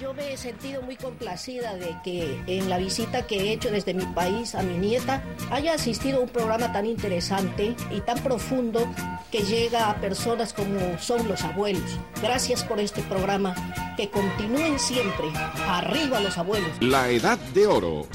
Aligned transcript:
Yo 0.00 0.12
me 0.12 0.32
he 0.32 0.36
sentido 0.36 0.82
muy 0.82 0.96
complacida 0.96 1.74
de 1.74 1.96
que 2.04 2.38
en 2.46 2.68
la 2.68 2.76
visita 2.76 3.26
que 3.26 3.36
he 3.36 3.52
hecho 3.52 3.70
desde 3.70 3.94
mi 3.94 4.04
país 4.04 4.54
a 4.54 4.62
mi 4.62 4.76
nieta 4.76 5.22
haya 5.50 5.72
asistido 5.72 6.18
a 6.18 6.20
un 6.20 6.28
programa 6.28 6.70
tan 6.70 6.84
interesante 6.84 7.74
y 7.90 8.00
tan 8.02 8.18
profundo 8.22 8.86
que 9.32 9.40
llega 9.42 9.88
a 9.88 10.00
personas 10.00 10.52
como 10.52 10.98
son 10.98 11.26
los 11.28 11.42
abuelos. 11.42 11.98
Gracias 12.20 12.62
por 12.62 12.78
este 12.78 13.00
programa. 13.02 13.54
Que 13.96 14.10
continúen 14.10 14.78
siempre. 14.78 15.28
Arriba 15.66 16.20
los 16.20 16.36
abuelos. 16.36 16.70
La 16.80 17.08
Edad 17.08 17.38
de 17.54 17.66
Oro. 17.66 18.06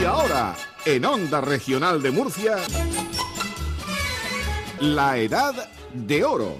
Y 0.00 0.04
ahora, 0.04 0.56
en 0.86 1.04
Onda 1.04 1.42
Regional 1.42 2.02
de 2.02 2.10
Murcia, 2.10 2.56
La 4.82 5.16
Edad 5.16 5.70
de 5.94 6.24
Oro. 6.24 6.56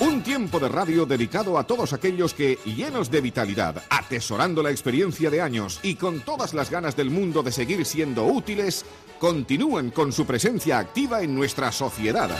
Un 0.00 0.22
tiempo 0.24 0.58
de 0.58 0.68
radio 0.68 1.06
dedicado 1.06 1.56
a 1.56 1.62
todos 1.62 1.92
aquellos 1.92 2.34
que, 2.34 2.58
llenos 2.64 3.08
de 3.08 3.20
vitalidad, 3.20 3.84
atesorando 3.88 4.64
la 4.64 4.72
experiencia 4.72 5.30
de 5.30 5.40
años 5.40 5.78
y 5.84 5.94
con 5.94 6.22
todas 6.22 6.54
las 6.54 6.70
ganas 6.72 6.96
del 6.96 7.10
mundo 7.10 7.44
de 7.44 7.52
seguir 7.52 7.86
siendo 7.86 8.24
útiles, 8.24 8.84
continúan 9.20 9.92
con 9.92 10.10
su 10.10 10.26
presencia 10.26 10.80
activa 10.80 11.22
en 11.22 11.32
nuestra 11.36 11.70
sociedad. 11.70 12.30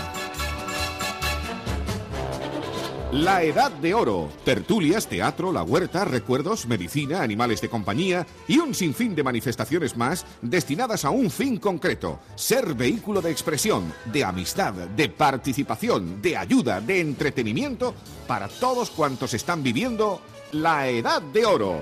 La 3.13 3.43
Edad 3.43 3.73
de 3.73 3.93
Oro. 3.93 4.29
Tertulias, 4.45 5.09
teatro, 5.09 5.51
la 5.51 5.65
huerta, 5.65 6.05
recuerdos, 6.05 6.67
medicina, 6.67 7.23
animales 7.23 7.61
de 7.61 7.69
compañía 7.69 8.25
y 8.47 8.59
un 8.59 8.73
sinfín 8.73 9.17
de 9.17 9.25
manifestaciones 9.25 9.97
más 9.97 10.25
destinadas 10.43 11.05
a 11.05 11.11
un 11.11 11.29
fin 11.29 11.57
concreto. 11.57 12.21
Ser 12.37 12.73
vehículo 12.75 13.21
de 13.21 13.33
expresión, 13.33 13.93
de 14.05 14.23
amistad, 14.23 14.75
de 14.75 15.09
participación, 15.09 16.23
de 16.23 16.37
ayuda, 16.37 16.81
de 16.81 17.01
entretenimiento 17.01 17.97
para 18.29 18.47
todos 18.47 18.91
cuantos 18.91 19.35
están 19.35 19.61
viviendo 19.65 20.21
la 20.53 20.89
Edad 20.89 21.21
de 21.21 21.47
Oro. 21.47 21.81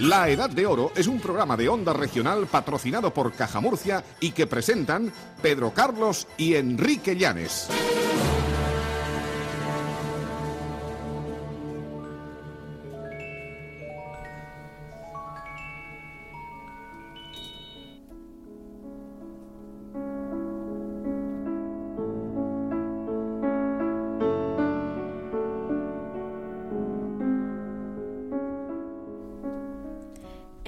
La 0.00 0.30
Edad 0.30 0.48
de 0.48 0.64
Oro 0.64 0.92
es 0.96 1.06
un 1.06 1.20
programa 1.20 1.58
de 1.58 1.68
onda 1.68 1.92
regional 1.92 2.46
patrocinado 2.46 3.12
por 3.12 3.34
Caja 3.34 3.60
Murcia 3.60 4.02
y 4.18 4.30
que 4.30 4.46
presentan 4.46 5.12
Pedro 5.42 5.74
Carlos 5.74 6.26
y 6.38 6.54
Enrique 6.54 7.16
Llanes. 7.16 7.68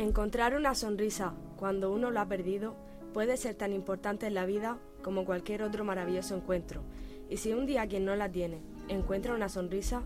Encontrar 0.02 0.56
una 0.56 0.74
sonrisa 0.74 1.32
cuando 1.56 1.92
uno 1.92 2.10
lo 2.10 2.18
ha 2.18 2.26
perdido 2.26 2.74
puede 3.14 3.36
ser 3.36 3.54
tan 3.54 3.72
importante 3.72 4.26
en 4.26 4.34
la 4.34 4.46
vida 4.46 4.78
como 5.00 5.24
cualquier 5.24 5.62
otro 5.62 5.84
maravilloso 5.84 6.34
encuentro. 6.34 6.82
Y 7.30 7.36
si 7.36 7.52
un 7.52 7.66
día 7.66 7.86
quien 7.86 8.04
no 8.04 8.16
la 8.16 8.28
tiene 8.28 8.62
encuentra 8.88 9.32
una 9.32 9.48
sonrisa, 9.48 10.02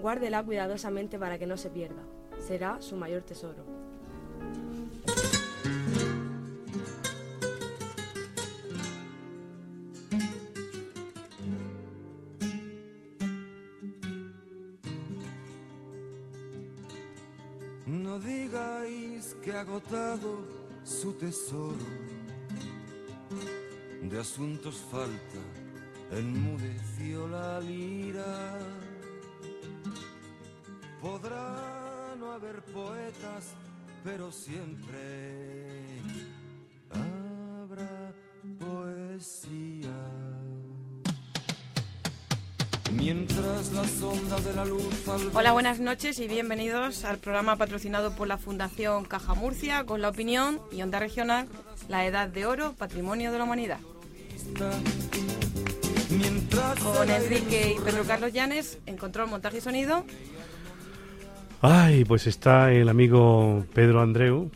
guárdela 0.00 0.44
cuidadosamente 0.44 1.18
para 1.18 1.36
que 1.36 1.48
no 1.48 1.56
se 1.56 1.68
pierda. 1.68 2.04
Será 2.38 2.80
su 2.80 2.94
mayor 2.94 3.22
tesoro. 3.22 3.79
Tesoro. 21.20 21.76
De 24.02 24.18
asuntos 24.18 24.76
falta, 24.90 25.42
enmudeció 26.10 27.28
la 27.28 27.60
lira. 27.60 28.58
Podrá 31.02 32.14
no 32.18 32.32
haber 32.32 32.62
poetas, 32.62 33.52
pero 34.02 34.32
siempre 34.32 36.00
habrá 36.90 38.12
poesía. 38.58 40.00
Mientras 42.92 43.72
las 43.72 44.02
ondas 44.02 44.44
de 44.44 44.52
la 44.54 44.64
luz 44.64 44.89
Hola, 45.34 45.52
buenas 45.52 45.80
noches 45.80 46.18
y 46.20 46.28
bienvenidos 46.28 47.04
al 47.04 47.18
programa 47.18 47.56
patrocinado 47.56 48.14
por 48.14 48.28
la 48.28 48.38
Fundación 48.38 49.04
Caja 49.04 49.34
Murcia 49.34 49.84
con 49.84 50.00
la 50.00 50.08
opinión 50.08 50.60
y 50.70 50.82
onda 50.82 51.00
regional 51.00 51.48
La 51.88 52.06
Edad 52.06 52.28
de 52.28 52.46
Oro, 52.46 52.74
Patrimonio 52.78 53.32
de 53.32 53.38
la 53.38 53.44
Humanidad. 53.44 53.78
Con 56.82 57.10
Enrique 57.10 57.76
y 57.76 57.80
Pedro 57.80 58.04
Carlos 58.04 58.32
Llanes 58.32 58.78
en 58.86 58.96
control, 58.96 59.28
montaje 59.28 59.58
y 59.58 59.60
sonido. 59.60 60.04
Ay, 61.60 62.04
pues 62.04 62.26
está 62.26 62.72
el 62.72 62.88
amigo 62.88 63.64
Pedro 63.74 64.02
Andreu, 64.02 64.50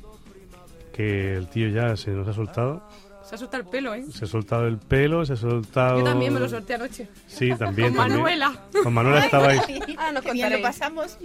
que 0.93 1.35
el 1.35 1.49
tío 1.49 1.69
ya 1.69 1.97
se 1.97 2.13
nos 2.13 2.29
ha 2.29 2.33
soltado. 2.33 2.89
Se 3.29 3.35
ha 3.35 3.39
soltado 3.39 3.63
el 3.63 3.69
pelo, 3.69 3.95
¿eh? 3.95 4.05
Se 4.13 4.25
ha 4.25 4.29
soltado 4.29 4.67
el 4.67 4.79
pelo, 4.79 5.25
se 5.25 5.33
ha 5.33 5.37
soltado... 5.37 5.99
Yo 5.99 6.05
también 6.05 6.35
me 6.35 6.41
lo 6.41 6.49
solté 6.49 6.75
anoche. 6.75 7.09
Sí, 7.27 7.51
también. 7.57 7.89
Con 7.89 7.97
también. 7.97 8.21
Manuela. 8.21 8.61
Con 8.83 8.93
Manuela 8.93 9.25
estabais... 9.25 9.63
Ah, 9.97 10.13
nos 10.13 10.25
contaréis. 10.25 10.63
pasamos. 10.63 11.19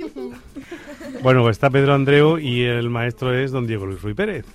Bueno, 1.21 1.41
pues 1.41 1.57
está 1.57 1.69
Pedro 1.69 1.93
Andreu 1.93 2.37
y 2.37 2.63
el 2.63 2.89
maestro 2.89 3.37
es 3.37 3.51
don 3.51 3.67
Diego 3.67 3.85
Luis 3.85 4.01
Ruiz 4.01 4.15
Pérez. 4.15 4.45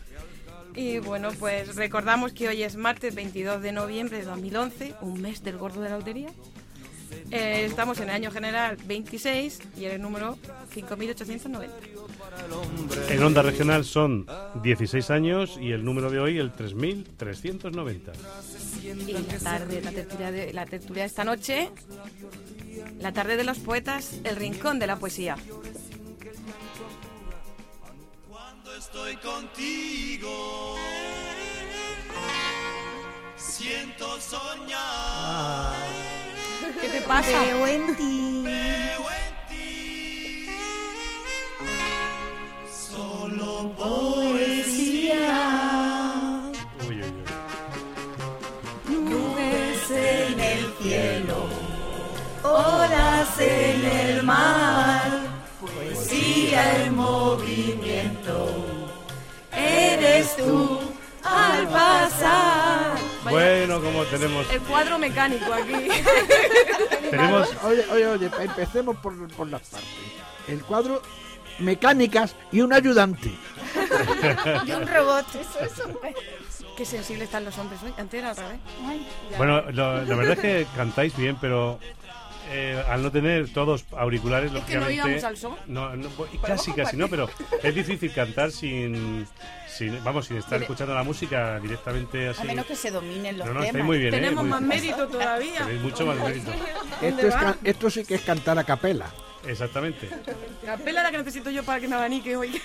Y 0.74 0.98
bueno, 0.98 1.28
pues 1.38 1.76
recordamos 1.76 2.32
que 2.32 2.48
hoy 2.48 2.62
es 2.62 2.76
martes 2.76 3.14
22 3.14 3.62
de 3.62 3.72
noviembre 3.72 4.18
de 4.18 4.24
2011, 4.24 4.94
un 5.02 5.20
mes 5.20 5.42
del 5.44 5.58
gordo 5.58 5.82
de 5.82 5.90
la 5.90 5.98
lotería. 5.98 6.30
Eh, 7.30 7.64
estamos 7.64 7.98
en 7.98 8.08
el 8.08 8.14
año 8.14 8.30
general 8.30 8.76
26 8.86 9.60
y 9.76 9.84
en 9.84 9.92
el 9.92 10.02
número 10.02 10.38
5890. 10.70 11.74
En 13.08 13.22
onda 13.22 13.42
regional 13.42 13.84
son 13.84 14.26
16 14.62 15.10
años 15.10 15.58
y 15.60 15.72
el 15.72 15.84
número 15.84 16.10
de 16.10 16.18
hoy 16.18 16.38
el 16.38 16.52
3390. 16.52 18.12
Y 18.82 19.12
la 19.12 19.38
tarde, 19.38 19.80
la 19.82 19.92
tertulia 19.92 20.32
de, 20.32 20.52
la 20.52 20.66
tertulia 20.66 21.02
de 21.02 21.06
esta 21.06 21.24
noche, 21.24 21.70
la 23.00 23.12
tarde 23.12 23.36
de 23.36 23.44
los 23.44 23.58
poetas, 23.58 24.20
el 24.24 24.36
rincón 24.36 24.78
de 24.78 24.86
la 24.86 24.96
poesía. 24.96 25.36
estoy 28.78 29.16
contigo. 29.16 30.76
Siento 33.36 34.20
soñar. 34.20 35.74
¿Qué 36.80 36.88
te 36.88 37.00
pasa? 37.02 37.40
Veo 37.40 37.66
en 37.66 37.96
ti. 37.96 38.43
Poesía. 43.76 45.36
Uy, 46.88 46.96
uy, 47.02 47.12
uy. 48.88 48.96
Nubes 48.96 49.90
en 49.90 50.40
el 50.40 50.74
cielo. 50.80 51.48
Olas 52.42 53.40
en 53.40 53.84
el 53.84 54.22
mar. 54.22 55.20
Poesía 55.60 56.84
en 56.84 56.94
movimiento. 56.96 58.66
Eres 59.52 60.36
tú 60.36 60.80
al 61.22 61.68
pasar. 61.68 62.96
Bueno, 63.30 63.80
como 63.80 64.04
tenemos... 64.04 64.46
El 64.50 64.60
cuadro 64.60 64.98
mecánico 64.98 65.52
aquí. 65.52 65.72
tenemos 67.10 67.48
Oye, 67.64 67.84
oye, 67.90 68.06
oye, 68.06 68.30
empecemos 68.40 68.96
por, 68.98 69.28
por 69.28 69.48
las 69.48 69.62
partes. 69.62 69.88
El 70.46 70.62
cuadro, 70.62 71.00
mecánicas 71.58 72.36
y 72.52 72.60
un 72.60 72.72
ayudante. 72.72 73.34
Y 74.66 74.72
un 74.72 74.86
robot. 74.86 75.26
Qué 76.76 76.84
sensibles 76.84 77.24
están 77.26 77.44
los 77.44 77.56
hombres 77.58 77.80
hoy. 77.82 77.92
Antes 77.98 78.18
era 78.18 78.30
al 78.30 78.36
revés. 78.36 78.58
Bueno, 79.36 79.62
lo- 79.72 80.02
la 80.04 80.14
verdad 80.16 80.32
es 80.32 80.38
que 80.40 80.66
cantáis 80.76 81.16
bien, 81.16 81.36
pero 81.40 81.78
eh, 82.50 82.82
al 82.88 83.02
no 83.02 83.10
tener 83.12 83.48
todos 83.52 83.84
auriculares, 83.96 84.52
Es 84.52 84.60
que 84.64 84.74
no 84.74 84.80
lógicamente... 84.80 85.18
íbamos 85.20 85.44
al. 85.44 85.56
No, 85.66 85.94
no, 85.96 86.08
casi, 86.42 86.72
casi 86.72 86.96
no, 86.96 87.08
pero 87.08 87.28
es 87.62 87.74
difícil 87.74 88.12
cantar 88.12 88.50
sin, 88.50 89.26
sin 89.68 90.02
vamos, 90.02 90.26
sin 90.26 90.36
estar 90.38 90.54
Mire. 90.54 90.64
escuchando 90.64 90.94
la 90.94 91.02
música 91.04 91.58
directamente 91.60 92.28
así. 92.28 92.42
A 92.42 92.44
menos 92.44 92.66
que 92.66 92.74
se 92.76 92.90
dominen 92.90 93.38
los 93.38 93.46
No, 93.46 93.54
no, 93.54 93.60
temas. 93.60 93.66
estáis 93.68 93.84
muy 93.84 93.98
bien, 93.98 94.14
¿eh? 94.14 94.16
Tenemos 94.18 94.42
Muy- 94.44 94.50
más 94.50 94.62
mérito 94.62 95.06
todavía. 95.08 95.58
Tenéis 95.60 95.80
mucho 95.80 96.06
más 96.06 96.16
mérito. 96.18 96.50
Esto, 97.02 97.26
es, 97.28 97.34
can- 97.36 97.58
esto 97.62 97.90
sí 97.90 98.04
que 98.04 98.14
es 98.16 98.20
cantar 98.22 98.58
a 98.58 98.64
capela. 98.64 99.06
Exactamente. 99.46 100.08
La 100.64 100.76
pela 100.76 101.02
la 101.02 101.10
que 101.10 101.18
necesito 101.18 101.50
yo 101.50 101.62
para 101.64 101.80
que 101.80 101.88
me 101.88 101.96
abanique 101.96 102.36
hoy. 102.36 102.50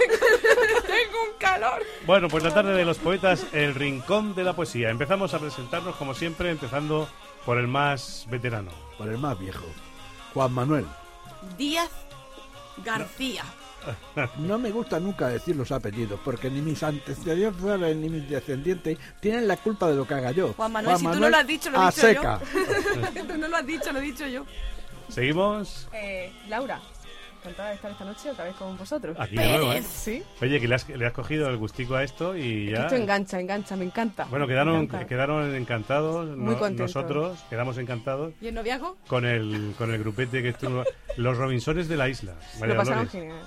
Tengo 0.88 1.24
un 1.31 1.38
calor. 1.38 1.84
Bueno, 2.06 2.28
pues 2.28 2.44
la 2.44 2.54
tarde 2.54 2.74
de 2.74 2.86
los 2.86 2.98
poetas, 2.98 3.46
el 3.54 3.76
rincón 3.76 4.36
de 4.36 4.44
la 4.44 4.54
poesía. 4.54 4.90
Empezamos 4.90 5.34
a 5.34 5.40
presentarnos 5.40 5.96
como 5.96 6.14
siempre, 6.14 6.50
empezando 6.50 7.10
por 7.46 7.58
el 7.58 7.68
más 7.68 8.26
veterano. 8.30 8.72
Por 8.98 9.10
el 9.10 9.18
más 9.18 9.38
viejo. 9.40 9.66
Juan 10.34 10.54
Manuel. 10.54 10.86
Díaz 11.58 11.92
García. 12.84 13.44
No 14.38 14.58
me 14.58 14.72
gusta 14.72 15.00
nunca 15.00 15.28
decir 15.30 15.56
los 15.56 15.72
apellidos, 15.72 16.20
porque 16.24 16.50
ni 16.50 16.62
mis 16.62 16.84
antecesores 16.84 17.96
ni 17.96 18.10
mis 18.10 18.30
descendientes 18.30 18.98
tienen 19.22 19.48
la 19.48 19.56
culpa 19.58 19.90
de 19.90 19.96
lo 19.96 20.06
que 20.06 20.14
haga 20.14 20.32
yo. 20.32 20.54
Juan 20.54 20.72
Manuel, 20.72 20.98
si 20.98 21.08
tú 21.08 21.20
no 21.20 21.30
lo 21.30 21.38
has 21.38 21.48
dicho, 21.48 21.70
lo 21.70 21.78
he 21.78 21.82
a 21.82 21.90
dicho 21.90 22.02
seca. 22.02 22.42
yo. 23.16 23.25
tú 23.25 23.38
no 23.38 23.48
lo 23.48 23.58
has 23.58 23.66
dicho, 23.66 23.92
lo 23.92 24.00
he 24.00 24.02
dicho 24.02 24.28
yo. 24.28 24.46
Seguimos 25.10 25.88
Eh, 25.94 26.32
Laura, 26.48 26.80
encantada 27.42 27.70
de 27.70 27.76
estar 27.76 27.92
esta 27.92 28.06
noche 28.06 28.30
otra 28.32 28.46
vez 28.46 28.56
con 28.56 28.78
vosotros. 28.78 29.16
aquí 29.20 29.36
de 29.36 29.48
nuevo, 29.48 29.74
¿eh? 29.74 29.82
Sí. 29.84 30.24
Oye, 30.42 30.60
que 30.60 30.68
le 30.68 30.76
has, 30.76 30.88
le 30.90 31.06
has 31.06 31.14
cogido 31.14 31.50
el 31.50 31.58
gustico 31.58 31.96
a 31.96 32.04
esto 32.04 32.36
y 32.38 32.72
ya... 32.72 32.84
Esto 32.84 32.96
engancha, 32.96 33.40
engancha, 33.40 33.76
me 33.76 33.86
encanta. 33.86 34.26
Bueno, 34.26 34.48
quedaron, 34.48 34.76
encanta. 34.84 35.08
quedaron 35.08 35.56
encantados. 35.56 36.28
Muy 36.38 36.54
no- 36.54 36.60
contentos. 36.60 36.96
Nosotros 36.96 37.40
quedamos 37.50 37.78
encantados 37.78 38.34
¿Y 38.42 38.48
el 38.48 38.54
noviazgo? 38.56 38.98
con 39.08 39.26
el, 39.26 39.74
con 39.78 39.92
el 39.94 40.00
grupete 40.00 40.42
que 40.42 40.50
estuvo. 40.50 40.84
Los 41.18 41.38
Robinsones 41.38 41.88
de 41.88 41.98
la 41.98 42.08
isla. 42.10 42.36
María 42.60 42.76
Lo 42.76 42.84
Dolores. 42.84 43.12
genial. 43.12 43.38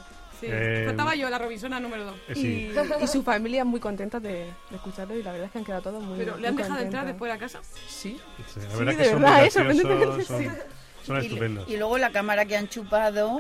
Sí. 0.40 0.48
Eh, 0.50 0.82
Faltaba 0.86 1.14
yo, 1.14 1.30
la 1.30 1.38
Robinsona 1.38 1.78
número 1.78 2.04
2. 2.04 2.14
Eh, 2.30 2.34
sí. 2.34 2.72
Y, 3.00 3.04
y 3.04 3.06
su 3.06 3.22
familia 3.22 3.64
muy 3.64 3.78
contenta 3.78 4.18
de, 4.18 4.30
de 4.70 4.76
escucharlo 4.76 5.16
y 5.16 5.22
la 5.22 5.30
verdad 5.30 5.46
es 5.46 5.52
que 5.52 5.58
han 5.58 5.64
quedado 5.64 5.82
todos 5.82 6.02
muy 6.02 6.18
Pero 6.18 6.36
¿le 6.36 6.48
han 6.48 6.56
dejado 6.56 6.80
entrar 6.80 7.06
después 7.06 7.30
de 7.30 7.34
la 7.34 7.38
casa? 7.40 7.60
Sí. 7.86 8.18
Sí, 8.52 8.58
la 8.60 8.70
Sí, 8.70 8.76
verdad 8.84 8.96
de 8.96 9.04
son 9.04 9.22
verdad, 9.22 9.40
muy. 9.40 9.50
Sorprendentemente 9.50 10.06
graciosos, 10.06 10.64
son, 11.04 11.16
son 11.16 11.22
Y, 11.22 11.26
estupendos. 11.26 11.68
y 11.68 11.76
luego 11.76 11.98
la 11.98 12.10
cámara 12.10 12.44
que 12.44 12.56
han 12.56 12.68
chupado, 12.68 13.38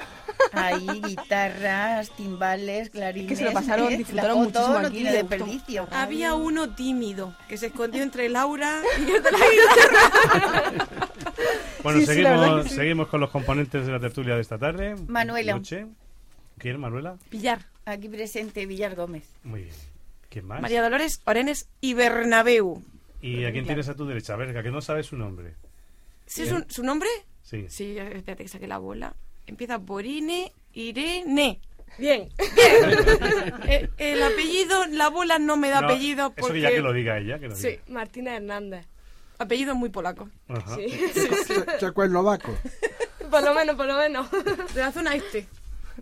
ahí 0.52 0.86
guitarras, 1.06 2.10
timbales, 2.16 2.90
clarines. 2.90 3.28
Que 3.28 3.36
se 3.36 3.44
lo 3.44 3.52
pasaron, 3.52 3.88
disfrutaron 3.96 4.38
la 4.38 4.44
foto 4.44 4.58
muchísimo 4.60 4.80
no 4.80 4.86
aquí, 4.88 4.96
tiene 4.96 5.12
desperdicio. 5.12 5.88
Había 5.90 6.34
uno 6.34 6.74
tímido 6.74 7.36
que 7.48 7.56
se 7.56 7.66
escondió 7.66 8.02
entre 8.02 8.28
Laura 8.28 8.82
y 8.98 9.10
el 9.10 9.22
de 9.22 9.30
la 9.30 9.38
guitarra. 9.38 10.88
Bueno, 11.82 12.00
Sí, 12.00 12.06
seguimos, 12.06 12.64
sí. 12.68 12.74
seguimos 12.76 13.08
con 13.08 13.20
los 13.20 13.30
componentes 13.30 13.86
de 13.86 13.92
la 13.92 14.00
tertulia 14.00 14.34
de 14.36 14.40
esta 14.40 14.58
tarde. 14.58 14.94
Manuela. 15.08 15.54
Noche. 15.54 15.86
¿Quién, 16.58 16.78
Manuela? 16.78 17.16
Pillar. 17.28 17.66
Aquí 17.84 18.08
presente 18.08 18.66
Villar 18.66 18.94
Gómez. 18.94 19.24
Muy 19.42 19.62
bien. 19.62 19.74
¿Quién 20.28 20.46
más? 20.46 20.62
María 20.62 20.82
Dolores, 20.82 21.20
Orenes 21.24 21.66
y 21.80 21.94
Bernabeu. 21.94 22.82
¿Y 23.20 23.44
a 23.44 23.52
quién 23.52 23.66
tienes 23.66 23.88
a 23.88 23.94
tu 23.94 24.06
derecha? 24.06 24.34
A 24.34 24.36
ver, 24.36 24.62
que 24.62 24.70
no 24.70 24.80
sabes 24.80 25.06
su 25.06 25.16
nombre. 25.16 25.54
¿Sí 26.26 26.44
su 26.68 26.82
nombre? 26.84 27.08
Sí. 27.52 27.66
Sí, 27.68 27.98
espérate 27.98 28.42
que 28.44 28.48
saque 28.48 28.66
la 28.66 28.78
bola. 28.78 29.14
Empieza 29.46 29.78
por 29.78 30.06
Ine, 30.06 30.52
Irene. 30.72 31.60
Bien. 31.98 32.30
Eh, 33.68 33.90
el 33.98 34.22
apellido, 34.22 34.86
la 34.86 35.10
bola 35.10 35.38
no 35.38 35.58
me 35.58 35.68
da 35.68 35.82
No, 35.82 35.88
apellido 35.88 36.32
porque... 36.32 36.54
que 36.54 36.60
ya 36.62 36.70
que 36.70 36.80
lo 36.80 36.94
diga 36.94 37.18
ella, 37.18 37.38
que 37.38 37.48
lo 37.48 37.54
Sí, 37.54 37.68
diga. 37.68 37.82
Martina 37.88 38.34
Hernández. 38.36 38.86
Apellido 39.38 39.74
muy 39.74 39.90
polaco. 39.90 40.30
Ajá. 40.48 40.76
Sí. 40.76 40.86
Checoslovaco. 41.78 42.56
por 43.30 43.42
lo 43.42 43.54
menos, 43.54 43.76
por 43.76 43.86
lo 43.86 43.96
menos. 43.98 44.26
De 44.74 44.80
la 44.80 44.90
zona 44.92 45.14
este. 45.14 45.46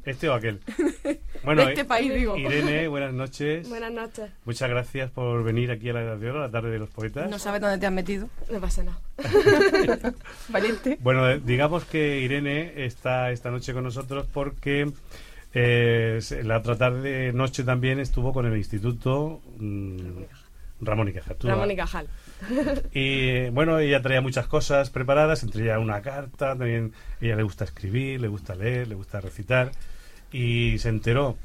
Este 0.05 0.29
o 0.29 0.35
aquel. 0.35 0.61
Bueno, 1.43 1.65
de 1.65 1.71
este 1.71 1.81
eh, 1.81 1.85
país, 1.87 2.13
digo. 2.13 2.37
Irene, 2.37 2.87
buenas 2.89 3.15
noches. 3.15 3.67
Buenas 3.67 3.91
noches. 3.91 4.31
Muchas 4.45 4.69
gracias 4.69 5.11
por 5.11 5.43
venir 5.43 5.71
aquí 5.71 5.89
a 5.89 5.95
la 5.95 6.03
Edad 6.03 6.19
de 6.19 6.29
Oro, 6.29 6.41
a 6.41 6.47
la 6.47 6.51
tarde 6.51 6.71
de 6.71 6.79
los 6.79 6.91
poetas. 6.91 7.31
No 7.31 7.39
sabes 7.39 7.63
dónde 7.63 7.79
te 7.79 7.87
has 7.87 7.93
metido. 7.93 8.29
No 8.53 8.61
pasa 8.61 8.83
nada. 8.83 9.01
Valiente. 10.51 10.99
Bueno, 11.01 11.31
eh, 11.31 11.41
digamos 11.43 11.87
que 11.87 12.21
Irene 12.21 12.85
está 12.85 13.31
esta 13.31 13.51
noche 13.51 13.73
con 13.73 13.85
nosotros 13.85 14.27
porque 14.31 14.93
eh, 15.55 16.21
la 16.45 16.59
otra 16.59 16.77
tarde, 16.77 17.33
noche 17.33 17.65
también 17.65 18.01
estuvo 18.01 18.35
con 18.35 18.45
el 18.45 18.57
Instituto 18.57 19.41
mm, 19.59 20.23
Ramón 20.81 21.09
y 21.09 21.13
Cajal. 21.13 21.37
Ramón 21.43 21.71
y 21.71 21.77
Cajal. 21.77 22.07
Y 22.95 23.49
bueno, 23.51 23.79
ella 23.79 24.01
traía 24.03 24.21
muchas 24.21 24.47
cosas 24.47 24.91
preparadas, 24.91 25.43
entre 25.43 25.65
ellas 25.65 25.79
una 25.79 26.01
carta, 26.03 26.57
también 26.57 26.93
ella 27.21 27.37
le 27.37 27.43
gusta 27.43 27.65
escribir, 27.65 28.21
le 28.21 28.29
gusta 28.29 28.55
leer, 28.55 28.89
le 28.89 28.95
gusta 28.95 29.21
recitar, 29.21 29.73
y 30.33 30.79
se 30.79 30.89
enteró 30.89 31.37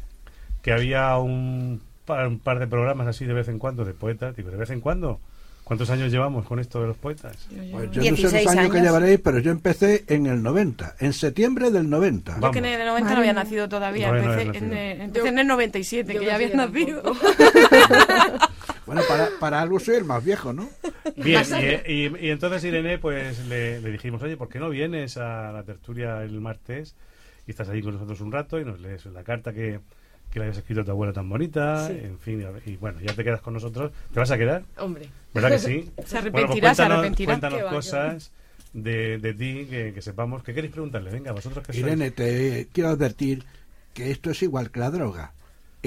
que 0.62 0.72
había 0.72 1.18
un 1.18 1.82
par, 2.06 2.28
un 2.28 2.40
par 2.40 2.60
de 2.60 2.68
programas 2.68 3.08
así 3.08 3.26
de 3.26 3.34
vez 3.34 3.48
en 3.50 3.60
cuando 3.60 3.84
de 3.86 3.94
poetas. 3.94 4.36
Digo, 4.36 4.50
¿de 4.52 4.58
vez 4.58 4.70
en 4.70 4.80
cuando? 4.82 5.20
¿Cuántos 5.64 5.90
años 5.90 6.12
llevamos 6.12 6.46
con 6.46 6.60
esto 6.60 6.80
de 6.80 6.88
los 6.88 6.98
poetas? 6.98 7.48
Pues 7.72 7.90
yo 7.90 7.98
no 7.98 8.04
sé 8.04 8.12
16 8.12 8.46
los 8.46 8.54
años, 8.54 8.72
que 8.72 8.78
años. 8.78 8.88
llevaréis, 8.88 9.20
pero 9.20 9.40
yo 9.40 9.50
empecé 9.52 10.06
en 10.08 10.28
el 10.28 10.44
90, 10.44 10.96
en 11.00 11.12
septiembre 11.12 11.72
del 11.72 11.90
90. 11.90 12.36
Yo 12.36 12.40
Vamos. 12.40 12.52
que 12.54 12.60
en 12.60 12.66
el 12.66 12.86
90 12.86 13.12
no 13.14 13.18
había 13.20 13.34
nacido 13.34 13.68
todavía. 13.68 14.12
No, 14.12 14.14
no 14.14 14.32
había 14.32 14.44
empecé, 14.44 14.58
en, 14.60 14.70
nacido. 14.70 14.80
eh, 14.80 15.04
empecé 15.04 15.28
en 15.30 15.40
el 15.40 15.48
97, 15.48 16.14
Yo 16.14 16.20
que 16.20 16.26
ya 16.28 16.32
no 16.34 16.36
había 16.38 16.56
nacido. 16.56 17.02
Bueno, 18.86 19.02
para, 19.08 19.30
para 19.40 19.62
algo 19.62 19.80
soy 19.80 19.96
el 19.96 20.06
más 20.06 20.24
viejo, 20.24 20.54
¿no? 20.54 20.70
Bien, 21.16 21.44
y, 21.88 21.92
y- 21.92 22.28
y 22.28 22.30
entonces 22.30 22.64
Irene, 22.64 22.98
pues 23.00 23.46
le, 23.48 23.82
le 23.82 23.92
dijimos, 23.92 24.22
oye, 24.22 24.38
¿por 24.38 24.48
qué 24.50 24.60
no 24.60 24.70
vienes 24.70 25.18
a 25.18 25.52
la 25.52 25.64
tertulia 25.64 26.22
el 26.24 26.40
martes 26.42 26.96
y 27.48 27.52
estás 27.52 27.70
ahí 27.70 27.82
con 27.82 27.94
nosotros 27.94 28.22
un 28.22 28.32
rato 28.32 28.60
y 28.60 28.66
nos 28.66 28.80
lees 28.80 29.06
la 29.08 29.24
carta 29.24 29.54
que, 29.54 29.80
que 30.32 30.40
le 30.40 30.46
habías 30.46 30.58
escrito 30.58 30.82
a 30.82 30.84
tu 30.86 30.92
abuela 30.92 31.14
tan 31.14 31.28
bonita? 31.30 31.88
Sí. 31.88 31.98
En 32.04 32.20
fin, 32.20 32.46
y, 32.66 32.72
y 32.72 32.78
bueno, 32.78 33.00
ya 33.02 33.14
te 33.14 33.24
quedas 33.24 33.42
con 33.42 33.54
nosotros. 33.56 33.92
¿Te 34.14 34.20
vas 34.20 34.30
a 34.32 34.38
quedar? 34.38 34.64
Hombre. 34.78 35.08
¿Verdad 35.34 35.50
que 35.52 35.60
sí? 35.60 35.66
Se 35.82 35.82
Bueno, 35.82 35.94
pues 36.04 36.14
arrepentirá, 36.14 36.76
se 36.76 36.82
cuéntanos- 36.84 36.98
arrepentirá. 37.00 37.32
Cuéntanos 37.34 37.64
va, 37.66 37.70
cosas 37.70 38.32
de, 38.74 39.18
de 39.18 39.34
ti 39.34 39.68
que, 39.70 39.94
que 39.94 40.02
sepamos. 40.02 40.44
¿Qué 40.44 40.54
queréis 40.54 40.72
preguntarle? 40.74 41.10
Venga, 41.12 41.32
vosotros 41.32 41.66
que 41.66 41.74
sois. 41.74 41.84
Irene, 41.86 42.12
te 42.12 42.68
quiero 42.72 42.90
advertir 42.90 43.44
que 43.94 44.12
esto 44.12 44.30
es 44.32 44.44
igual 44.44 44.70
que 44.72 44.80
la 44.80 44.92
droga. 44.92 45.32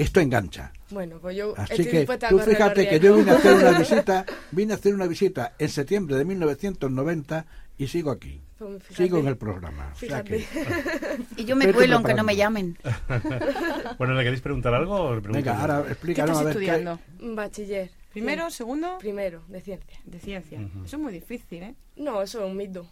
Esto 0.01 0.19
engancha. 0.19 0.71
Bueno, 0.91 1.19
pues 1.19 1.35
yo 1.35 1.53
Así 1.57 1.73
estoy 1.73 1.85
que 1.87 1.97
dispuesta 1.99 2.27
a 2.27 2.29
tú 2.29 2.39
fíjate 2.39 2.87
que 2.87 2.99
yo 2.99 3.15
vine 3.15 3.31
a 3.31 3.35
hacer 3.35 3.53
una 3.55 3.77
visita, 3.79 4.25
vine 4.51 4.73
a 4.73 4.75
hacer 4.77 4.93
una 4.95 5.07
visita 5.07 5.53
en 5.59 5.69
septiembre 5.69 6.15
de 6.15 6.25
1990 6.25 7.45
y 7.77 7.87
sigo 7.87 8.11
aquí. 8.11 8.41
Pues 8.57 8.83
fíjate. 8.83 9.03
Sigo 9.03 9.19
en 9.19 9.27
el 9.27 9.37
programa. 9.37 9.91
O 9.93 9.99
sea 9.99 10.23
Fíjate. 10.23 10.45
que- 10.45 11.41
Y 11.41 11.45
yo 11.45 11.55
me 11.55 11.71
cuelo 11.73 11.95
aunque 11.97 12.13
no 12.13 12.23
me 12.23 12.35
llamen. 12.35 12.77
Bueno, 13.97 14.13
¿le 14.13 14.23
queréis 14.23 14.41
preguntar 14.41 14.73
algo? 14.73 14.95
o 14.95 15.15
le 15.15 15.21
pregunto 15.21 15.45
venga, 15.49 15.61
ahora 15.61 15.83
¿Qué 15.85 15.91
explícanos 15.93 16.31
estás 16.31 16.41
a 16.41 16.45
ver 16.45 16.57
qué- 16.57 16.65
estudiando? 16.65 16.99
Bachiller. 17.35 17.91
¿Primero, 18.13 18.49
segundo? 18.49 18.97
Primero, 18.99 19.43
de 19.47 19.61
ciencia. 19.61 19.99
De 20.05 20.19
ciencia. 20.19 20.59
Eso 20.85 20.95
es 20.95 21.01
muy 21.01 21.13
difícil, 21.13 21.63
¿eh? 21.63 21.75
No, 21.95 22.21
eso 22.21 22.43
es 22.43 22.49
un 22.49 22.57
mito. 22.57 22.87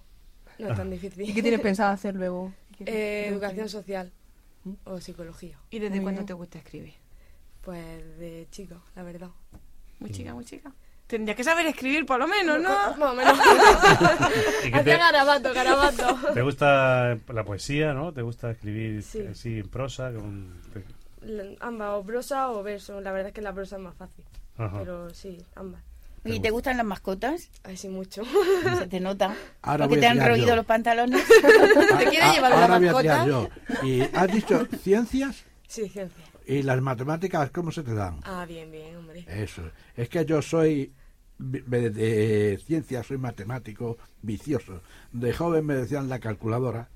No 0.59 0.69
es 0.69 0.75
tan 0.75 0.87
¿Y 0.87 0.97
difícil. 0.97 1.33
qué 1.33 1.41
tienes 1.41 1.59
pensado 1.69 1.91
hacer 1.91 2.15
luego? 2.15 2.53
Eh, 2.85 3.25
educación 3.29 3.67
social 3.69 4.11
o 4.85 4.99
psicología. 4.99 5.57
¿Y 5.69 5.79
desde 5.79 5.95
Muy 5.95 6.03
cuándo 6.03 6.19
bien. 6.21 6.25
te 6.27 6.33
gusta 6.33 6.57
escribir? 6.59 6.93
Pues 7.61 8.17
de 8.19 8.47
chico, 8.51 8.81
la 8.95 9.03
verdad. 9.03 9.29
Muy 9.99 10.11
chica, 10.11 10.33
muy 10.33 10.45
chica. 10.45 10.71
Tendrías 11.07 11.37
que 11.37 11.43
saber 11.43 11.65
escribir 11.67 12.05
por 12.05 12.19
lo 12.19 12.27
menos, 12.27 12.59
¿no? 12.61 12.69
Más 12.69 13.11
o 13.11 13.13
menos. 13.15 13.37
¿Y 14.65 14.71
qué 14.71 14.75
Hacía 14.77 14.83
te, 14.83 14.97
garabato, 14.97 15.53
garabato. 15.53 16.33
te 16.33 16.41
gusta 16.41 17.17
la 17.29 17.43
poesía, 17.45 17.93
no? 17.93 18.11
¿Te 18.13 18.21
gusta 18.21 18.51
escribir 18.51 19.01
Sí. 19.03 19.25
así 19.25 19.59
en 19.59 19.69
prosa? 19.69 20.11
Con... 20.13 20.59
Ambas, 21.61 21.89
o 21.95 22.03
prosa 22.03 22.51
o 22.51 22.61
verso. 22.61 22.99
La 23.01 23.11
verdad 23.11 23.29
es 23.29 23.33
que 23.33 23.41
la 23.41 23.53
prosa 23.53 23.77
es 23.77 23.81
más 23.81 23.95
fácil. 23.95 24.23
Ajá. 24.57 24.79
Pero 24.79 25.09
sí, 25.13 25.37
ambas. 25.55 25.81
¿Y 26.27 26.39
te 26.39 26.49
gustan 26.51 26.77
las 26.77 26.85
mascotas? 26.85 27.49
Así 27.63 27.89
mucho. 27.89 28.23
Se 28.79 28.87
te 28.87 28.99
nota. 28.99 29.35
Ahora 29.61 29.87
Porque 29.87 30.01
te 30.01 30.07
a 30.07 30.11
han 30.11 30.25
roído 30.25 30.47
yo. 30.47 30.55
los 30.55 30.65
pantalones. 30.65 31.21
¿Te 31.99 32.05
quieres 32.05 32.21
Ah, 32.29 32.33
llevar 32.33 32.51
una 32.53 32.61
ahora 32.63 32.77
voy 32.79 32.87
a 32.87 32.91
mascota? 32.93 33.01
tirar 33.01 33.27
yo. 33.27 33.49
Y 33.87 34.01
has 34.01 34.31
dicho 34.33 34.67
ciencias 34.81 35.43
Sí, 35.67 35.89
ciencia. 35.89 36.23
y 36.45 36.61
las 36.63 36.81
matemáticas, 36.81 37.49
¿cómo 37.51 37.71
se 37.71 37.83
te 37.83 37.93
dan? 37.93 38.19
Ah, 38.23 38.45
bien, 38.47 38.71
bien, 38.71 38.95
hombre. 38.95 39.25
Eso. 39.27 39.63
Es 39.95 40.09
que 40.09 40.25
yo 40.25 40.41
soy 40.41 40.93
de, 41.39 41.89
de 41.89 42.57
ciencias, 42.65 43.05
soy 43.07 43.17
matemático 43.17 43.97
vicioso. 44.21 44.81
De 45.11 45.33
joven 45.33 45.65
me 45.65 45.75
decían 45.75 46.09
la 46.09 46.19
calculadora. 46.19 46.89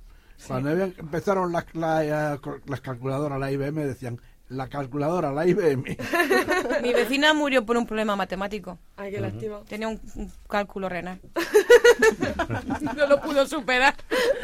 Cuando 0.47 0.71
empezaron 0.71 1.51
las, 1.51 1.65
la- 1.75 2.33
eh, 2.33 2.39
las 2.65 2.81
calculadoras, 2.81 3.39
la 3.39 3.51
IBM, 3.51 3.85
decían 3.85 4.19
la 4.51 4.67
calculadora, 4.67 5.31
la 5.31 5.47
IBM. 5.47 5.83
Mi 6.83 6.93
vecina 6.93 7.33
murió 7.33 7.65
por 7.65 7.77
un 7.77 7.85
problema 7.85 8.15
matemático. 8.15 8.77
Ay, 8.97 9.11
qué 9.11 9.19
lástima. 9.21 9.61
Tenía 9.67 9.87
un, 9.87 9.99
un 10.15 10.31
cálculo 10.47 10.89
renal. 10.89 11.19
no 12.95 13.07
lo 13.07 13.21
pudo 13.21 13.45
superar. 13.47 13.95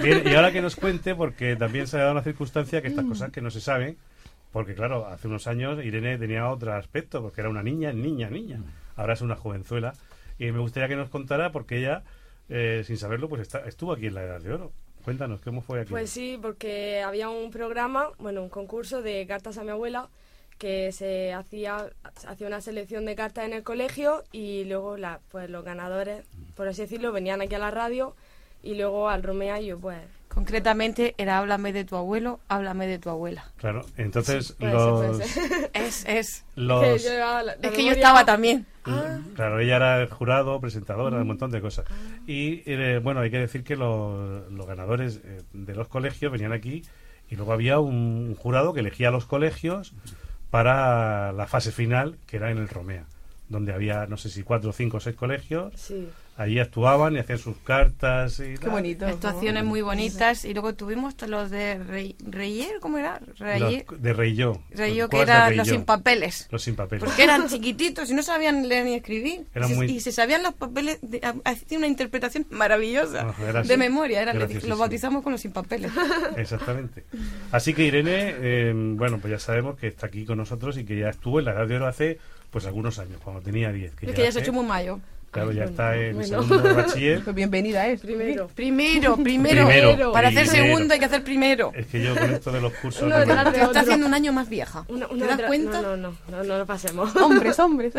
Bien, 0.02 0.24
y 0.26 0.34
ahora 0.34 0.52
que 0.52 0.62
nos 0.62 0.76
cuente, 0.76 1.16
porque 1.16 1.56
también 1.56 1.88
se 1.88 1.98
ha 1.98 2.02
dado 2.02 2.12
una 2.14 2.24
circunstancia 2.24 2.82
que 2.82 2.88
estas 2.88 3.06
cosas 3.06 3.32
que 3.32 3.42
no 3.42 3.50
se 3.52 3.62
saben, 3.62 3.98
porque 4.52 4.76
claro, 4.76 5.08
hace 5.08 5.28
unos 5.28 5.48
años 5.48 5.84
Irene 5.84 6.18
tenía 6.18 6.50
otro 6.50 6.74
aspecto, 6.74 7.22
porque 7.22 7.42
era 7.42 7.50
una 7.50 7.64
niña, 7.64 7.92
niña, 7.92 8.30
niña. 8.30 8.62
Ahora 8.96 9.14
es 9.14 9.22
una 9.22 9.36
jovenzuela. 9.36 9.94
Y 10.40 10.52
me 10.52 10.60
gustaría 10.60 10.88
que 10.88 10.96
nos 10.96 11.10
contara, 11.10 11.52
porque 11.52 11.78
ella, 11.80 12.04
eh, 12.50 12.84
sin 12.86 12.98
saberlo, 12.98 13.28
pues 13.28 13.42
está- 13.42 13.66
estuvo 13.68 13.92
aquí 13.94 14.08
en 14.08 14.14
la 14.16 14.24
Edad 14.24 14.40
de 14.42 14.54
Oro. 14.54 14.72
Cuéntanos, 15.08 15.40
¿cómo 15.40 15.62
fue 15.62 15.80
aquí? 15.80 15.90
Pues 15.90 16.10
sí, 16.10 16.38
porque 16.42 17.02
había 17.02 17.30
un 17.30 17.50
programa, 17.50 18.10
bueno, 18.20 18.44
un 18.44 18.50
concurso 18.50 19.02
de 19.02 19.26
cartas 19.26 19.58
a 19.58 19.64
mi 19.64 19.70
abuela 19.70 20.10
que 20.58 20.92
se 20.92 21.32
hacía 21.32 21.92
hacía 22.28 22.46
una 22.46 22.60
selección 22.60 23.06
de 23.06 23.16
cartas 23.16 23.46
en 23.46 23.54
el 23.54 23.64
colegio 23.64 24.26
y 24.34 24.66
luego 24.66 24.98
pues 25.32 25.50
los 25.50 25.64
ganadores, 25.64 26.26
por 26.58 26.68
así 26.68 26.82
decirlo, 26.82 27.14
venían 27.14 27.40
aquí 27.40 27.56
a 27.56 27.60
la 27.60 27.72
radio 27.72 28.18
y 28.62 28.76
luego 28.76 29.08
al 29.08 29.24
Romea 29.24 29.62
yo 29.62 29.80
pues 29.80 30.02
Concretamente 30.38 31.16
era 31.18 31.40
háblame 31.40 31.74
de 31.74 31.84
tu 31.84 31.96
abuelo, 31.96 32.40
háblame 32.48 32.86
de 32.86 33.00
tu 33.00 33.10
abuela. 33.10 33.46
Claro, 33.58 33.84
entonces 33.98 34.52
Puede 34.54 34.72
ser, 34.72 34.80
los, 34.80 35.00
puede 35.18 35.28
ser. 35.28 35.72
Es, 35.74 36.06
es. 36.08 36.46
los 36.56 36.84
Que 36.84 36.90
yo 37.00 37.10
llevaba 37.10 37.42
la- 37.44 37.56
la 37.56 37.62
Es 37.68 37.72
que 37.72 37.78
yo 37.78 37.78
memoria- 37.78 37.92
estaba 37.94 38.24
también. 38.26 38.66
Claro, 39.36 39.60
ella 39.60 39.76
era 39.78 40.00
el 40.02 40.10
jurado, 40.10 40.62
presentadora, 40.62 41.18
un 41.18 41.26
montón 41.28 41.50
de 41.50 41.60
cosas. 41.60 41.86
Y 42.28 42.62
eh, 42.72 43.00
bueno, 43.04 43.22
hay 43.22 43.32
que 43.32 43.40
decir 43.40 43.64
que 43.64 43.76
los, 43.76 44.50
los 44.52 44.68
ganadores 44.68 45.22
eh, 45.26 45.42
de 45.54 45.74
los 45.76 45.88
colegios 45.88 46.32
venían 46.32 46.54
aquí 46.54 46.84
y 47.30 47.36
luego 47.36 47.52
había 47.52 47.80
un 47.80 48.36
jurado 48.36 48.74
que 48.74 48.82
elegía 48.82 49.08
a 49.08 49.12
los 49.12 49.26
colegios 49.26 49.94
para 50.52 51.32
la 51.34 51.48
fase 51.48 51.72
final, 51.72 52.18
que 52.28 52.38
era 52.38 52.52
en 52.52 52.60
el 52.60 52.70
Romea, 52.70 53.06
donde 53.50 53.74
había, 53.74 54.06
no 54.06 54.18
sé 54.18 54.30
si 54.30 54.44
cuatro, 54.44 54.72
cinco 54.72 54.98
o 54.98 55.00
seis 55.00 55.16
colegios. 55.16 55.74
Sí. 55.76 56.08
Allí 56.38 56.60
actuaban 56.60 57.16
y 57.16 57.18
hacían 57.20 57.40
sus 57.40 57.58
cartas 57.58 58.40
y 58.40 58.60
Qué 58.60 58.70
bonito. 58.70 59.08
Actuaciones 59.08 59.64
muy 59.64 59.82
bonitas. 59.82 60.46
Y 60.46 60.54
luego 60.54 60.76
tuvimos 60.76 61.16
los 61.28 61.50
de 61.50 61.80
Rey, 61.80 62.16
Reyer, 62.24 62.80
¿cómo 62.80 63.00
era? 63.00 63.20
Reyer, 63.40 63.86
Los 63.90 64.02
de. 64.04 64.14
Reilló, 64.14 64.62
Los 64.70 65.10
que 65.10 65.22
eran 65.22 65.58
los 65.58 65.68
sin 65.68 65.84
papeles. 65.84 66.48
Los 66.52 66.62
sin 66.62 66.76
papeles. 66.76 67.04
Porque 67.06 67.24
eran 67.24 67.48
chiquititos 67.50 68.12
y 68.12 68.14
no 68.14 68.22
sabían 68.22 68.68
leer 68.70 68.86
ni 68.86 68.94
escribir. 68.94 69.48
Eran 69.56 69.70
y, 69.70 69.72
se, 69.72 69.76
muy- 69.78 69.86
y 69.88 70.00
se 70.00 70.12
sabían 70.12 70.44
los 70.44 70.54
papeles, 70.54 71.00
de- 71.02 71.22
hacían 71.44 71.80
una 71.80 71.88
interpretación 71.88 72.46
maravillosa 72.52 73.34
era 73.42 73.64
de 73.64 73.78
memoria. 73.78 74.24
Graciosísimo. 74.24 74.70
los 74.70 74.78
bautizamos 74.80 75.24
con 75.24 75.32
los 75.32 75.42
sin 75.42 75.52
papeles. 75.54 75.92
Exactamente. 76.38 77.04
Así 77.52 77.74
que 77.74 77.84
Irene, 77.84 78.36
eh, 78.38 78.74
bueno, 78.76 79.18
pues 79.20 79.32
ya 79.32 79.40
sabemos 79.40 79.76
que 79.78 79.88
está 79.88 80.06
aquí 80.06 80.24
con 80.24 80.38
nosotros 80.38 80.78
y 80.78 80.86
que 80.86 81.00
ya 81.00 81.10
estuvo 81.10 81.40
en 81.40 81.46
la 81.46 81.54
edad 81.54 81.68
de 81.68 81.76
oro 81.78 81.88
hace 81.88 82.20
pues 82.52 82.66
algunos 82.66 83.00
años, 83.00 83.20
cuando 83.24 83.42
tenía 83.42 83.72
10. 83.72 83.92
es 83.92 83.98
que 83.98 84.24
ya 84.24 84.32
se 84.32 84.40
ha 84.40 84.42
hecho 84.42 84.54
muy 84.54 84.66
mayo. 84.66 85.00
Claro, 85.32 85.52
ya 85.52 85.66
está 85.66 85.96
en 85.96 86.16
bueno. 86.16 86.28
segundo 86.44 86.58
de 86.70 86.74
bachiller. 86.82 87.24
Pues 87.24 87.36
bienvenida 87.36 87.88
es. 87.88 88.02
Primero. 88.02 88.48
Primero, 88.56 89.18
primero. 89.24 89.68
Primero, 89.68 90.12
Para 90.12 90.30
hacer 90.30 90.48
segundo 90.48 90.94
hay 90.94 91.00
que 91.00 91.06
hacer 91.06 91.24
primero. 91.24 91.72
Es 91.76 91.86
que 91.88 92.02
yo 92.02 92.16
con 92.16 92.32
esto 92.32 92.52
de 92.52 92.62
los 92.62 92.74
cursos... 92.74 93.04
Uno 93.04 93.16
no- 93.16 93.20
detrás 93.20 93.46
de 93.46 93.52
Te 93.52 93.62
está 93.64 93.80
haciendo 93.82 94.08
un 94.08 94.14
año 94.14 94.32
más 94.34 94.50
vieja. 94.50 94.86
Una- 94.88 95.08
¿Te 95.08 95.14
una 95.14 95.26
das 95.28 95.38
detrás- 95.38 95.48
cuenta? 95.48 95.82
No, 95.82 95.98
no, 95.98 96.12
no, 96.12 96.18
no, 96.38 96.44
no 96.44 96.58
lo 96.58 96.66
pasemos. 96.66 97.16
Hombres, 97.22 97.60
hombres. 97.60 97.94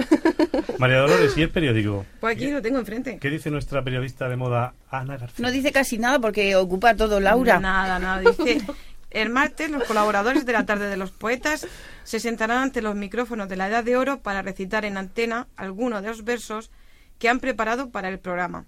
María 0.78 0.99
Dolores, 0.99 1.37
y 1.37 1.42
el 1.42 1.50
periódico. 1.50 2.04
Pues 2.20 2.37
aquí 2.37 2.50
lo 2.50 2.62
tengo 2.62 2.78
enfrente. 2.78 3.18
¿Qué 3.18 3.30
dice 3.30 3.50
nuestra 3.50 3.82
periodista 3.85 4.28
de 4.28 4.37
moda, 4.37 4.75
Ana 4.90 5.16
García? 5.18 5.44
No 5.44 5.50
dice 5.52 5.70
casi 5.70 5.99
nada 5.99 6.18
porque 6.18 6.56
ocupa 6.56 6.94
todo 6.94 7.20
Laura. 7.20 7.61
Nada, 7.61 7.99
nada. 7.99 8.20
Dice, 8.20 8.62
el 9.11 9.28
martes 9.30 9.70
los 9.70 9.85
colaboradores 9.85 10.44
de 10.47 10.52
la 10.52 10.66
tarde 10.66 10.88
de 10.88 10.97
los 10.97 11.11
poetas 11.11 11.66
se 12.04 12.20
sentarán 12.20 12.58
ante 12.58 12.82
los 12.82 12.94
micrófonos 12.94 13.49
de 13.49 13.56
la 13.56 13.68
Edad 13.68 13.85
de 13.85 13.97
Oro 13.97 14.20
para 14.20 14.42
recitar 14.42 14.85
en 14.85 14.97
antena 14.97 15.47
algunos 15.56 16.02
de 16.02 16.08
los 16.08 16.25
versos 16.25 16.70
que 17.19 17.29
han 17.29 17.41
preparado 17.41 17.91
para 17.91 18.09
el 18.09 18.19
programa 18.19 18.65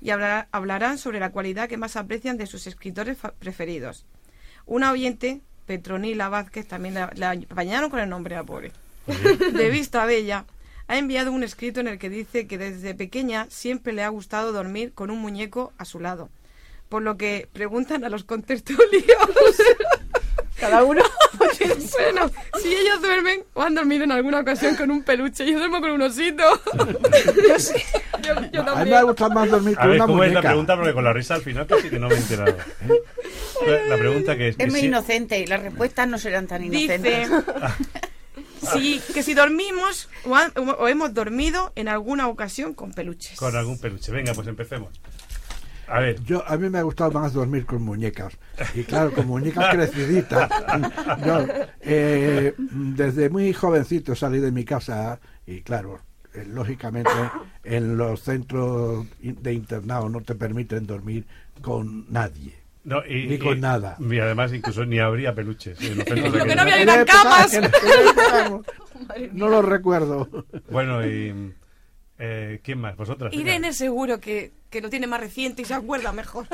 y 0.00 0.10
hablará- 0.10 0.48
hablarán 0.52 0.98
sobre 0.98 1.20
la 1.20 1.30
cualidad 1.30 1.68
que 1.68 1.76
más 1.76 1.96
aprecian 1.96 2.36
de 2.38 2.46
sus 2.46 2.66
escritores 2.66 3.18
preferidos. 3.38 4.06
Una 4.66 4.92
oyente, 4.92 5.40
Petronila 5.66 6.28
Vázquez, 6.28 6.66
también 6.66 6.94
la, 6.94 7.10
la 7.16 7.30
apañaron 7.32 7.90
con 7.90 8.00
el 8.00 8.08
nombre, 8.08 8.34
la 8.34 8.44
pobre, 8.44 8.72
de 9.06 9.70
Vista 9.70 10.04
Bella, 10.06 10.44
ha 10.88 10.98
enviado 10.98 11.32
un 11.32 11.42
escrito 11.44 11.80
en 11.80 11.88
el 11.88 11.98
que 11.98 12.10
dice 12.10 12.46
que 12.46 12.58
desde 12.58 12.94
pequeña 12.94 13.46
siempre 13.50 13.92
le 13.92 14.02
ha 14.02 14.08
gustado 14.08 14.52
dormir 14.52 14.92
con 14.92 15.10
un 15.10 15.18
muñeco 15.20 15.72
a 15.78 15.84
su 15.84 16.00
lado. 16.00 16.30
Por 16.88 17.02
lo 17.02 17.16
que 17.16 17.48
preguntan 17.52 18.04
a 18.04 18.08
los 18.08 18.24
contertulios. 18.24 18.86
Cada 20.60 20.84
uno. 20.84 21.02
bueno, 21.38 22.30
si 22.62 22.74
ellos 22.74 23.00
duermen 23.00 23.42
o 23.54 23.62
han 23.62 23.74
dormido 23.74 24.04
en 24.04 24.12
alguna 24.12 24.40
ocasión 24.40 24.76
con 24.76 24.90
un 24.90 25.02
peluche, 25.02 25.50
yo 25.50 25.58
duermo 25.58 25.80
con 25.80 25.90
un 25.90 26.02
osito. 26.02 26.44
yo 27.48 27.58
sí. 27.58 27.74
Yo, 28.22 28.34
yo 28.52 28.68
A 28.68 28.84
mí 28.84 28.90
me 28.90 29.02
gusta 29.04 29.28
más 29.30 29.50
dormir 29.50 29.74
A 29.78 29.80
con 29.82 29.88
ver, 29.90 29.96
una 29.96 30.06
¿cómo 30.06 30.24
es 30.24 30.32
la 30.32 30.42
pregunta? 30.42 30.76
Porque 30.76 30.92
con 30.92 31.04
la 31.04 31.12
risa 31.12 31.34
al 31.34 31.42
final 31.42 31.66
casi 31.66 31.88
que 31.88 31.98
no 31.98 32.08
me 32.08 32.14
he 32.14 32.18
enterado. 32.18 32.56
¿eh? 33.66 33.82
La 33.88 33.96
pregunta 33.96 34.36
que 34.36 34.48
es... 34.48 34.56
Es 34.58 34.70
muy 34.70 34.80
si- 34.80 34.86
inocente 34.86 35.38
y 35.38 35.46
las 35.46 35.62
respuestas 35.62 36.06
no 36.08 36.18
serán 36.18 36.46
tan 36.46 36.62
inocentes. 36.64 37.28
Dice 37.30 37.42
sí, 38.72 39.00
que 39.14 39.22
si 39.22 39.34
dormimos 39.34 40.08
o, 40.24 40.36
han- 40.36 40.52
o 40.56 40.88
hemos 40.88 41.14
dormido 41.14 41.72
en 41.76 41.88
alguna 41.88 42.28
ocasión 42.28 42.74
con 42.74 42.92
peluches. 42.92 43.38
Con 43.38 43.56
algún 43.56 43.78
peluche. 43.78 44.12
Venga, 44.12 44.34
pues 44.34 44.46
empecemos. 44.48 44.90
A 45.90 46.00
ver, 46.00 46.20
Yo, 46.24 46.42
a 46.46 46.56
mí 46.56 46.68
me 46.70 46.78
ha 46.78 46.82
gustado 46.82 47.10
más 47.10 47.32
dormir 47.32 47.66
con 47.66 47.82
muñecas. 47.82 48.38
Y 48.74 48.84
claro, 48.84 49.12
con 49.12 49.26
muñecas 49.26 49.66
creciditas. 49.74 50.48
Yo, 51.26 51.46
eh, 51.80 52.54
desde 52.58 53.28
muy 53.28 53.52
jovencito 53.52 54.14
salí 54.14 54.38
de 54.38 54.52
mi 54.52 54.64
casa 54.64 55.18
y 55.46 55.62
claro, 55.62 56.00
eh, 56.34 56.44
lógicamente 56.46 57.10
en 57.64 57.96
los 57.96 58.22
centros 58.22 59.06
in- 59.20 59.42
de 59.42 59.52
internado 59.52 60.08
no 60.08 60.20
te 60.20 60.34
permiten 60.36 60.86
dormir 60.86 61.26
con 61.60 62.06
nadie. 62.12 62.54
no, 62.84 63.04
y, 63.04 63.26
Ni 63.26 63.38
con 63.38 63.58
y- 63.58 63.60
nada. 63.60 63.96
Y 63.98 64.18
además 64.20 64.52
incluso 64.52 64.84
ni 64.86 64.98
habría 65.00 65.34
peluches. 65.34 65.80
en 65.80 65.98
los 65.98 66.06
centros 66.06 66.32
de 66.32 66.38
Lo 66.38 66.44
que 66.46 66.54
no 66.54 66.62
había 66.62 66.82
eran 66.82 67.04
camas. 67.04 67.52
no 69.32 69.48
lo 69.48 69.62
recuerdo. 69.62 70.28
Bueno, 70.70 71.04
y... 71.06 71.52
eh, 72.20 72.60
¿Quién 72.62 72.78
más? 72.78 72.96
¿Vosotras? 72.96 73.30
Venga. 73.30 73.42
Irene 73.42 73.72
seguro 73.72 74.20
que, 74.20 74.52
que 74.68 74.80
lo 74.80 74.90
tiene 74.90 75.06
más 75.06 75.20
reciente 75.20 75.62
y 75.62 75.64
se 75.64 75.74
acuerda 75.74 76.12
mejor. 76.12 76.46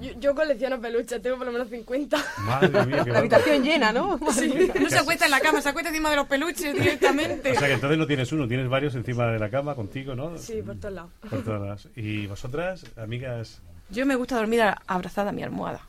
Yo, 0.00 0.12
yo 0.20 0.32
colecciono 0.32 0.80
peluches, 0.80 1.20
tengo 1.20 1.38
por 1.38 1.46
lo 1.46 1.52
menos 1.52 1.68
50. 1.68 2.16
Madre 2.44 2.86
mía, 2.86 3.02
qué 3.04 3.10
La 3.10 3.18
habitación 3.18 3.64
llena, 3.64 3.92
¿no? 3.92 4.16
No 4.18 4.30
se 4.32 4.98
acuesta 4.98 5.24
en 5.24 5.32
la 5.32 5.40
cama, 5.40 5.60
se 5.60 5.70
acuesta 5.70 5.88
encima 5.88 6.10
de 6.10 6.16
los 6.16 6.28
peluches 6.28 6.72
directamente. 6.72 7.50
O 7.50 7.58
sea 7.58 7.66
que 7.66 7.74
entonces 7.74 7.98
no 7.98 8.06
tienes 8.06 8.30
uno, 8.30 8.46
tienes 8.46 8.68
varios 8.68 8.94
encima 8.94 9.26
de 9.26 9.40
la 9.40 9.50
cama 9.50 9.74
contigo, 9.74 10.14
¿no? 10.14 10.38
Sí, 10.38 10.62
por 10.62 10.78
todos 10.78 10.94
lados. 10.94 11.10
Por 11.28 11.42
todas. 11.42 11.88
¿Y 11.96 12.28
vosotras, 12.28 12.86
amigas? 12.96 13.60
Yo 13.90 14.06
me 14.06 14.14
gusta 14.14 14.36
dormir 14.36 14.62
abrazada 14.86 15.30
a 15.30 15.32
mi 15.32 15.42
almohada. 15.42 15.80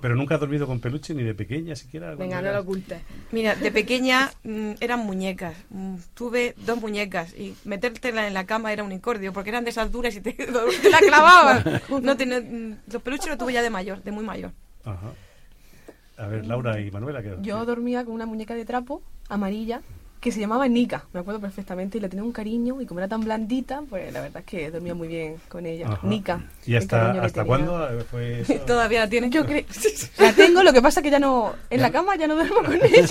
Pero 0.00 0.14
nunca 0.16 0.34
has 0.34 0.40
dormido 0.40 0.66
con 0.66 0.80
peluche, 0.80 1.14
ni 1.14 1.22
de 1.22 1.34
pequeña 1.34 1.76
siquiera. 1.76 2.14
Venga, 2.14 2.40
no 2.42 2.52
lo 2.52 2.60
ocultes. 2.60 3.00
Mira, 3.32 3.54
de 3.54 3.70
pequeña 3.70 4.30
mm, 4.42 4.72
eran 4.80 5.00
muñecas. 5.00 5.54
Mm, 5.70 5.96
tuve 6.14 6.54
dos 6.66 6.80
muñecas 6.80 7.34
y 7.34 7.54
metértela 7.64 8.26
en 8.26 8.34
la 8.34 8.46
cama 8.46 8.72
era 8.72 8.82
un 8.84 8.92
incordio 8.92 9.32
porque 9.32 9.50
eran 9.50 9.64
de 9.64 9.70
esas 9.70 9.90
duras 9.90 10.14
y 10.16 10.20
te, 10.20 10.32
te 10.82 10.90
la 10.90 10.98
clavaban. 10.98 11.80
No 12.02 12.16
tenía- 12.16 12.40
mm, 12.40 12.76
los 12.92 13.02
peluches 13.02 13.28
los 13.28 13.38
tuve 13.38 13.52
ya 13.52 13.62
de 13.62 13.70
mayor, 13.70 14.02
de 14.02 14.10
muy 14.12 14.24
mayor. 14.24 14.52
Ajá. 14.84 15.12
A 16.16 16.26
ver, 16.28 16.46
Laura 16.46 16.78
y 16.80 16.90
Manuela, 16.90 17.22
¿qué 17.22 17.36
Yo 17.42 17.64
dormía 17.64 18.04
con 18.04 18.14
una 18.14 18.26
muñeca 18.26 18.54
de 18.54 18.64
trapo 18.64 19.02
amarilla 19.28 19.80
que 20.24 20.32
se 20.32 20.40
llamaba 20.40 20.66
Nika, 20.68 21.04
me 21.12 21.20
acuerdo 21.20 21.38
perfectamente, 21.38 21.98
y 21.98 22.00
le 22.00 22.08
tenía 22.08 22.24
un 22.24 22.32
cariño 22.32 22.80
y 22.80 22.86
como 22.86 22.98
era 23.00 23.08
tan 23.08 23.20
blandita, 23.20 23.82
pues 23.90 24.10
la 24.10 24.22
verdad 24.22 24.38
es 24.40 24.46
que 24.46 24.70
dormía 24.70 24.94
muy 24.94 25.06
bien 25.06 25.36
con 25.50 25.66
ella. 25.66 25.86
Ajá. 25.86 26.06
Nika. 26.06 26.42
¿Y 26.64 26.76
hasta, 26.76 27.10
hasta 27.22 27.44
cuándo 27.44 27.86
eh, 27.90 28.02
fue 28.10 28.40
eso? 28.40 28.54
Todavía 28.66 29.00
la 29.00 29.08
tienes. 29.10 29.30
Yo 29.30 29.44
creo. 29.44 29.62
La 30.18 30.32
tengo, 30.32 30.62
lo 30.62 30.72
que 30.72 30.80
pasa 30.80 31.02
que 31.02 31.10
ya 31.10 31.18
no. 31.18 31.54
En 31.68 31.82
la 31.82 31.92
cama 31.92 32.16
ya 32.16 32.26
no 32.26 32.36
duermo 32.36 32.62
con 32.62 32.72
ella. 32.82 33.06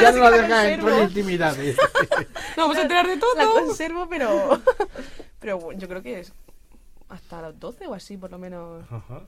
Ya 0.00 0.10
no 0.10 0.18
la 0.18 0.30
dejas 0.32 0.64
en 0.64 0.80
conservo. 0.80 0.96
tu 0.96 1.02
intimidad. 1.04 1.56
¿eh? 1.60 1.76
Nos 1.76 2.56
vamos 2.56 2.76
a 2.78 2.82
enterar 2.82 3.06
de 3.06 3.14
La 3.14 3.20
todo. 3.20 3.54
conservo, 3.66 4.08
pero. 4.08 4.60
Pero 5.38 5.58
bueno, 5.60 5.78
yo 5.80 5.86
creo 5.88 6.02
que 6.02 6.18
es 6.18 6.32
hasta 7.10 7.42
los 7.42 7.60
12 7.60 7.86
o 7.86 7.94
así, 7.94 8.16
por 8.16 8.32
lo 8.32 8.38
menos. 8.38 8.82
Ajá. 8.90 9.22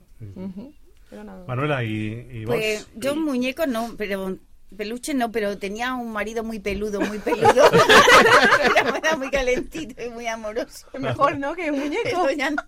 Pero 1.08 1.22
nada. 1.22 1.44
Manuela, 1.46 1.84
¿y, 1.84 2.26
y 2.32 2.44
vos? 2.44 2.56
Pues 2.56 2.88
yo 2.96 3.12
un 3.12 3.25
muñeco 3.25 3.64
no, 3.68 3.94
pero 3.96 4.36
peluche 4.75 5.14
no, 5.14 5.30
pero 5.30 5.58
tenía 5.58 5.94
un 5.94 6.12
marido 6.12 6.42
muy 6.42 6.58
peludo, 6.58 7.00
muy 7.00 7.18
peludo. 7.18 7.70
era, 9.02 9.16
muy 9.16 9.30
calentito 9.30 10.02
y 10.02 10.08
muy 10.08 10.26
amoroso. 10.26 10.87
Es 10.92 11.00
mejor, 11.00 11.38
¿no? 11.38 11.54
Que 11.54 11.70
un 11.70 11.78
muñeco. 11.78 12.30
Ya 12.37 12.50
no, 12.50 12.62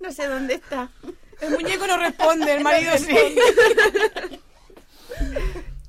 no 0.00 0.12
sé 0.12 0.26
dónde 0.26 0.54
está. 0.54 0.90
El 1.40 1.50
muñeco 1.50 1.86
no 1.86 1.96
responde, 1.98 2.54
el 2.54 2.62
marido 2.62 2.92
sí. 2.96 3.16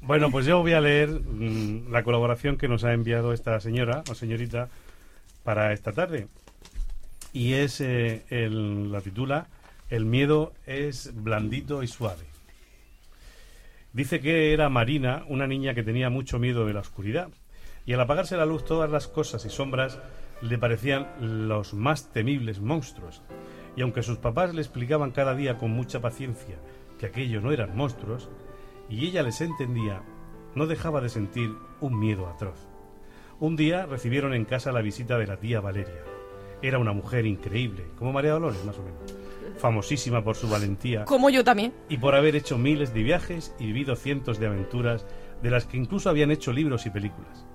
Bueno, 0.01 0.29
pues 0.29 0.45
yo 0.45 0.59
voy 0.61 0.73
a 0.73 0.81
leer 0.81 1.09
mm, 1.09 1.91
la 1.91 2.03
colaboración 2.03 2.57
que 2.57 2.67
nos 2.67 2.83
ha 2.83 2.93
enviado 2.93 3.33
esta 3.33 3.59
señora 3.59 4.03
o 4.09 4.13
señorita 4.15 4.69
para 5.43 5.73
esta 5.73 5.93
tarde. 5.93 6.27
Y 7.33 7.53
es, 7.53 7.81
eh, 7.81 8.23
el- 8.29 8.91
la 8.91 9.01
titula 9.01 9.47
El 9.89 10.05
miedo 10.05 10.53
es 10.65 11.11
blandito 11.15 11.83
y 11.83 11.87
suave. 11.87 12.23
Dice 13.95 14.19
que 14.19 14.51
era 14.51 14.67
Marina, 14.67 15.23
una 15.29 15.47
niña 15.47 15.73
que 15.73 15.81
tenía 15.81 16.09
mucho 16.09 16.37
miedo 16.37 16.65
de 16.65 16.73
la 16.73 16.81
oscuridad. 16.81 17.29
Y 17.85 17.93
al 17.93 18.01
apagarse 18.01 18.35
la 18.35 18.45
luz, 18.45 18.65
todas 18.65 18.91
las 18.91 19.07
cosas 19.07 19.45
y 19.45 19.49
sombras 19.49 19.99
le 20.41 20.57
parecían 20.57 21.07
los 21.47 21.73
más 21.73 22.11
temibles 22.11 22.59
monstruos. 22.59 23.21
Y 23.77 23.83
aunque 23.83 24.03
sus 24.03 24.17
papás 24.17 24.53
le 24.53 24.59
explicaban 24.59 25.11
cada 25.11 25.33
día 25.33 25.57
con 25.57 25.71
mucha 25.71 26.01
paciencia 26.01 26.57
que 26.99 27.05
aquello 27.05 27.39
no 27.39 27.53
eran 27.53 27.77
monstruos, 27.77 28.29
y 28.89 29.05
ella 29.05 29.23
les 29.23 29.39
entendía, 29.39 30.01
no 30.55 30.67
dejaba 30.67 30.99
de 30.99 31.07
sentir 31.07 31.55
un 31.79 31.97
miedo 31.97 32.27
atroz. 32.27 32.67
Un 33.39 33.55
día 33.55 33.85
recibieron 33.85 34.33
en 34.33 34.43
casa 34.43 34.73
la 34.73 34.81
visita 34.81 35.17
de 35.17 35.27
la 35.27 35.37
tía 35.37 35.61
Valeria. 35.61 36.03
Era 36.61 36.79
una 36.79 36.91
mujer 36.91 37.25
increíble, 37.25 37.85
como 37.97 38.11
María 38.11 38.33
Dolores 38.33 38.65
más 38.65 38.77
o 38.77 38.83
menos, 38.83 39.15
famosísima 39.57 40.23
por 40.23 40.35
su 40.35 40.47
valentía 40.49 41.05
Como 41.05 41.29
yo 41.29 41.43
también. 41.43 41.73
y 41.89 41.97
por 41.97 42.15
haber 42.15 42.35
hecho 42.35 42.57
miles 42.57 42.93
de 42.93 43.03
viajes 43.03 43.55
y 43.59 43.67
vivido 43.67 43.95
cientos 43.95 44.39
de 44.39 44.47
aventuras 44.47 45.05
de 45.41 45.49
las 45.51 45.65
que 45.65 45.77
incluso 45.77 46.09
habían 46.09 46.31
hecho 46.31 46.51
libros 46.53 46.85
y 46.85 46.89
películas. 46.89 47.45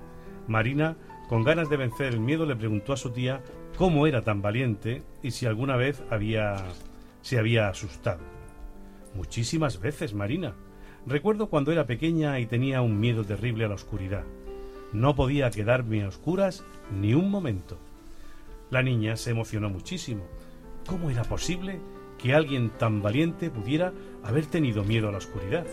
Marina, 0.49 0.97
con 1.28 1.45
ganas 1.45 1.69
de 1.71 1.76
vencer 1.76 2.07
el 2.09 2.21
miedo, 2.21 2.47
le 2.47 2.57
preguntó 2.57 2.92
a 2.92 2.97
su 2.97 3.11
tía 3.11 3.42
cómo 3.76 4.07
era 4.07 4.23
tan 4.23 4.42
valiente 4.42 5.02
y 5.23 5.30
si 5.30 5.47
alguna 5.47 5.76
vez 5.76 6.02
había 6.11 6.57
se 7.23 7.38
había 7.38 7.69
asustado. 7.69 8.21
Muchísimas 9.14 9.80
veces, 9.80 10.14
Marina. 10.14 10.54
Recuerdo 11.07 11.49
cuando 11.49 11.73
era 11.73 11.87
pequeña 11.87 12.38
y 12.40 12.47
tenía 12.47 12.83
un 12.83 12.99
miedo 13.00 13.25
terrible 13.25 13.64
a 13.64 13.69
la 13.69 13.75
oscuridad. 13.75 14.25
No 14.92 15.14
podía 15.14 15.50
quedarme 15.50 16.02
a 16.02 16.09
oscuras 16.09 16.64
ni 16.90 17.14
un 17.14 17.30
momento. 17.30 17.78
La 18.71 18.83
niña 18.83 19.16
se 19.16 19.30
emocionó 19.30 19.69
muchísimo. 19.71 20.25
¿Cómo 20.87 21.10
era 21.10 21.25
posible 21.25 21.80
que 22.18 22.34
alguien 22.34 22.70
tan 22.70 23.02
valiente 23.02 23.50
pudiera 23.50 23.92
haber 24.22 24.46
tenido 24.46 24.84
miedo 24.84 25.08
a 25.08 25.12
la 25.12 25.18
oscuridad? 25.18 25.66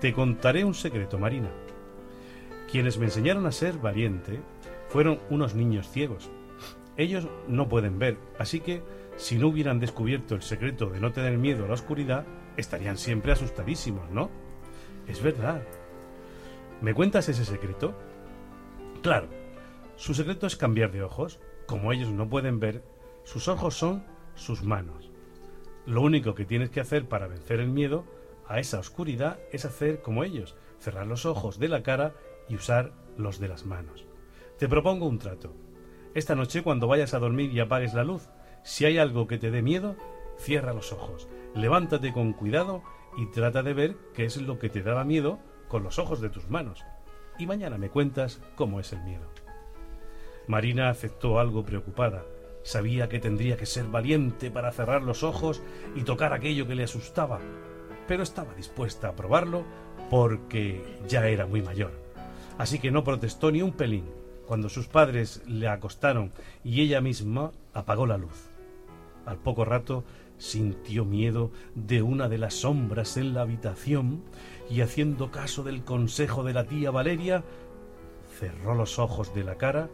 Te 0.00 0.12
contaré 0.12 0.64
un 0.64 0.74
secreto, 0.74 1.18
Marina. 1.18 1.50
Quienes 2.70 2.98
me 2.98 3.06
enseñaron 3.06 3.46
a 3.46 3.52
ser 3.52 3.78
valiente 3.78 4.40
fueron 4.88 5.20
unos 5.30 5.54
niños 5.54 5.88
ciegos. 5.88 6.30
Ellos 6.96 7.28
no 7.48 7.68
pueden 7.68 7.98
ver, 7.98 8.16
así 8.38 8.60
que 8.60 8.82
si 9.16 9.38
no 9.38 9.48
hubieran 9.48 9.80
descubierto 9.80 10.34
el 10.34 10.42
secreto 10.42 10.86
de 10.90 11.00
no 11.00 11.12
tener 11.12 11.38
miedo 11.38 11.64
a 11.64 11.68
la 11.68 11.74
oscuridad, 11.74 12.26
estarían 12.56 12.98
siempre 12.98 13.32
asustadísimos, 13.32 14.10
¿no? 14.10 14.30
Es 15.06 15.22
verdad. 15.22 15.62
¿Me 16.80 16.94
cuentas 16.94 17.28
ese 17.28 17.44
secreto? 17.44 17.94
Claro, 19.02 19.28
su 19.96 20.14
secreto 20.14 20.46
es 20.46 20.56
cambiar 20.56 20.92
de 20.92 21.02
ojos. 21.02 21.40
Como 21.66 21.92
ellos 21.92 22.10
no 22.10 22.28
pueden 22.28 22.60
ver, 22.60 22.82
sus 23.26 23.48
ojos 23.48 23.74
son 23.74 24.04
sus 24.36 24.62
manos. 24.62 25.10
Lo 25.84 26.00
único 26.00 26.36
que 26.36 26.44
tienes 26.44 26.70
que 26.70 26.80
hacer 26.80 27.08
para 27.08 27.26
vencer 27.26 27.58
el 27.58 27.68
miedo 27.68 28.04
a 28.46 28.60
esa 28.60 28.78
oscuridad 28.78 29.40
es 29.50 29.64
hacer 29.64 30.00
como 30.00 30.22
ellos, 30.22 30.54
cerrar 30.78 31.08
los 31.08 31.26
ojos 31.26 31.58
de 31.58 31.66
la 31.66 31.82
cara 31.82 32.14
y 32.48 32.54
usar 32.54 32.92
los 33.18 33.40
de 33.40 33.48
las 33.48 33.66
manos. 33.66 34.04
Te 34.58 34.68
propongo 34.68 35.06
un 35.06 35.18
trato. 35.18 35.52
Esta 36.14 36.36
noche 36.36 36.62
cuando 36.62 36.86
vayas 36.86 37.14
a 37.14 37.18
dormir 37.18 37.50
y 37.52 37.58
apagues 37.58 37.94
la 37.94 38.04
luz, 38.04 38.28
si 38.62 38.84
hay 38.84 38.96
algo 38.96 39.26
que 39.26 39.38
te 39.38 39.50
dé 39.50 39.60
miedo, 39.60 39.96
cierra 40.38 40.72
los 40.72 40.92
ojos, 40.92 41.28
levántate 41.52 42.12
con 42.12 42.32
cuidado 42.32 42.84
y 43.16 43.26
trata 43.32 43.64
de 43.64 43.74
ver 43.74 43.96
qué 44.14 44.24
es 44.24 44.40
lo 44.40 44.60
que 44.60 44.68
te 44.68 44.84
daba 44.84 45.04
miedo 45.04 45.40
con 45.66 45.82
los 45.82 45.98
ojos 45.98 46.20
de 46.20 46.30
tus 46.30 46.48
manos. 46.48 46.84
Y 47.40 47.46
mañana 47.46 47.76
me 47.76 47.90
cuentas 47.90 48.40
cómo 48.54 48.78
es 48.78 48.92
el 48.92 49.02
miedo. 49.02 49.26
Marina 50.46 50.90
aceptó 50.90 51.40
algo 51.40 51.64
preocupada. 51.64 52.24
Sabía 52.66 53.08
que 53.08 53.20
tendría 53.20 53.56
que 53.56 53.64
ser 53.64 53.84
valiente 53.84 54.50
para 54.50 54.72
cerrar 54.72 55.04
los 55.04 55.22
ojos 55.22 55.62
y 55.94 56.02
tocar 56.02 56.32
aquello 56.32 56.66
que 56.66 56.74
le 56.74 56.82
asustaba, 56.82 57.38
pero 58.08 58.24
estaba 58.24 58.54
dispuesta 58.54 59.06
a 59.06 59.14
probarlo 59.14 59.62
porque 60.10 60.84
ya 61.06 61.28
era 61.28 61.46
muy 61.46 61.62
mayor. 61.62 61.92
Así 62.58 62.80
que 62.80 62.90
no 62.90 63.04
protestó 63.04 63.52
ni 63.52 63.62
un 63.62 63.70
pelín 63.70 64.06
cuando 64.48 64.68
sus 64.68 64.88
padres 64.88 65.42
le 65.46 65.68
acostaron 65.68 66.32
y 66.64 66.80
ella 66.80 67.00
misma 67.00 67.52
apagó 67.72 68.04
la 68.04 68.18
luz. 68.18 68.50
Al 69.26 69.36
poco 69.36 69.64
rato 69.64 70.02
sintió 70.36 71.04
miedo 71.04 71.52
de 71.76 72.02
una 72.02 72.28
de 72.28 72.38
las 72.38 72.54
sombras 72.54 73.16
en 73.16 73.32
la 73.32 73.42
habitación 73.42 74.24
y 74.68 74.80
haciendo 74.80 75.30
caso 75.30 75.62
del 75.62 75.84
consejo 75.84 76.42
de 76.42 76.54
la 76.54 76.64
tía 76.64 76.90
Valeria, 76.90 77.44
cerró 78.40 78.74
los 78.74 78.98
ojos 78.98 79.32
de 79.36 79.44
la 79.44 79.54
cara 79.54 79.88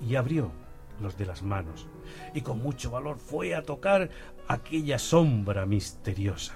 y 0.00 0.14
abrió 0.14 0.61
los 1.02 1.16
de 1.18 1.26
las 1.26 1.42
manos, 1.42 1.86
y 2.34 2.40
con 2.40 2.62
mucho 2.62 2.90
valor 2.90 3.18
fue 3.18 3.54
a 3.54 3.62
tocar 3.62 4.10
aquella 4.48 4.98
sombra 4.98 5.66
misteriosa. 5.66 6.54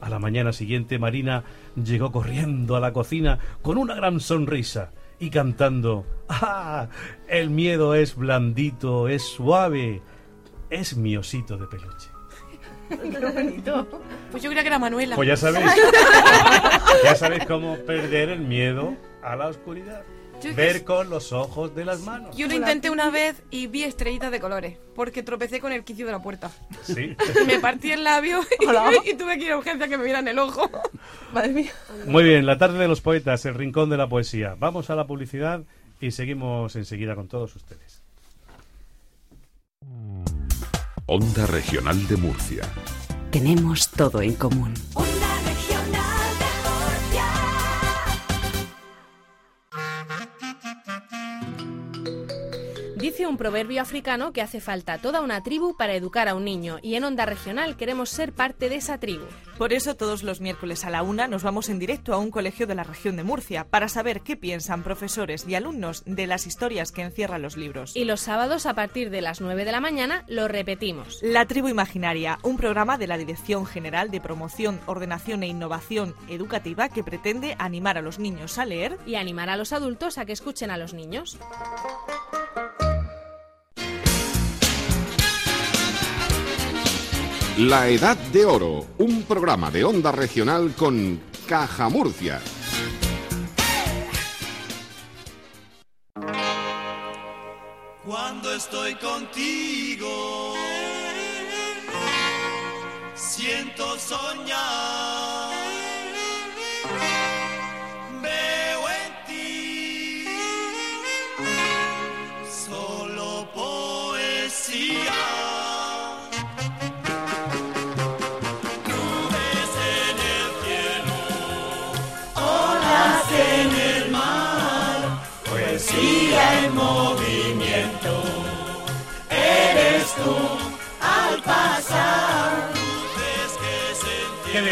A 0.00 0.08
la 0.08 0.18
mañana 0.18 0.52
siguiente 0.52 0.98
Marina 0.98 1.44
llegó 1.74 2.12
corriendo 2.12 2.76
a 2.76 2.80
la 2.80 2.92
cocina 2.92 3.38
con 3.62 3.78
una 3.78 3.94
gran 3.94 4.20
sonrisa 4.20 4.92
y 5.18 5.30
cantando 5.30 6.06
¡Ah! 6.28 6.88
El 7.26 7.50
miedo 7.50 7.94
es 7.94 8.14
blandito, 8.14 9.08
es 9.08 9.22
suave, 9.22 10.02
es 10.70 10.96
mi 10.96 11.16
osito 11.16 11.56
de 11.56 11.66
peluche. 11.66 12.10
Pues 14.30 14.42
yo 14.42 14.50
creía 14.50 14.62
que 14.62 14.68
era 14.68 14.78
Manuela. 14.78 15.16
Pues 15.16 15.28
ya 15.28 15.36
sabéis, 15.36 15.70
ya 17.04 17.14
sabéis 17.14 17.46
cómo 17.46 17.76
perder 17.78 18.28
el 18.28 18.40
miedo 18.40 18.94
a 19.22 19.36
la 19.36 19.48
oscuridad. 19.48 20.02
Ver 20.54 20.84
con 20.84 21.10
los 21.10 21.32
ojos 21.32 21.74
de 21.74 21.84
las 21.84 22.00
manos. 22.00 22.36
Yo 22.36 22.46
lo 22.46 22.54
intenté 22.54 22.90
una 22.90 23.10
vez 23.10 23.42
y 23.50 23.66
vi 23.66 23.84
estrellitas 23.84 24.30
de 24.30 24.40
colores, 24.40 24.78
porque 24.94 25.22
tropecé 25.22 25.60
con 25.60 25.72
el 25.72 25.84
quicio 25.84 26.06
de 26.06 26.12
la 26.12 26.22
puerta. 26.22 26.50
Sí. 26.82 27.16
Me 27.46 27.58
partí 27.58 27.92
el 27.92 28.04
labio 28.04 28.40
y, 28.60 29.10
y 29.10 29.14
tuve 29.14 29.38
que 29.38 29.44
ir 29.44 29.52
a 29.52 29.58
urgencia 29.58 29.88
que 29.88 29.98
me 29.98 30.04
vieran 30.04 30.28
el 30.28 30.38
ojo. 30.38 30.70
Madre 31.32 31.50
mía. 31.50 31.72
Muy 32.06 32.24
bien, 32.24 32.46
la 32.46 32.58
tarde 32.58 32.78
de 32.78 32.88
los 32.88 33.00
poetas, 33.00 33.44
el 33.46 33.54
rincón 33.54 33.90
de 33.90 33.96
la 33.96 34.08
poesía. 34.08 34.54
Vamos 34.58 34.90
a 34.90 34.96
la 34.96 35.06
publicidad 35.06 35.62
y 36.00 36.10
seguimos 36.10 36.76
enseguida 36.76 37.14
con 37.14 37.28
todos 37.28 37.54
ustedes. 37.56 38.02
Onda 41.06 41.46
Regional 41.46 42.06
de 42.06 42.16
Murcia. 42.16 42.62
Tenemos 43.30 43.90
todo 43.90 44.20
en 44.20 44.34
común. 44.34 44.74
Dice 53.18 53.26
un 53.26 53.36
proverbio 53.36 53.82
africano 53.82 54.32
que 54.32 54.42
hace 54.42 54.60
falta 54.60 54.98
toda 54.98 55.22
una 55.22 55.42
tribu 55.42 55.76
para 55.76 55.96
educar 55.96 56.28
a 56.28 56.36
un 56.36 56.44
niño 56.44 56.78
y 56.82 56.94
en 56.94 57.02
Onda 57.02 57.26
Regional 57.26 57.76
queremos 57.76 58.10
ser 58.10 58.32
parte 58.32 58.68
de 58.68 58.76
esa 58.76 58.98
tribu. 58.98 59.24
Por 59.58 59.72
eso 59.72 59.96
todos 59.96 60.22
los 60.22 60.40
miércoles 60.40 60.84
a 60.84 60.90
la 60.90 61.02
una 61.02 61.26
nos 61.26 61.42
vamos 61.42 61.68
en 61.68 61.80
directo 61.80 62.14
a 62.14 62.18
un 62.18 62.30
colegio 62.30 62.68
de 62.68 62.76
la 62.76 62.84
región 62.84 63.16
de 63.16 63.24
Murcia 63.24 63.64
para 63.64 63.88
saber 63.88 64.20
qué 64.20 64.36
piensan 64.36 64.84
profesores 64.84 65.44
y 65.48 65.56
alumnos 65.56 66.04
de 66.06 66.28
las 66.28 66.46
historias 66.46 66.92
que 66.92 67.02
encierran 67.02 67.42
los 67.42 67.56
libros. 67.56 67.96
Y 67.96 68.04
los 68.04 68.20
sábados 68.20 68.66
a 68.66 68.74
partir 68.74 69.10
de 69.10 69.20
las 69.20 69.40
9 69.40 69.64
de 69.64 69.72
la 69.72 69.80
mañana 69.80 70.24
lo 70.28 70.46
repetimos. 70.46 71.18
La 71.20 71.44
Tribu 71.44 71.66
Imaginaria, 71.66 72.38
un 72.44 72.56
programa 72.56 72.98
de 72.98 73.08
la 73.08 73.18
Dirección 73.18 73.66
General 73.66 74.12
de 74.12 74.20
Promoción, 74.20 74.78
Ordenación 74.86 75.42
e 75.42 75.48
Innovación 75.48 76.14
Educativa 76.28 76.88
que 76.88 77.02
pretende 77.02 77.56
animar 77.58 77.98
a 77.98 78.02
los 78.02 78.20
niños 78.20 78.58
a 78.58 78.64
leer 78.64 78.96
y 79.06 79.16
animar 79.16 79.50
a 79.50 79.56
los 79.56 79.72
adultos 79.72 80.18
a 80.18 80.24
que 80.24 80.34
escuchen 80.34 80.70
a 80.70 80.78
los 80.78 80.94
niños. 80.94 81.36
La 87.58 87.88
Edad 87.88 88.16
de 88.32 88.44
Oro, 88.44 88.86
un 88.98 89.24
programa 89.24 89.68
de 89.72 89.82
onda 89.82 90.12
regional 90.12 90.74
con 90.76 91.20
Caja 91.48 91.88
Murcia. 91.88 92.40
Cuando 98.06 98.54
estoy 98.54 98.94
contigo, 98.94 100.54
siento 103.16 103.98
soñar. 103.98 105.27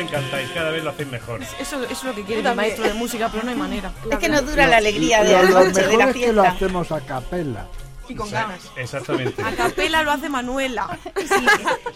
Qué 0.06 0.16
bien 0.16 0.22
cantáis, 0.22 0.48
cada 0.50 0.70
vez 0.70 0.84
lo 0.84 0.90
hacéis 0.90 1.08
mejor. 1.08 1.42
Eso, 1.42 1.58
eso 1.60 1.84
es 1.90 2.04
lo 2.04 2.14
que 2.14 2.22
quiere 2.24 2.42
también. 2.42 2.56
maestro 2.68 2.84
de 2.86 2.94
música, 2.94 3.28
pero 3.30 3.44
no 3.44 3.50
hay 3.50 3.56
manera. 3.56 3.92
Es 4.10 4.18
que 4.18 4.28
no 4.28 4.42
dura 4.42 4.66
la 4.66 4.76
alegría 4.78 5.22
de 5.24 5.32
la 5.32 5.42
noche, 5.42 5.86
de 5.86 5.96
la 5.96 6.04
es 6.10 6.16
que 6.16 6.32
lo 6.32 6.42
fiesta. 6.42 6.50
hacemos 6.50 6.92
a 6.92 7.00
capela. 7.00 7.66
Y 8.08 8.14
con 8.14 8.30
ganas. 8.30 8.60
Exactamente. 8.76 9.42
A 9.42 9.50
capela 9.56 10.04
lo 10.04 10.12
hace 10.12 10.28
Manuela. 10.28 10.96
Sí, 11.16 11.44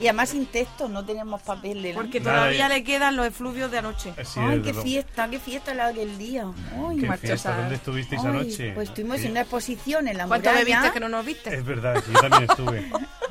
y 0.01 0.09
además 0.09 0.31
sin 0.31 0.45
texto, 0.47 0.89
no 0.89 1.05
tenemos 1.05 1.41
papel 1.43 1.83
de 1.83 1.95
Porque 1.95 2.21
todavía 2.21 2.69
le 2.69 2.83
quedan 2.83 3.15
los 3.15 3.27
efluvios 3.27 3.71
de 3.71 3.79
anoche. 3.79 4.13
Sí, 4.25 4.41
Ay, 4.41 4.61
qué 4.61 4.75
fiesta, 4.75 5.29
qué 5.31 5.39
fiesta 5.39 5.73
la 5.73 5.93
del 5.93 6.19
día. 6.19 6.47
Ay, 6.75 6.97
¿Qué 6.99 7.07
marchosa. 7.07 7.27
fiesta? 7.29 7.57
¿Dónde 7.59 7.75
estuvisteis 7.77 8.21
Ay, 8.23 8.27
anoche? 8.29 8.73
Pues 8.73 8.89
estuvimos 8.89 9.19
Sí. 9.21 9.27
en 9.27 9.31
una 9.33 9.41
exposición 9.43 10.09
en 10.09 10.19
la 10.19 10.27
¿Cuánto 10.27 10.51
me 10.51 10.57
muralla 10.65 10.81
viste 10.81 10.93
que 10.95 11.01
no 11.01 11.09
nos 11.09 11.25
viste? 11.25 11.55
Es 11.55 11.65
verdad, 11.65 12.03
yo 12.13 12.21
también 12.21 12.51
estuve. 12.51 12.91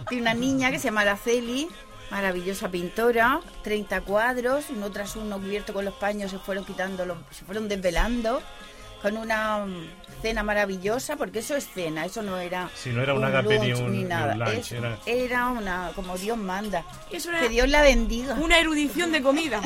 de 0.09 0.21
una 0.21 0.33
niña 0.33 0.71
que 0.71 0.79
se 0.79 0.85
llama 0.85 1.01
Araceli, 1.01 1.67
maravillosa 2.11 2.69
pintora, 2.69 3.39
30 3.63 4.01
cuadros, 4.01 4.65
uno 4.69 4.89
tras 4.91 5.15
uno 5.15 5.37
cubierto 5.37 5.73
con 5.73 5.85
los 5.85 5.93
paños 5.93 6.31
se 6.31 6.39
fueron 6.39 6.65
quitando, 6.65 7.05
los- 7.05 7.17
se 7.31 7.45
fueron 7.45 7.67
desvelando, 7.67 8.41
con 9.01 9.15
una 9.15 9.59
mm, 9.65 9.87
cena 10.21 10.43
maravillosa, 10.43 11.15
porque 11.15 11.39
eso 11.39 11.55
es 11.55 11.69
cena, 11.69 12.03
eso 12.05 12.21
no 12.21 12.37
era 12.37 12.69
Si 12.75 12.89
no 12.89 13.01
era 13.01 13.13
un 13.13 13.19
un 13.19 13.25
agape 13.25 13.57
ni 13.59 13.69
lunch 13.69 13.79
un- 13.81 13.91
ni 13.91 13.97
ni 13.99 14.03
un 14.03 14.09
nada, 14.09 14.35
lunch, 14.35 14.49
eso 14.57 14.75
era- 14.75 14.97
era 15.05 15.47
una, 15.47 15.91
como 15.95 16.17
Dios 16.17 16.37
manda. 16.37 16.83
Eso 17.09 17.29
era 17.29 17.39
Que 17.41 17.49
Dios 17.49 17.69
la 17.69 17.81
bendiga. 17.81 18.33
una 18.35 18.59
erudición 18.59 19.11
de 19.13 19.21
comida. 19.21 19.61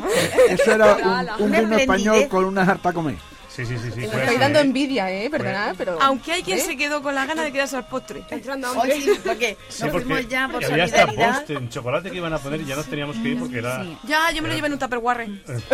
Eso 0.50 0.74
era 0.74 0.94
un, 1.40 1.44
un 1.46 1.50
Una 1.50 1.60
vino 1.62 1.78
español 1.78 2.28
con 2.28 2.46
una 2.46 2.62
harta 2.62 2.94
comer. 2.94 3.16
Sí, 3.56 3.66
sí, 3.68 3.78
sí. 3.78 3.92
sí 3.94 4.04
estáis 4.06 4.30
así, 4.30 4.38
dando 4.38 4.60
¿eh? 4.60 4.62
envidia, 4.64 5.12
¿eh? 5.12 5.30
Perdonad, 5.30 5.76
pero... 5.78 5.98
Aunque 6.02 6.32
hay 6.34 6.42
quien 6.44 6.58
¿eh? 6.58 6.62
se 6.62 6.76
quedó 6.76 7.04
con 7.04 7.14
la 7.14 7.26
gana 7.28 7.44
de 7.44 7.52
quedarse 7.52 7.76
al 7.76 7.86
postre. 7.86 8.24
Entrando 8.32 8.72
Hoy 8.72 8.92
sí, 8.94 9.12
porque 9.24 9.58
Sí, 9.70 9.84
nos 9.84 9.92
porque 9.92 10.06
fuimos 10.08 10.28
ya 10.28 10.48
por 10.48 10.66
había 10.66 10.84
hasta 10.86 11.06
solidaridad. 11.06 11.38
post 11.38 11.50
en 11.52 11.70
chocolate 11.70 12.10
que 12.10 12.18
iban 12.18 12.34
a 12.34 12.40
poner 12.40 12.62
y 12.62 12.66
ya 12.66 12.76
nos 12.76 12.88
teníamos 12.88 13.16
que 13.18 13.28
ir 13.30 13.40
porque 13.40 13.60
era... 13.60 13.86
Ya, 14.08 14.32
yo 14.32 14.42
me 14.42 14.48
lo 14.50 14.56
llevé 14.56 14.68
en 14.68 14.74
un 14.74 14.80
tupperware. 14.80 15.28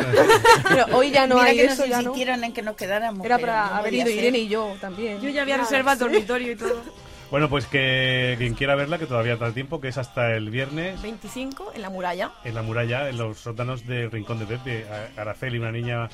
Pero 0.68 0.86
hoy 0.98 1.12
ya 1.12 1.26
no 1.26 1.36
Mira 1.36 1.48
hay 1.48 1.56
que 1.58 1.66
eso, 1.66 1.86
nos 1.88 1.98
insistieron 2.02 2.44
en 2.44 2.54
que 2.54 2.62
nos 2.62 2.76
quedáramos. 2.76 3.26
Era 3.26 3.38
para 3.40 3.68
no 3.70 3.76
haber 3.76 3.94
ido. 3.94 4.10
Irene 4.10 4.40
y 4.40 4.48
yo 4.50 4.76
también. 4.82 5.22
Yo 5.22 5.30
ya 5.30 5.44
había 5.44 5.56
Claro, 5.56 5.70
reservado 5.70 6.06
el 6.06 6.12
sí. 6.12 6.14
dormitorio 6.16 6.52
y 6.52 6.56
todo. 6.56 6.84
Bueno, 7.32 7.48
pues 7.48 7.68
que 7.68 8.34
quien 8.40 8.56
quiera 8.56 8.74
verla, 8.74 8.98
que 8.98 9.06
todavía 9.06 9.34
está 9.34 9.52
tiempo, 9.52 9.80
que 9.80 9.90
es 9.90 10.00
hasta 10.00 10.36
el 10.36 10.50
viernes 10.50 11.00
25 11.04 11.74
en 11.76 11.84
la 11.84 11.92
muralla. 11.92 12.32
en 12.44 12.56
la 12.56 12.64
muralla, 12.64 13.08
en 13.08 13.20
los 13.20 13.38
sótanos 13.38 13.86
del 13.86 14.10
Rincón 14.10 14.40
de 14.40 14.48
Pepe. 14.48 14.88
A- 15.16 15.22
Araceli, 15.22 15.60
una 15.60 15.72
niña 15.72 16.10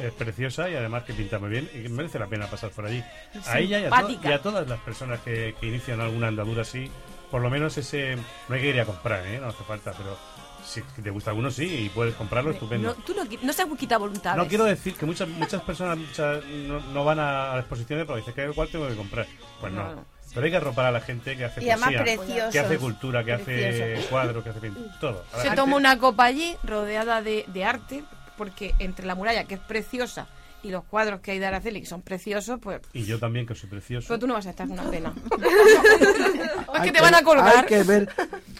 eh, 0.00 0.12
preciosa 0.16 0.68
y 0.70 0.74
además 0.74 1.04
que 1.04 1.12
pinta 1.14 1.38
muy 1.38 1.50
bien 1.50 1.68
y 1.74 1.82
que 1.82 1.88
merece 1.88 2.18
la 2.18 2.26
pena 2.26 2.46
pasar 2.46 2.70
por 2.70 2.86
allí. 2.86 3.02
A 3.46 3.58
ella 3.58 3.80
y 3.80 3.84
a, 3.84 3.90
to- 3.90 4.10
y 4.28 4.32
a 4.32 4.42
todas 4.42 4.68
las 4.68 4.78
personas 4.80 5.20
que, 5.20 5.54
que 5.60 5.66
inician 5.66 6.00
alguna 6.00 6.28
andadura 6.28 6.62
así, 6.62 6.90
por 7.30 7.40
lo 7.42 7.50
menos 7.50 7.76
ese... 7.78 8.16
No 8.48 8.54
hay 8.54 8.60
que 8.62 8.68
ir 8.68 8.80
a 8.80 8.84
comprar, 8.84 9.26
¿eh? 9.26 9.38
No 9.40 9.48
hace 9.48 9.62
falta, 9.64 9.92
pero 9.96 10.16
si 10.64 10.82
te 11.02 11.10
gusta 11.10 11.30
alguno 11.30 11.50
sí 11.50 11.64
y 11.86 11.88
puedes 11.88 12.14
comprarlo, 12.14 12.50
estupendo. 12.50 12.88
No, 12.88 12.94
tú 13.02 13.14
no, 13.14 13.22
no 13.42 13.52
seas 13.52 13.68
quita 13.78 13.96
voluntad. 13.98 14.36
No 14.36 14.46
quiero 14.46 14.64
decir 14.64 14.94
que 14.94 15.06
muchas 15.06 15.28
muchas 15.28 15.62
personas 15.62 15.96
muchas 15.98 16.44
no, 16.44 16.80
no 16.80 17.04
van 17.04 17.18
a, 17.18 17.52
a 17.52 17.54
la 17.54 17.60
exposición 17.60 18.00
pero 18.06 18.16
dicen 18.16 18.34
que 18.34 18.44
igual 18.44 18.68
tengo 18.68 18.86
que 18.88 18.94
comprar. 18.96 19.26
Pues 19.60 19.72
no. 19.72 19.82
No, 19.84 19.94
no. 19.96 20.04
Pero 20.32 20.44
hay 20.44 20.50
que 20.52 20.56
arropar 20.58 20.86
a 20.86 20.92
la 20.92 21.00
gente 21.00 21.36
que 21.36 21.44
hace 21.44 21.60
Y 21.64 21.66
poesía, 21.66 22.02
preciosos. 22.04 22.52
que 22.52 22.60
hace 22.60 22.78
cultura, 22.78 23.24
que 23.24 23.32
hace 23.32 24.06
cuadros, 24.08 24.44
que 24.44 24.50
hace 24.50 24.70
todo. 25.00 25.24
Se 25.34 25.40
gente- 25.40 25.56
toma 25.56 25.76
una 25.76 25.98
copa 25.98 26.24
allí 26.26 26.56
rodeada 26.62 27.20
de, 27.20 27.44
de 27.48 27.64
arte, 27.64 28.04
porque 28.40 28.74
entre 28.78 29.04
la 29.04 29.14
muralla, 29.14 29.44
que 29.44 29.52
es 29.56 29.60
preciosa, 29.60 30.26
y 30.62 30.70
los 30.70 30.82
cuadros 30.84 31.20
que 31.20 31.32
hay 31.32 31.38
de 31.38 31.44
Araceli, 31.44 31.80
que 31.80 31.86
son 31.86 32.00
preciosos, 32.00 32.58
pues... 32.58 32.80
Y 32.94 33.04
yo 33.04 33.18
también, 33.18 33.44
que 33.44 33.54
soy 33.54 33.68
precioso. 33.68 34.08
Pero 34.08 34.18
tú 34.18 34.26
no 34.26 34.32
vas 34.32 34.46
a 34.46 34.50
estar 34.50 34.66
con 34.66 34.80
una 34.80 34.90
pena. 34.90 35.12
es 35.14 36.68
Hay 36.72 36.80
que 36.88 36.92
te 36.92 37.02
van 37.02 37.14
a 37.14 37.18
Hay 37.18 37.24
colgar. 37.24 37.66
que 37.66 37.82
ver. 37.82 38.08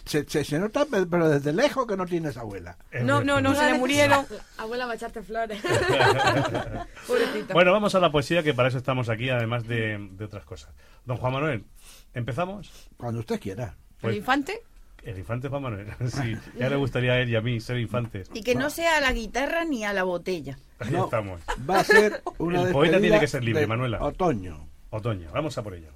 Se, 0.05 0.23
se, 0.29 0.43
se 0.43 0.59
nota, 0.59 0.85
pero 0.91 1.27
desde 1.29 1.51
lejos 1.51 1.87
que 1.87 1.97
no 1.97 2.05
tienes 2.05 2.37
abuela. 2.37 2.77
No, 3.01 3.23
no, 3.23 3.41
no, 3.41 3.55
se 3.55 3.71
le 3.71 3.79
murieron. 3.79 4.23
Abuela 4.59 4.85
va 4.85 4.91
a 4.91 4.95
echarte 4.97 5.23
flores. 5.23 5.59
Pobrecito. 7.07 7.53
Bueno, 7.55 7.71
vamos 7.71 7.95
a 7.95 7.99
la 7.99 8.11
poesía, 8.11 8.43
que 8.43 8.53
para 8.53 8.67
eso 8.67 8.77
estamos 8.77 9.09
aquí, 9.09 9.31
además 9.31 9.67
de, 9.67 9.97
de 10.11 10.25
otras 10.25 10.45
cosas. 10.45 10.69
Don 11.05 11.17
Juan 11.17 11.33
Manuel, 11.33 11.65
¿empezamos? 12.13 12.71
Cuando 12.97 13.19
usted 13.21 13.39
quiera. 13.39 13.75
¿El 14.03 14.13
infante? 14.15 14.61
El 15.03 15.17
infante 15.17 15.47
Juan 15.49 15.63
Manuel. 15.63 15.87
sí, 16.07 16.37
ya 16.57 16.69
le 16.69 16.75
gustaría 16.75 17.13
a 17.13 17.19
él 17.19 17.29
y 17.29 17.35
a 17.35 17.41
mí 17.41 17.59
ser 17.59 17.77
infantes. 17.79 18.29
Y 18.33 18.43
que 18.43 18.55
no 18.55 18.69
sea 18.69 18.97
a 18.97 19.01
la 19.01 19.11
guitarra 19.11 19.65
ni 19.65 19.83
a 19.83 19.93
la 19.93 20.03
botella. 20.03 20.57
Ahí 20.79 20.91
No, 20.91 21.05
estamos. 21.05 21.41
Va 21.69 21.79
a 21.79 21.83
ser 21.83 22.21
una 22.37 22.63
El 22.63 22.71
poeta 22.71 22.99
tiene 22.99 23.19
que 23.19 23.27
ser 23.27 23.43
libre, 23.43 23.65
Manuela. 23.67 24.03
Otoño. 24.03 24.67
Otoño, 24.91 25.29
vamos 25.33 25.57
a 25.57 25.63
por 25.63 25.73
ello. 25.73 25.89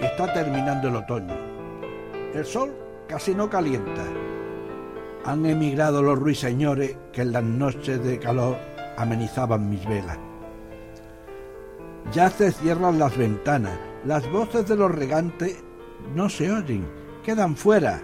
Está 0.00 0.32
terminando 0.32 0.88
el 0.88 0.96
otoño. 0.96 1.34
El 2.34 2.44
sol 2.44 2.74
casi 3.08 3.34
no 3.34 3.48
calienta. 3.48 4.04
Han 5.24 5.44
emigrado 5.46 6.02
los 6.02 6.18
ruiseñores 6.18 6.96
que 7.12 7.22
en 7.22 7.32
las 7.32 7.42
noches 7.42 8.02
de 8.04 8.18
calor 8.18 8.56
amenizaban 8.96 9.68
mis 9.68 9.84
velas. 9.86 10.18
Ya 12.12 12.30
se 12.30 12.52
cierran 12.52 12.98
las 12.98 13.16
ventanas. 13.16 13.78
Las 14.04 14.30
voces 14.30 14.68
de 14.68 14.76
los 14.76 14.90
regantes 14.90 15.62
no 16.14 16.28
se 16.28 16.50
oyen, 16.50 16.86
quedan 17.24 17.56
fuera. 17.56 18.00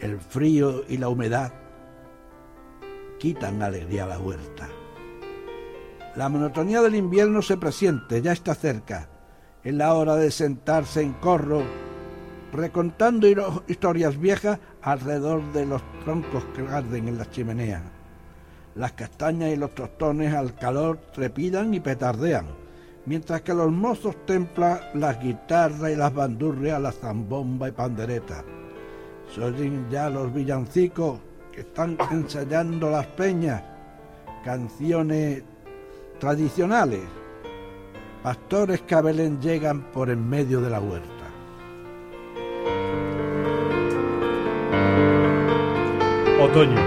El 0.00 0.20
frío 0.20 0.84
y 0.88 0.98
la 0.98 1.08
humedad 1.08 1.52
quitan 3.18 3.62
alegría 3.62 4.04
a 4.04 4.08
la 4.08 4.18
huerta. 4.18 4.68
La 6.14 6.28
monotonía 6.28 6.82
del 6.82 6.94
invierno 6.94 7.40
se 7.40 7.56
presiente, 7.56 8.20
ya 8.20 8.32
está 8.32 8.54
cerca. 8.54 9.08
Es 9.62 9.72
la 9.72 9.94
hora 9.94 10.16
de 10.16 10.30
sentarse 10.30 11.00
en 11.00 11.14
corro, 11.14 11.62
recontando 12.52 13.26
historias 13.66 14.18
viejas 14.18 14.58
alrededor 14.82 15.42
de 15.54 15.64
los 15.64 15.82
troncos 16.04 16.44
que 16.54 16.68
arden 16.68 17.08
en 17.08 17.16
las 17.16 17.30
chimeneas. 17.30 17.82
Las 18.74 18.92
castañas 18.92 19.52
y 19.52 19.56
los 19.56 19.74
tostones 19.74 20.34
al 20.34 20.54
calor 20.54 20.98
trepidan 21.14 21.72
y 21.72 21.80
petardean, 21.80 22.46
mientras 23.06 23.42
que 23.42 23.54
los 23.54 23.70
mozos 23.70 24.16
templan 24.26 24.80
las 24.94 25.20
guitarras 25.20 25.90
y 25.90 25.96
las 25.96 26.14
bandurrias, 26.14 26.80
la 26.80 26.92
zambomba 26.92 27.68
y 27.68 27.72
pandereta. 27.72 28.44
Se 29.32 29.42
oyen 29.42 29.88
ya 29.90 30.08
los 30.08 30.32
villancicos 30.32 31.18
que 31.52 31.60
están 31.60 31.96
ensayando 32.10 32.90
las 32.90 33.06
peñas, 33.08 33.62
canciones 34.44 35.42
tradicionales. 36.18 37.02
Pastores 38.22 38.80
que 38.82 38.94
a 38.94 39.02
Belén 39.02 39.40
llegan 39.40 39.82
por 39.92 40.08
en 40.08 40.26
medio 40.26 40.60
de 40.62 40.70
la 40.70 40.80
huerta. 40.80 41.10
Otoño. 46.40 46.80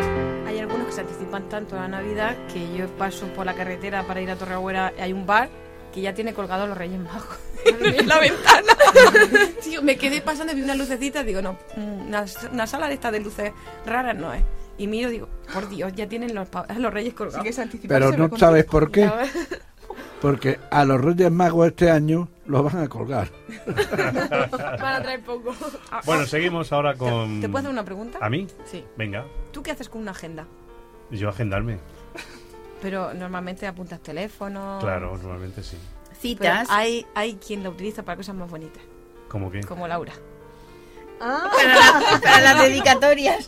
Hay 0.47 0.59
algunos 0.59 0.87
que 0.87 0.93
se 0.93 1.01
anticipan 1.01 1.47
tanto 1.47 1.75
a 1.77 1.81
la 1.81 1.87
Navidad 1.87 2.35
que 2.51 2.75
yo 2.75 2.87
paso 2.97 3.27
por 3.27 3.45
la 3.45 3.53
carretera 3.53 4.05
para 4.07 4.21
ir 4.21 4.31
a 4.31 4.35
Torreagüera 4.35 4.93
y 4.97 5.01
hay 5.01 5.13
un 5.13 5.27
bar 5.27 5.49
que 5.93 6.01
ya 6.01 6.13
tiene 6.13 6.33
colgados 6.33 6.67
los 6.69 6.77
Reyes 6.77 6.99
Magos 6.99 7.37
en 7.65 8.07
la 8.07 8.19
ventana. 8.19 8.73
Tío, 9.63 9.81
me 9.81 9.97
quedé 9.97 10.21
pasando 10.21 10.53
y 10.53 10.55
vi 10.55 10.61
una 10.63 10.75
lucecita 10.75 11.23
digo, 11.23 11.41
no, 11.41 11.57
mm, 11.75 12.07
una, 12.07 12.25
una 12.51 12.67
sala 12.67 12.87
de 12.87 12.93
estas 12.95 13.11
de 13.11 13.19
luces 13.19 13.51
raras 13.85 14.15
no 14.15 14.33
es. 14.33 14.43
Y 14.77 14.87
miro, 14.87 15.09
digo, 15.09 15.27
por 15.53 15.67
Dios, 15.69 15.91
ya 15.93 16.07
tienen 16.07 16.35
los, 16.35 16.47
los 16.77 16.93
Reyes 16.93 17.13
colgados. 17.13 17.47
Sí 17.55 17.79
que. 17.79 17.87
Pero 17.87 18.11
no 18.11 18.35
sabes 18.37 18.65
por 18.65 18.91
qué. 18.91 19.09
Porque 20.21 20.59
a 20.71 20.85
los 20.85 20.99
Reyes 21.01 21.31
Magos 21.31 21.67
este 21.67 21.89
año 21.91 22.27
los 22.45 22.63
van 22.63 22.83
a 22.83 22.87
colgar. 22.87 23.29
Para 24.59 25.01
traer 25.01 25.21
poco. 25.21 25.53
Ah, 25.91 26.01
Bueno, 26.05 26.25
seguimos 26.25 26.71
ahora 26.71 26.95
con... 26.95 27.39
¿Te 27.41 27.47
puedo 27.49 27.59
hacer 27.59 27.71
una 27.71 27.85
pregunta? 27.85 28.19
¿A 28.21 28.29
mí? 28.29 28.47
Sí. 28.65 28.83
Venga, 28.97 29.25
¿Tú 29.51 29.61
qué 29.61 29.71
haces 29.71 29.89
con 29.89 30.01
una 30.01 30.11
agenda? 30.11 30.45
yo 31.09 31.29
agendarme. 31.29 31.79
Pero 32.81 33.13
normalmente 33.13 33.65
apuntas 33.67 33.99
teléfono. 34.01 34.77
Claro, 34.81 35.17
normalmente 35.17 35.63
sí. 35.63 35.77
Pero 36.07 36.19
Citas. 36.21 36.67
hay, 36.71 37.05
hay 37.15 37.35
quien 37.35 37.63
la 37.63 37.69
utiliza 37.69 38.03
para 38.03 38.15
cosas 38.17 38.35
más 38.35 38.49
bonitas, 38.49 38.81
¿Cómo 39.29 39.51
que? 39.51 39.61
como 39.61 39.87
Laura. 39.87 40.13
Ah, 41.19 41.49
Para, 41.55 41.75
la- 41.75 42.21
para 42.21 42.41
las 42.41 42.61
dedicatorias. 42.63 43.47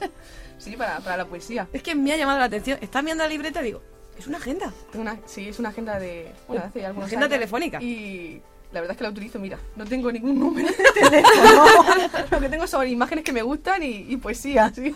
sí, 0.58 0.76
para, 0.76 1.00
para 1.00 1.18
la 1.18 1.26
poesía. 1.26 1.68
Es 1.74 1.84
que 1.84 1.96
me 1.96 2.12
ha 2.13 2.18
llamado 2.18 2.39
la 2.39 2.46
atención. 2.46 2.78
Estás 2.82 3.04
mirando 3.04 3.24
la 3.24 3.30
libreta 3.30 3.62
y 3.62 3.65
digo, 3.65 3.82
es 4.18 4.28
una 4.28 4.38
agenda. 4.38 4.72
Una, 4.96 5.18
sí, 5.26 5.50
es 5.50 5.60
una 5.60 5.70
agenda 5.70 6.00
de... 6.00 6.32
Bueno, 6.48 6.63
hace 6.65 6.86
algunos 6.86 7.08
Agenda 7.08 7.26
años. 7.26 7.36
telefónica. 7.38 7.82
Y 7.82 8.42
la 8.72 8.82
verdad 8.82 8.92
es 8.94 8.98
que 8.98 9.04
la 9.04 9.10
utilizo, 9.12 9.39
mira, 9.39 9.58
no 9.76 9.86
tengo 9.86 10.12
ningún 10.12 10.38
número 10.39 10.68
de 10.68 11.02
teléfono. 11.02 11.65
Lo 12.32 12.39
que 12.39 12.50
tengo 12.50 12.68
son 12.68 12.88
imágenes 12.88 13.24
que 13.24 13.34
me 13.34 13.42
gustan 13.44 13.82
y, 13.84 14.06
y 14.10 14.18
poesía, 14.18 14.72
sí. 14.74 14.96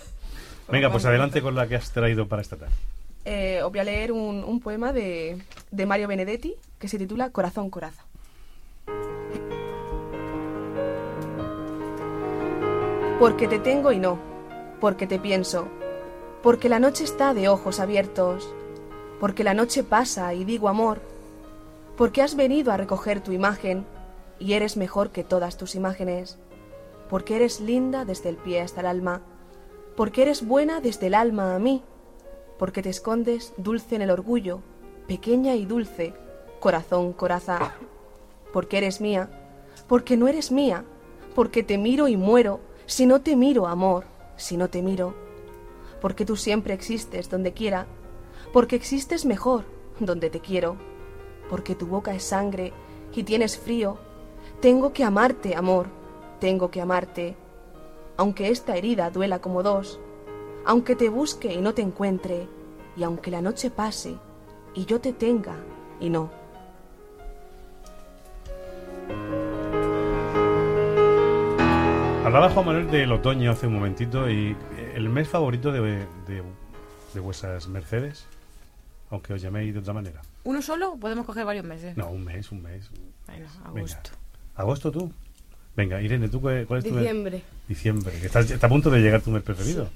Venga, 0.67 0.91
pues 0.91 1.06
adelante 1.06 1.41
con 1.41 1.56
la 1.56 1.67
que 1.67 1.76
has 1.76 1.91
traído 1.91 2.28
para 2.28 2.41
esta 2.41 2.56
tarde. 2.58 2.74
Eh, 3.25 3.62
os 3.63 3.71
voy 3.71 3.79
a 3.79 3.83
leer 3.83 4.12
un, 4.12 4.59
poema 4.59 4.91
de, 4.91 5.41
de 5.71 5.86
Mario 5.86 6.07
Benedetti 6.07 6.55
que 6.77 6.88
se 6.88 6.97
titula 6.97 7.29
Corazón 7.29 7.69
Coraza. 7.69 8.03
Porque 13.19 13.47
te 13.47 13.59
tengo 13.59 13.93
y 13.93 13.99
no, 13.99 14.19
porque 14.81 15.07
te 15.07 15.19
pienso, 15.19 15.67
porque 16.41 16.67
la 16.67 16.79
noche 16.79 17.05
está 17.05 17.33
de 17.33 17.47
ojos 17.47 17.79
abiertos, 17.79 18.53
porque 19.21 19.45
la 19.45 19.53
noche 19.53 19.83
pasa 19.83 20.33
y 20.33 20.43
digo 20.43 20.67
amor, 20.67 20.99
porque 21.95 22.21
has 22.21 22.36
venido 22.36 22.73
a 22.73 22.77
recoger 22.77 23.21
tu 23.21 23.31
imagen 23.31 23.86
y 24.39 24.53
eres 24.53 24.75
mejor 24.75 25.12
que 25.12 25.23
todas 25.23 25.55
tus 25.55 25.75
imágenes, 25.75 26.38
porque 27.09 27.38
eres 27.38 27.62
linda 27.62 28.03
desde 28.03 28.27
el 28.27 28.36
pie 28.36 28.59
hasta 28.59 28.81
el 28.81 28.88
alma, 28.88 29.21
porque 29.95 30.23
eres 30.23 30.45
buena 30.45 30.81
desde 30.81 31.07
el 31.07 31.13
alma 31.13 31.55
a 31.55 31.59
mí, 31.59 31.81
porque 32.58 32.82
te 32.82 32.89
escondes 32.89 33.54
dulce 33.58 33.96
en 33.96 34.02
el 34.02 34.12
orgullo, 34.12 34.60
pequeña 35.08 35.56
y 35.56 35.66
dulce, 35.66 36.13
corazón, 36.60 37.13
coraza, 37.13 37.76
porque 38.52 38.78
eres 38.78 39.02
mía, 39.02 39.30
porque 39.88 40.18
no 40.18 40.28
eres 40.28 40.52
mía, 40.52 40.86
porque 41.36 41.63
te 41.63 41.78
miro 41.78 42.08
y 42.08 42.18
muero, 42.18 42.60
si 42.86 43.06
no 43.06 43.22
te 43.22 43.36
miro, 43.36 43.68
amor, 43.68 44.06
si 44.38 44.58
no 44.58 44.70
te 44.70 44.82
miro, 44.82 45.13
porque 46.02 46.26
tú 46.26 46.36
siempre 46.36 46.74
existes 46.74 47.30
donde 47.30 47.54
quiera, 47.54 47.88
porque 48.52 48.76
existes 48.76 49.26
mejor 49.26 49.66
donde 50.00 50.30
te 50.30 50.39
quiero, 50.39 50.78
porque 51.50 51.76
tu 51.76 51.88
boca 51.88 52.13
es 52.13 52.24
sangre 52.24 52.74
y 53.13 53.24
tienes 53.24 53.58
frío, 53.58 53.98
tengo 54.62 54.94
que 54.94 55.04
amarte, 55.04 55.56
amor, 55.56 55.88
tengo 56.39 56.72
que 56.72 56.82
amarte, 56.82 57.36
aunque 58.18 58.50
esta 58.50 58.76
herida 58.78 59.10
duela 59.10 59.39
como 59.39 59.63
dos, 59.63 60.00
aunque 60.65 60.95
te 60.95 61.10
busque 61.10 61.54
y 61.54 61.62
no 61.62 61.73
te 61.73 61.82
encuentre, 61.82 62.47
y 62.95 63.04
aunque 63.04 63.32
la 63.32 63.41
noche 63.41 63.69
pase 63.69 64.15
y 64.76 64.86
yo 64.86 64.99
te 65.02 65.13
tenga 65.13 65.56
y 65.99 66.10
no. 66.10 66.32
Hablaba 72.26 72.49
Juan 72.49 72.65
Manuel 72.65 72.89
del 72.89 73.12
otoño 73.12 73.52
hace 73.52 73.67
un 73.67 73.73
momentito 73.73 74.30
y 74.30 74.52
eh, 74.78 74.93
el 74.95 75.10
mes 75.10 75.28
favorito 75.28 75.71
de, 75.71 75.82
de 76.28 76.43
de 77.13 77.19
vuestras 77.19 77.67
mercedes, 77.67 78.26
aunque 79.12 79.34
os 79.34 79.41
llaméis 79.41 79.73
de 79.73 79.80
otra 79.80 79.93
manera. 79.93 80.21
¿Uno 80.45 80.62
solo 80.62 80.93
o 80.93 80.97
podemos 80.97 81.26
coger 81.26 81.45
varios 81.45 81.63
meses? 81.65 81.95
No, 81.95 82.10
un 82.10 82.23
mes, 82.23 82.52
un 82.52 82.63
mes. 82.63 82.89
Bueno, 83.28 83.45
Venga. 83.62 83.67
agosto. 83.67 84.10
¿Agosto 84.56 84.91
tú? 84.91 85.12
Venga, 85.76 86.02
Irene, 86.02 86.28
¿tú 86.30 86.41
cuál 86.41 86.65
cuál 86.65 86.80
es 86.80 86.86
tu 86.86 86.91
mes? 86.91 87.02
Diciembre. 87.04 87.43
Diciembre, 87.67 88.19
que 88.19 88.26
está, 88.28 88.39
está 88.39 88.65
a 88.65 88.69
punto 88.69 88.89
de 88.89 88.99
llegar 88.99 89.21
tu 89.21 89.30
mes 89.32 89.43
preferido. 89.43 89.89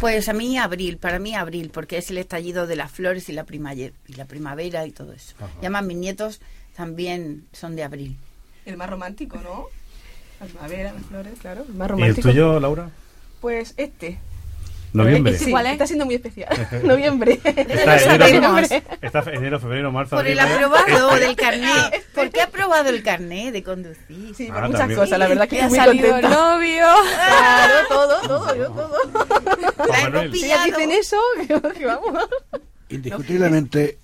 Pues 0.00 0.28
a 0.28 0.32
mí 0.32 0.58
abril, 0.58 0.98
para 0.98 1.18
mí 1.18 1.34
abril, 1.34 1.70
porque 1.72 1.98
es 1.98 2.10
el 2.10 2.18
estallido 2.18 2.66
de 2.66 2.76
las 2.76 2.90
flores 2.90 3.28
y 3.28 3.32
la, 3.32 3.46
y 3.50 4.12
la 4.14 4.24
primavera 4.26 4.86
y 4.86 4.90
todo 4.90 5.12
eso. 5.12 5.34
Ajá. 5.38 5.48
Y 5.56 5.58
además 5.60 5.84
mis 5.84 5.96
nietos 5.96 6.40
también 6.76 7.46
son 7.52 7.76
de 7.76 7.84
abril. 7.84 8.16
El 8.66 8.76
más 8.76 8.90
romántico, 8.90 9.38
¿no? 9.38 9.66
La 10.40 10.46
primavera, 10.46 10.92
las 10.92 11.04
flores, 11.06 11.34
claro. 11.40 11.64
El 11.68 11.74
más 11.74 11.78
¿Y 11.78 11.82
el 11.82 11.88
romántico. 11.88 12.28
tuyo, 12.28 12.60
Laura? 12.60 12.90
Pues 13.40 13.74
este. 13.76 14.18
Noviembre. 14.94 15.36
Sí, 15.38 15.52
está 15.52 15.86
siendo 15.86 16.04
muy 16.06 16.14
especial. 16.14 16.48
Noviembre. 16.84 17.40
Está 17.44 17.96
enero, 18.14 18.24
sabemos. 18.24 18.70
está 19.02 19.20
enero, 19.32 19.60
febrero, 19.60 19.92
marzo. 19.92 20.16
Por 20.16 20.26
el 20.26 20.38
aprobado 20.38 21.16
del 21.16 21.36
carnet. 21.36 22.06
¿Por 22.14 22.30
qué 22.30 22.40
ha 22.40 22.44
aprobado 22.44 22.88
el 22.90 23.02
carnet 23.02 23.52
de 23.52 23.62
conducir? 23.62 24.34
Sí, 24.36 24.48
Ah, 24.50 24.54
por 24.54 24.62
muchas 24.66 24.78
también. 24.80 25.00
cosas, 25.00 25.18
la 25.18 25.26
verdad 25.26 25.48
que 25.48 25.60
ha 25.60 25.68
muy 25.68 25.76
salido 25.76 26.10
contenta. 26.10 26.28
novio. 26.36 26.86
Claro, 27.26 27.74
todo, 27.88 28.20
todo, 28.22 28.56
yo 28.56 28.66
todo. 28.70 28.98
La 30.12 30.30
Si 30.32 30.48
ya 30.48 30.64
dicen 30.64 30.90
eso, 30.92 31.16
que, 31.46 31.60
que 31.78 31.86
vamos. 31.86 32.18
Indiscutiblemente, 32.88 33.98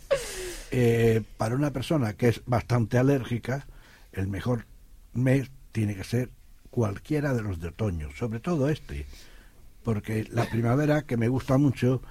eh, 0.72 1.22
para 1.36 1.54
una 1.54 1.70
persona 1.72 2.14
que 2.14 2.28
es 2.28 2.42
bastante 2.46 2.98
alérgica, 2.98 3.66
el 4.12 4.26
mejor 4.26 4.66
mes 5.12 5.50
tiene 5.72 5.94
que 5.94 6.04
ser 6.04 6.30
cualquiera 6.70 7.32
de 7.34 7.42
los 7.42 7.60
de 7.60 7.68
otoño, 7.68 8.08
sobre 8.18 8.40
todo 8.40 8.68
este, 8.68 9.06
porque 9.82 10.26
la 10.30 10.44
primavera, 10.46 11.02
que 11.02 11.16
me 11.16 11.28
gusta 11.28 11.58
mucho, 11.58 12.02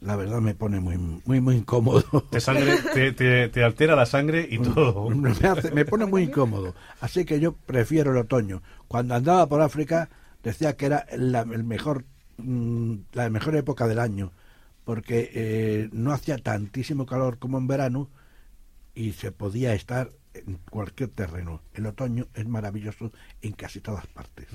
la 0.00 0.14
verdad 0.16 0.40
me 0.40 0.54
pone 0.54 0.78
muy 0.80 0.96
muy 0.98 1.40
muy 1.40 1.56
incómodo. 1.56 2.02
Te, 2.30 2.40
sangre, 2.40 2.76
te, 2.94 3.12
te- 3.12 3.48
te 3.48 3.64
altera 3.64 3.96
la 3.96 4.06
sangre 4.06 4.46
y 4.50 4.58
todo. 4.58 5.08
me, 5.10 5.30
hace- 5.48 5.70
me 5.72 5.84
pone 5.84 6.06
muy 6.06 6.24
incómodo. 6.24 6.74
Así 7.00 7.24
que 7.24 7.40
yo 7.40 7.52
prefiero 7.54 8.10
el 8.12 8.18
otoño. 8.18 8.62
Cuando 8.88 9.14
andaba 9.14 9.48
por 9.48 9.60
África 9.62 10.08
decía 10.42 10.76
que 10.76 10.86
era 10.86 11.06
la, 11.16 11.40
el 11.40 11.64
mejor, 11.64 12.04
mm, 12.38 12.94
la 13.12 13.28
mejor 13.30 13.56
época 13.56 13.88
del 13.88 13.98
año, 13.98 14.32
porque 14.84 15.30
eh, 15.34 15.88
no 15.92 16.12
hacía 16.12 16.38
tantísimo 16.38 17.06
calor 17.06 17.38
como 17.38 17.58
en 17.58 17.66
verano 17.66 18.08
y 18.94 19.12
se 19.12 19.32
podía 19.32 19.74
estar 19.74 20.10
en 20.34 20.58
cualquier 20.70 21.08
terreno. 21.08 21.62
El 21.74 21.86
otoño 21.86 22.26
es 22.34 22.46
maravilloso 22.46 23.10
en 23.42 23.52
casi 23.52 23.80
todas 23.80 24.06
partes. 24.06 24.46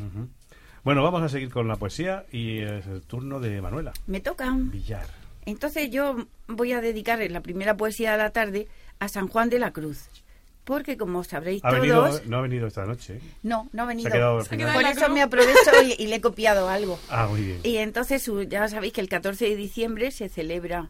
Bueno, 0.83 1.03
vamos 1.03 1.21
a 1.21 1.29
seguir 1.29 1.49
con 1.51 1.67
la 1.67 1.75
poesía 1.75 2.25
y 2.31 2.59
es 2.59 2.85
el 2.87 3.01
turno 3.01 3.39
de 3.39 3.61
Manuela 3.61 3.93
Me 4.07 4.19
toca. 4.19 4.51
Villar. 4.55 5.05
Entonces 5.45 5.89
yo 5.91 6.15
voy 6.47 6.71
a 6.73 6.81
dedicar 6.81 7.19
la 7.29 7.41
primera 7.41 7.77
poesía 7.77 8.13
de 8.13 8.17
la 8.17 8.31
tarde 8.31 8.67
a 8.99 9.07
San 9.07 9.27
Juan 9.27 9.49
de 9.49 9.59
la 9.59 9.71
Cruz. 9.71 10.07
Porque 10.63 10.95
como 10.97 11.23
sabréis 11.23 11.63
Ha 11.65 11.69
todos... 11.69 11.81
venido, 11.81 12.21
no 12.27 12.37
ha 12.37 12.41
venido 12.41 12.67
esta 12.67 12.85
noche. 12.85 13.15
¿eh? 13.15 13.21
No, 13.43 13.67
no 13.73 13.83
ha 13.83 13.85
venido. 13.87 14.09
Se 14.09 14.15
ha 14.15 14.19
quedado 14.19 14.37
al 14.37 14.43
Se 14.43 14.47
ha 14.47 14.49
final. 14.51 14.67
quedado 14.77 14.81
Por 14.93 14.97
eso 15.03 15.09
me 15.13 15.21
aprovecho 15.21 15.71
y, 15.83 16.03
y 16.03 16.07
le 16.07 16.15
he 16.17 16.21
copiado 16.21 16.69
algo. 16.69 16.99
Ah, 17.09 17.27
muy 17.29 17.41
bien. 17.41 17.59
Y 17.63 17.77
entonces 17.77 18.21
su- 18.21 18.43
ya 18.43 18.67
sabéis 18.67 18.93
que 18.93 19.01
el 19.01 19.09
14 19.09 19.49
de 19.49 19.55
diciembre 19.55 20.11
se 20.11 20.29
celebra 20.29 20.89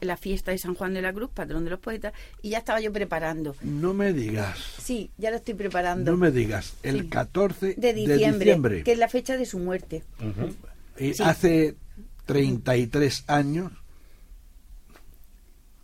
la 0.00 0.16
fiesta 0.16 0.50
de 0.50 0.58
San 0.58 0.74
Juan 0.74 0.92
de 0.94 1.02
la 1.02 1.12
Cruz, 1.12 1.30
patrón 1.32 1.64
de 1.64 1.70
los 1.70 1.80
poetas, 1.80 2.12
y 2.42 2.50
ya 2.50 2.58
estaba 2.58 2.80
yo 2.80 2.92
preparando. 2.92 3.54
No 3.62 3.94
me 3.94 4.12
digas, 4.12 4.58
Sí, 4.82 5.10
ya 5.16 5.30
lo 5.30 5.36
estoy 5.36 5.54
preparando. 5.54 6.10
no 6.10 6.16
me 6.16 6.30
digas, 6.30 6.74
el 6.82 7.02
Sí. 7.02 7.08
14 7.08 7.74
de 7.76 7.92
diciembre, 7.94 8.38
diciembre, 8.44 8.82
que 8.84 8.92
es 8.92 8.98
la 8.98 9.08
fecha 9.08 9.36
de 9.36 9.46
su 9.46 9.58
muerte. 9.58 10.02
Ujú. 10.20 10.54
y 10.98 11.12
sí. 11.14 11.22
hace 11.22 11.74
33 12.26 13.24
años, 13.26 13.72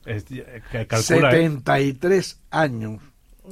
Es- 0.05 0.25
eh, 0.31 0.63
que 0.71 0.87
calcula, 0.87 1.31
¿eh? 1.31 1.33
73 1.43 2.41
años 2.51 3.01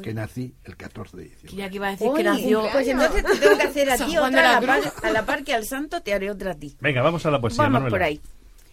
que 0.03 0.15
nací 0.15 0.55
el 0.65 0.77
14 0.77 1.17
de 1.17 1.23
diciembre. 1.25 1.51
Quería 1.51 1.69
que 1.69 1.77
iba 1.77 1.89
a 1.89 1.91
decir 1.93 2.09
Uy, 2.09 2.17
que 2.17 2.25
nació. 2.25 2.63
Pues 2.73 2.89
entonces 2.89 3.25
te 3.25 3.37
tengo 3.39 3.57
que 3.59 3.63
hacer 3.65 3.91
a 3.91 3.97
ti 3.97 4.17
otra, 4.17 4.31
de 4.31 4.39
a 4.39 4.61
la, 4.61 4.67
par, 4.67 4.81
a 5.03 5.11
la 5.11 5.27
par 5.27 5.45
que 5.45 5.53
al 5.55 5.65
santo 5.65 6.01
te 6.03 6.15
haré 6.15 6.31
otra 6.31 6.53
a 6.53 6.55
ti. 6.55 6.77
Venga, 6.81 7.03
vamos 7.03 7.25
a 7.27 7.31
la 7.31 7.41
poesía, 7.41 7.65
Vamos 7.65 7.73
Manuela. 7.83 7.95
por 7.95 8.03
ahí. 8.03 8.21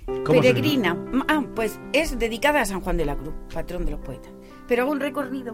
¿Cómo 0.07 0.41
se 0.41 0.53
Peregrina. 0.53 0.97
Ah, 1.27 1.43
pues 1.53 1.79
es 1.91 2.17
dedicada 2.17 2.61
a 2.61 2.65
San 2.65 2.79
Juan 2.79 2.95
de 2.95 3.03
la 3.03 3.17
Cruz, 3.17 3.33
patrón 3.53 3.83
de 3.83 3.91
los 3.91 3.99
poetas. 3.99 4.31
Pero 4.65 4.83
hago 4.83 4.93
un 4.93 5.01
recorrido, 5.01 5.53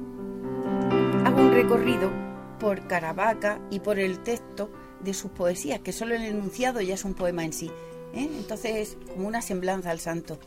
hago 1.26 1.42
un 1.42 1.52
recorrido 1.54 2.12
por 2.60 2.86
Caravaca 2.88 3.60
y 3.72 3.80
por 3.80 3.98
el 3.98 4.20
texto 4.20 4.70
de 5.00 5.16
sus 5.16 5.32
poesías, 5.32 5.80
que 5.80 5.92
solo 5.92 6.14
el 6.14 6.24
enunciado 6.24 6.82
ya 6.82 6.94
es 6.94 7.04
un 7.04 7.16
poema 7.16 7.44
en 7.44 7.52
sí. 7.52 7.72
¿eh? 8.14 8.30
Entonces 8.38 8.76
es 8.76 8.98
como 9.12 9.28
una 9.28 9.42
semblanza 9.42 9.90
al 9.90 10.00
santo. 10.00 10.38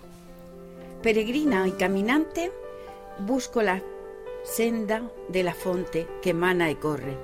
Peregrina 1.03 1.67
y 1.67 1.73
caminante, 1.73 2.53
busco 3.19 3.61
la 3.63 3.83
senda 4.45 5.11
de 5.29 5.43
la 5.43 5.55
fonte 5.55 6.07
que 6.23 6.31
emana 6.31 6.71
y 6.71 6.77
corre. 6.77 7.17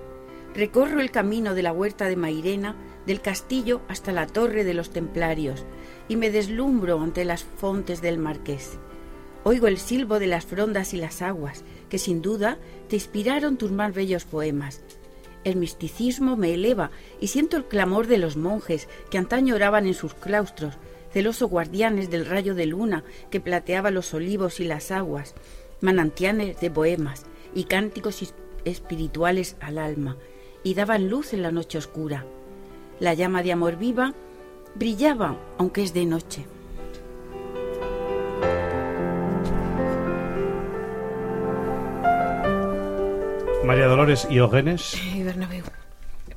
Recorro 0.53 1.01
el 1.01 1.13
camino 1.13 1.55
de 1.55 1.63
la 1.63 1.73
huerta 1.73 2.09
de 2.09 2.17
Mairena, 2.17 2.77
del 3.07 3.21
castillo 3.21 3.81
hasta 3.89 4.13
la 4.13 4.27
torre 4.27 4.65
de 4.65 4.75
los 4.75 4.91
templarios, 4.91 5.65
y 6.09 6.17
me 6.17 6.31
deslumbro 6.31 7.01
ante 7.01 7.25
las 7.25 7.45
fontes 7.45 8.03
del 8.03 8.19
marqués. 8.19 8.79
Oigo 9.45 9.67
el 9.67 9.79
silbo 9.79 10.19
de 10.19 10.29
las 10.29 10.47
frondas 10.47 10.95
y 10.95 10.99
las 10.99 11.21
aguas, 11.21 11.65
que 11.89 11.99
sin 11.99 12.23
duda 12.23 12.59
te 12.89 12.97
inspiraron 12.97 13.57
tus 13.57 13.73
más 13.73 13.93
bellos 13.93 14.25
poemas. 14.25 14.83
El 15.45 15.57
misticismo 15.57 16.37
me 16.37 16.55
eleva 16.55 16.91
y 17.21 17.27
siento 17.27 17.57
el 17.57 17.65
clamor 17.65 18.07
de 18.07 18.19
los 18.19 18.37
monjes 18.37 18.89
que 19.11 19.19
antaño 19.19 19.57
oraban 19.57 19.87
en 19.87 19.95
sus 19.95 20.15
claustros, 20.15 20.75
celosos 21.13 21.51
guardianes 21.51 22.11
del 22.11 22.27
rayo 22.27 22.55
de 22.55 22.67
luna 22.67 23.03
que 23.31 23.41
plateaba 23.41 23.91
los 23.91 24.15
olivos 24.15 24.61
y 24.61 24.65
las 24.65 24.93
aguas, 24.93 25.35
manantiales 25.81 26.61
de 26.61 26.71
poemas 26.71 27.25
y 27.55 27.65
cánticos 27.65 28.33
espirituales 28.65 29.57
al 29.61 29.79
alma, 29.79 30.17
y 30.63 30.75
daban 30.75 31.09
luz 31.09 31.33
en 31.33 31.43
la 31.43 31.51
noche 31.51 31.79
oscura. 31.79 32.25
La 33.01 33.15
llama 33.15 33.43
de 33.43 33.51
amor 33.51 33.77
viva 33.77 34.15
brillaba 34.75 35.37
aunque 35.59 35.83
es 35.83 35.95
de 35.95 36.07
noche. 36.07 36.47
María 43.65 43.87
Dolores 43.87 44.27
y 44.29 44.41
Ogenes. 44.41 45.01
Eh, 45.15 45.23
Bernabéu. 45.23 45.65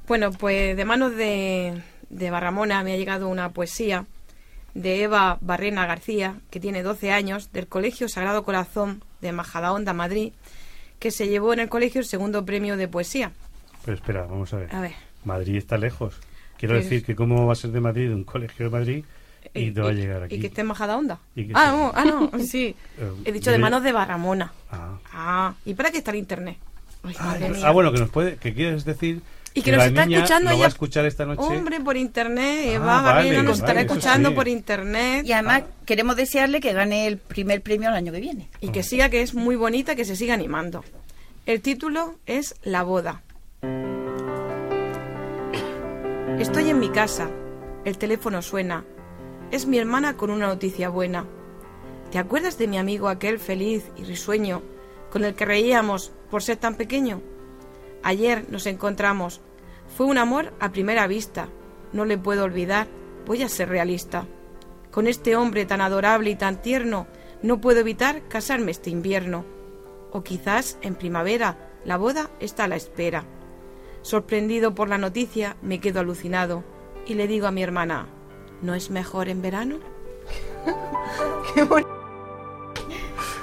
Bueno, 0.08 0.32
pues 0.32 0.78
de 0.78 0.86
manos 0.86 1.15
de, 1.15 1.82
de 2.10 2.30
Barramona 2.30 2.84
me 2.84 2.93
ha 2.93 2.98
llegado 2.98 3.28
una 3.28 3.50
poesía 3.50 4.06
de 4.76 5.04
Eva 5.04 5.38
Barrena 5.41 5.88
García, 5.88 6.36
que 6.52 6.60
tiene 6.60 6.84
12 6.84 7.12
años, 7.12 7.52
del 7.52 7.67
Colegio 7.67 8.08
Sagrado 8.10 8.43
Corazón 8.43 9.04
de 9.21 9.32
Majadahonda, 9.32 9.93
Madrid, 9.93 10.34
que 11.00 11.12
se 11.12 11.28
llevó 11.28 11.54
en 11.54 11.60
el 11.60 11.69
colegio 11.69 12.02
el 12.02 12.06
segundo 12.06 12.45
premio 12.45 12.78
de 12.78 12.88
poesía. 12.88 13.32
Pero 13.84 13.95
espera, 13.95 14.26
vamos 14.26 14.54
a 14.54 14.58
ver. 14.58 14.76
A 14.76 14.82
ver. 14.82 14.93
Madrid 15.24 15.56
está 15.56 15.78
lejos. 15.78 16.19
Quiero 16.58 16.76
decir 16.76 17.04
que 17.04 17.15
cómo 17.15 17.46
va 17.48 17.54
a 17.54 17.56
ser 17.56 17.72
de 17.72 17.82
Madrid 17.82 18.12
un 18.12 18.24
colegio 18.24 18.65
de 18.65 18.72
Madrid 18.72 19.04
y 19.54 19.72
te 19.72 19.82
va 19.82 19.89
a 19.89 19.94
llegar 19.94 20.24
aquí. 20.24 20.36
Y 20.36 20.39
que 20.39 20.48
esté 20.48 20.62
en 20.62 20.68
Majadahonda. 20.68 21.20
Y 21.36 21.48
que 21.48 21.54
Ah, 21.56 21.65
esté- 21.65 21.78
no, 21.78 21.91
ah, 21.94 22.30
no, 22.38 22.39
sí. 22.44 22.76
Eh, 23.00 23.12
He 23.26 23.32
dicho 23.32 23.52
de 23.52 23.58
manos 23.58 23.84
de 23.84 23.91
Barramona. 23.91 24.52
Ah. 24.72 24.98
Ah, 25.13 25.54
¿y 25.65 25.74
para 25.74 25.91
qué 25.91 25.98
está 26.00 26.12
el 26.12 26.18
internet? 26.18 26.58
Ay, 27.20 27.50
mía. 27.52 27.62
Ah, 27.63 27.72
bueno, 27.72 27.91
que 27.91 28.00
nos 28.00 28.10
puede, 28.10 28.38
que 28.38 28.54
quieres 28.54 28.84
decir 28.84 29.22
Y 29.54 29.62
que 29.62 29.72
la 29.72 29.78
nos 29.78 29.86
está 29.88 30.06
niña 30.06 30.18
escuchando 30.18 30.46
lo 30.50 30.56
va 30.56 30.56
ella- 30.58 30.65
a 30.65 30.70
escuchar 30.70 31.06
esta 31.06 31.26
noche. 31.26 31.41
Hombre, 31.44 31.80
por 31.82 31.96
internet, 31.98 32.62
Ah, 32.68 32.72
Eva 32.74 32.86
vale, 33.02 33.04
Barrena 33.30 33.44
nos 33.44 33.58
estará 33.60 33.74
vale, 33.76 33.86
eso 33.86 33.94
escuchando 33.94 34.30
sí. 34.30 34.36
por 34.36 34.48
internet. 34.48 35.26
Y 35.26 35.32
además 35.34 35.63
queremos 35.86 36.15
desearle 36.15 36.60
que 36.62 36.74
gane 36.74 37.06
el 37.08 37.18
primer 37.20 37.62
premio 37.62 37.89
el 37.89 37.96
año 37.96 38.12
que 38.12 38.20
viene. 38.22 38.50
y 38.62 38.70
que 38.70 38.82
siga, 38.82 39.10
que 39.10 39.22
es 39.22 39.34
muy 39.36 39.56
bonita, 39.56 39.96
que 39.96 40.04
se 40.06 40.15
siga 40.15 40.34
animando. 40.34 40.84
El 41.46 41.62
título 41.62 42.15
es 42.26 42.56
La 42.63 42.82
boda. 42.82 43.22
Estoy 46.39 46.69
en 46.69 46.80
mi 46.80 46.89
casa, 46.89 47.30
el 47.86 47.98
teléfono 47.98 48.41
suena. 48.41 48.84
Es 49.52 49.67
mi 49.67 49.78
hermana 49.78 50.17
con 50.17 50.30
una 50.30 50.48
noticia 50.48 50.89
buena. 50.89 51.26
¿Te 52.12 52.19
acuerdas 52.19 52.58
de 52.58 52.67
mi 52.67 52.78
amigo 52.78 53.08
aquel 53.08 53.39
feliz 53.39 53.89
y 53.95 54.04
risueño 54.04 54.62
con 55.12 55.24
el 55.24 55.34
que 55.34 55.45
reíamos 55.45 56.12
por 56.30 56.43
ser 56.43 56.58
tan 56.58 56.76
pequeño? 56.76 57.21
Ayer 58.04 58.45
nos 58.50 58.65
encontramos. 58.65 59.39
Fue 59.95 60.08
un 60.08 60.17
amor 60.17 60.52
a 60.60 60.74
primera 60.74 61.08
vista. 61.08 61.48
No 61.93 62.04
le 62.04 62.17
puedo 62.17 62.43
olvidar. 62.43 62.88
Voy 63.26 63.41
a 63.41 63.48
ser 63.48 63.69
realista. 63.69 64.28
Con 64.91 65.08
este 65.08 65.38
hombre 65.38 65.65
tan 65.65 65.80
adorable 65.80 66.32
y 66.32 66.36
tan 66.36 66.62
tierno, 66.62 67.08
no 67.43 67.62
puedo 67.62 67.80
evitar 67.80 68.28
casarme 68.28 68.71
este 68.71 68.89
invierno. 68.89 69.45
O 70.12 70.21
quizás 70.21 70.78
en 70.82 70.95
primavera 70.95 71.71
la 71.86 71.95
boda 71.95 72.30
está 72.41 72.65
a 72.65 72.67
la 72.67 72.76
espera. 72.76 73.24
Sorprendido 74.06 74.76
por 74.76 74.88
la 74.88 75.00
noticia, 75.00 75.58
me 75.63 75.80
quedo 75.80 76.00
alucinado 76.00 76.63
y 77.08 77.15
le 77.15 77.28
digo 77.28 77.48
a 77.48 77.52
mi 77.52 77.63
hermana, 77.63 78.06
¿no 78.62 78.76
es 78.76 78.91
mejor 78.91 79.30
en 79.30 79.41
verano? 79.41 79.78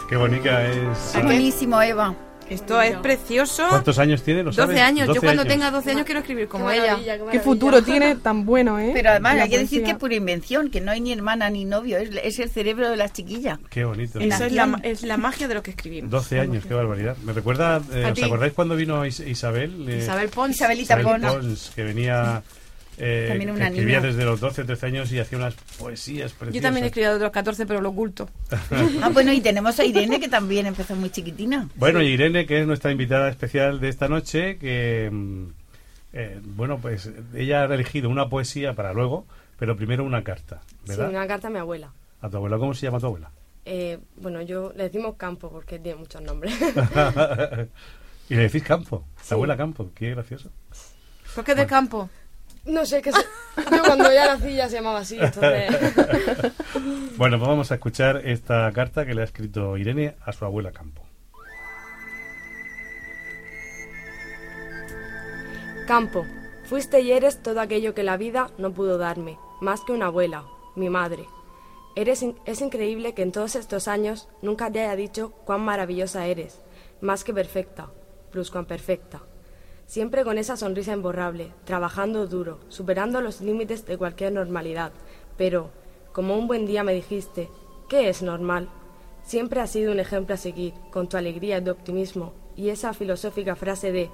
Qué 0.09 0.17
bonita 0.17 0.65
es. 0.69 1.15
Buenísimo, 1.21 1.83
Eva. 1.83 2.15
Esto 2.51 2.81
es 2.83 2.97
precioso. 2.97 3.67
¿Cuántos 3.69 3.99
años 3.99 4.23
tiene? 4.23 4.41
¿Lo 4.43 4.51
12 4.51 4.61
sabes? 4.63 4.81
años. 4.81 5.07
Yo 5.09 5.15
12 5.15 5.21
cuando 5.27 5.43
años. 5.43 5.53
tenga 5.55 5.71
12 5.71 5.91
años 5.93 6.05
quiero 6.05 6.21
escribir 6.21 6.49
como 6.49 6.69
Qué 6.69 6.77
ella. 6.79 6.97
qué 6.97 7.21
Qué 7.33 7.41
futuro 7.41 7.83
tiene 7.83 8.17
tan 8.17 8.45
bueno, 8.45 8.79
¿eh? 8.79 8.91
Pero 8.93 9.11
además 9.11 9.39
hay 9.41 9.49
que 9.51 9.59
decir 9.59 9.83
que 9.85 9.93
es 9.93 9.97
por 9.97 10.13
invención, 10.13 10.71
que 10.71 10.81
no 10.81 10.91
hay 10.93 11.01
ni 11.01 11.13
hermana 11.13 11.49
ni 11.51 11.65
novio, 11.65 11.99
es, 11.99 12.11
es 12.23 12.39
el 12.39 12.51
cerebro 12.51 12.91
de 12.91 12.97
las 12.97 13.13
chiquillas. 13.13 13.59
Qué 13.71 13.85
bonito. 13.85 14.19
Eso 14.21 14.45
es 14.45 14.53
la, 14.53 14.79
es 14.83 15.03
la 15.03 15.17
magia 15.17 15.49
de 15.49 15.55
lo 15.55 15.63
que 15.63 15.71
escribimos. 15.71 16.11
12 16.11 16.41
años, 16.41 16.65
qué 16.67 16.75
barbaridad. 16.75 17.17
Me 17.25 17.33
recuerda, 17.33 17.81
eh, 17.93 18.07
¿os 18.07 18.15
ti. 18.15 18.23
acordáis 18.25 18.53
cuando 18.53 18.77
vino 18.77 19.05
Is- 19.07 19.21
Isabel? 19.21 19.89
Eh, 19.89 19.99
Isabel 20.03 20.29
Pons. 20.29 20.55
Isabelita 20.57 21.01
Isabel 21.01 21.05
Pons. 21.21 21.33
Pons, 21.35 21.73
que 21.75 21.83
venía, 21.85 22.43
eh, 22.99 23.27
También 23.29 23.51
que 23.51 23.57
una 23.57 23.69
escribía 23.69 23.99
niña. 24.01 24.09
desde 24.13 24.25
los 24.25 24.41
12 24.41 24.65
13 24.65 24.87
años 24.87 25.13
y 25.13 25.19
hacía 25.19 25.39
unas 25.39 25.55
poesías 25.79 26.33
preciosas. 26.33 26.55
Yo 26.55 26.61
también 26.61 26.85
he 26.85 26.89
escrito 26.89 27.15
de 27.15 27.19
los 27.21 27.31
14, 27.31 27.67
pero 27.67 27.81
lo 27.81 27.91
oculto. 27.91 28.29
Ah, 29.03 29.09
bueno, 29.13 29.33
y 29.33 29.41
tenemos 29.41 29.79
a 29.81 29.85
Irene, 29.85 30.21
que 30.21 30.29
también 30.29 30.67
empezó 30.67 30.95
muy 30.95 31.11
chiquitina. 31.11 31.69
Bueno, 31.77 32.03
y 32.03 32.07
Irene, 32.09 32.47
que 32.47 32.61
es 32.61 32.67
nuestra 32.67 32.93
invitada 32.93 33.29
especial 33.29 33.81
de 33.81 33.89
esta 33.89 34.09
noche, 34.09 34.59
que, 34.59 35.09
mm, 35.11 35.45
eh, 36.13 36.41
bueno, 36.45 36.79
pues 36.79 37.11
ella 37.35 37.63
ha 37.63 37.75
elegido 37.75 38.09
una 38.11 38.29
poesía 38.29 38.75
para 38.75 38.93
luego, 38.93 39.27
pero 39.59 39.77
primero 39.77 40.05
una 40.05 40.23
carta, 40.23 40.61
Sí, 40.85 40.91
¿verdad? 40.91 41.09
una 41.11 41.27
carta 41.27 41.49
a 41.49 41.51
mi 41.51 41.59
abuela. 41.59 41.93
A 42.21 42.29
tu 42.31 42.37
abuela, 42.37 42.59
¿cómo 42.59 42.75
se 42.75 42.87
llama 42.87 43.01
tu 43.01 43.07
abuela? 43.07 43.31
Eh, 43.65 43.99
bueno, 44.17 44.43
yo 44.43 44.73
le 44.77 44.85
decimos 44.85 45.15
campo 45.17 45.51
porque 45.51 45.79
tiene 45.79 45.99
muchos 45.99 46.21
nombres. 46.21 46.55
y 48.29 48.35
le 48.35 48.43
decís 48.43 48.63
Campo, 48.63 49.05
la 49.31 49.35
abuela 49.35 49.57
Campo, 49.57 49.91
qué 49.95 50.11
gracioso. 50.11 50.51
¿Por 51.35 51.45
qué 51.45 51.55
de 51.55 51.67
campo? 51.67 52.11
No 52.65 52.87
sé, 52.87 53.03
que 53.03 53.13
se... 53.13 53.21
yo 53.71 53.83
cuando 53.85 54.13
ya 54.13 54.27
nací 54.37 54.55
ya 54.55 54.69
se 54.69 54.77
llamaba 54.77 55.01
así, 55.01 55.19
entonces... 55.21 56.53
Bueno, 57.17 57.39
pues 57.39 57.49
vamos 57.49 57.71
a 57.71 57.75
escuchar 57.75 58.23
esta 58.25 58.71
carta 58.73 59.05
que 59.07 59.15
le 59.15 59.21
ha 59.21 59.25
escrito 59.25 59.77
Irene 59.77 60.17
a 60.25 60.33
su 60.33 60.45
abuela 60.45 60.73
Campo. 60.73 61.03
Campo, 65.87 66.25
fuiste 66.65 67.01
y 67.01 67.13
eres 67.13 67.43
todo 67.43 67.61
aquello 67.61 67.95
que 67.95 68.03
la 68.03 68.17
vida 68.17 68.51
no 68.59 68.73
pudo 68.73 68.99
darme, 68.99 69.39
más 69.61 69.81
que 69.83 69.93
una 69.93 70.07
abuela, 70.07 70.45
mi 70.75 70.89
madre. 70.89 71.27
Eres 71.97 72.23
in- 72.23 72.39
es 72.47 72.61
increíble 72.63 73.15
que 73.15 73.23
en 73.23 73.33
todos 73.33 73.57
estos 73.57 73.89
años 73.89 74.29
nunca 74.41 74.71
te 74.71 74.81
haya 74.81 74.97
dicho 74.97 75.33
cuán 75.45 75.61
maravillosa 75.61 76.27
eres, 76.27 76.61
más 77.01 77.25
que 77.25 77.35
perfecta, 77.35 77.91
plus 78.31 78.51
cuán 78.51 78.65
perfecta. 78.65 79.21
Siempre 79.93 80.25
con 80.25 80.39
esa 80.39 80.57
sonrisa 80.57 80.95
imborrable, 80.95 81.53
trabajando 81.67 82.27
duro, 82.27 82.61
superando 82.71 83.21
los 83.21 83.43
límites 83.43 83.85
de 83.85 83.99
cualquier 83.99 84.33
normalidad. 84.33 84.91
Pero, 85.37 85.69
como 86.13 86.35
un 86.39 86.47
buen 86.47 86.65
día 86.65 86.83
me 86.83 86.95
dijiste, 86.95 87.51
¿qué 87.91 88.09
es 88.09 88.23
normal? 88.23 88.71
Siempre 89.23 89.61
has 89.61 89.69
sido 89.69 89.93
un 89.93 90.01
ejemplo 90.01 90.35
a 90.35 90.39
seguir, 90.39 90.73
con 90.91 91.11
tu 91.11 91.19
alegría 91.19 91.59
y 91.59 91.65
tu 91.65 91.73
optimismo, 91.73 92.33
y 92.57 92.71
esa 92.71 92.95
filosófica 92.95 93.55
frase 93.55 93.93
de 93.93 94.09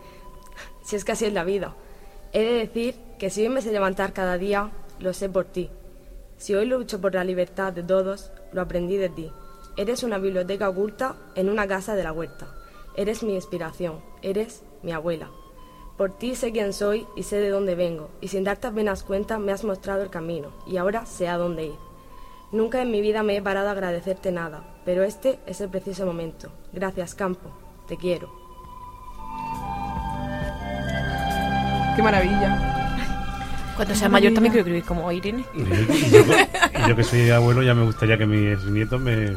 si 0.83 0.97
es 0.97 1.05
que 1.05 1.12
así 1.12 1.27
es 1.27 1.33
la 1.33 1.45
vida. 1.45 1.77
He 2.33 2.43
de 2.43 2.55
decir 2.55 2.97
que 3.17 3.31
si 3.31 3.43
hoy 3.43 3.49
me 3.49 3.62
sé 3.62 3.71
levantar 3.71 4.12
cada 4.12 4.37
día, 4.37 4.73
lo 4.99 5.12
sé 5.12 5.29
por 5.29 5.45
ti. 5.45 5.71
Si 6.38 6.57
hoy 6.57 6.67
lucho 6.67 7.01
por 7.01 7.14
la 7.14 7.23
libertad 7.23 7.73
de 7.73 7.85
todos, 7.85 8.33
lo 8.53 8.62
aprendí 8.62 8.97
de 8.97 9.11
ti. 9.11 9.31
Eres 9.77 10.03
una 10.03 10.19
biblioteca 10.19 10.71
oculta 10.71 11.14
en 11.37 11.49
una 11.49 11.69
casa 11.69 11.95
de 11.95 12.03
la 12.03 12.12
huerta. 12.12 12.49
Eres 12.97 13.23
mi 13.23 13.37
inspiración, 13.37 14.01
eres 14.23 14.64
mi 14.83 14.91
abuela. 14.91 15.31
Por 15.99 16.13
ti 16.17 16.35
sé 16.37 16.53
quién 16.53 16.73
soy 16.73 17.07
y 17.17 17.25
sé 17.25 17.37
de 17.41 17.51
dónde 17.51 17.75
vengo, 17.75 18.09
y 18.21 18.29
sin 18.29 18.45
darte 18.45 18.69
apenas 18.69 19.03
cuenta 19.03 19.39
me 19.39 19.53
has 19.53 19.65
mostrado 19.65 20.03
el 20.03 20.11
camino, 20.11 20.51
y 20.67 20.77
ahora 20.77 21.05
sé 21.07 21.29
a 21.29 21.37
dónde 21.37 21.65
ir. 21.67 21.75
Nunca 22.53 22.81
en 22.81 22.91
mi 22.91 23.01
vida 23.01 23.23
me 23.23 23.37
he 23.37 23.43
parado 23.43 23.69
a 23.69 23.73
agradecerte 23.73 24.31
nada, 24.33 24.63
pero 24.85 25.03
este 25.03 25.39
es 25.47 25.61
el 25.61 25.69
preciso 25.69 26.07
momento. 26.07 26.51
Gracias, 26.73 27.15
Campo. 27.15 27.51
Te 27.89 27.97
quiero. 27.97 28.31
Qué 31.97 32.03
maravilla. 32.03 32.75
Cuando 33.77 33.95
sea 33.95 34.09
mayor 34.09 34.33
también 34.35 34.53
quiero 34.53 34.63
escribir 34.67 34.85
como 34.85 35.11
Irene. 35.13 35.45
Y 35.55 35.65
yo, 35.65 35.75
y 35.75 36.11
yo- 36.11 36.85
y 36.85 36.89
yo 36.89 36.97
que 36.97 37.05
soy 37.05 37.31
abuelo 37.31 37.63
ya 37.63 37.75
me 37.75 37.85
gustaría 37.85 38.17
que 38.17 38.27
mis 38.27 38.65
nietos 38.65 39.01
me, 39.01 39.37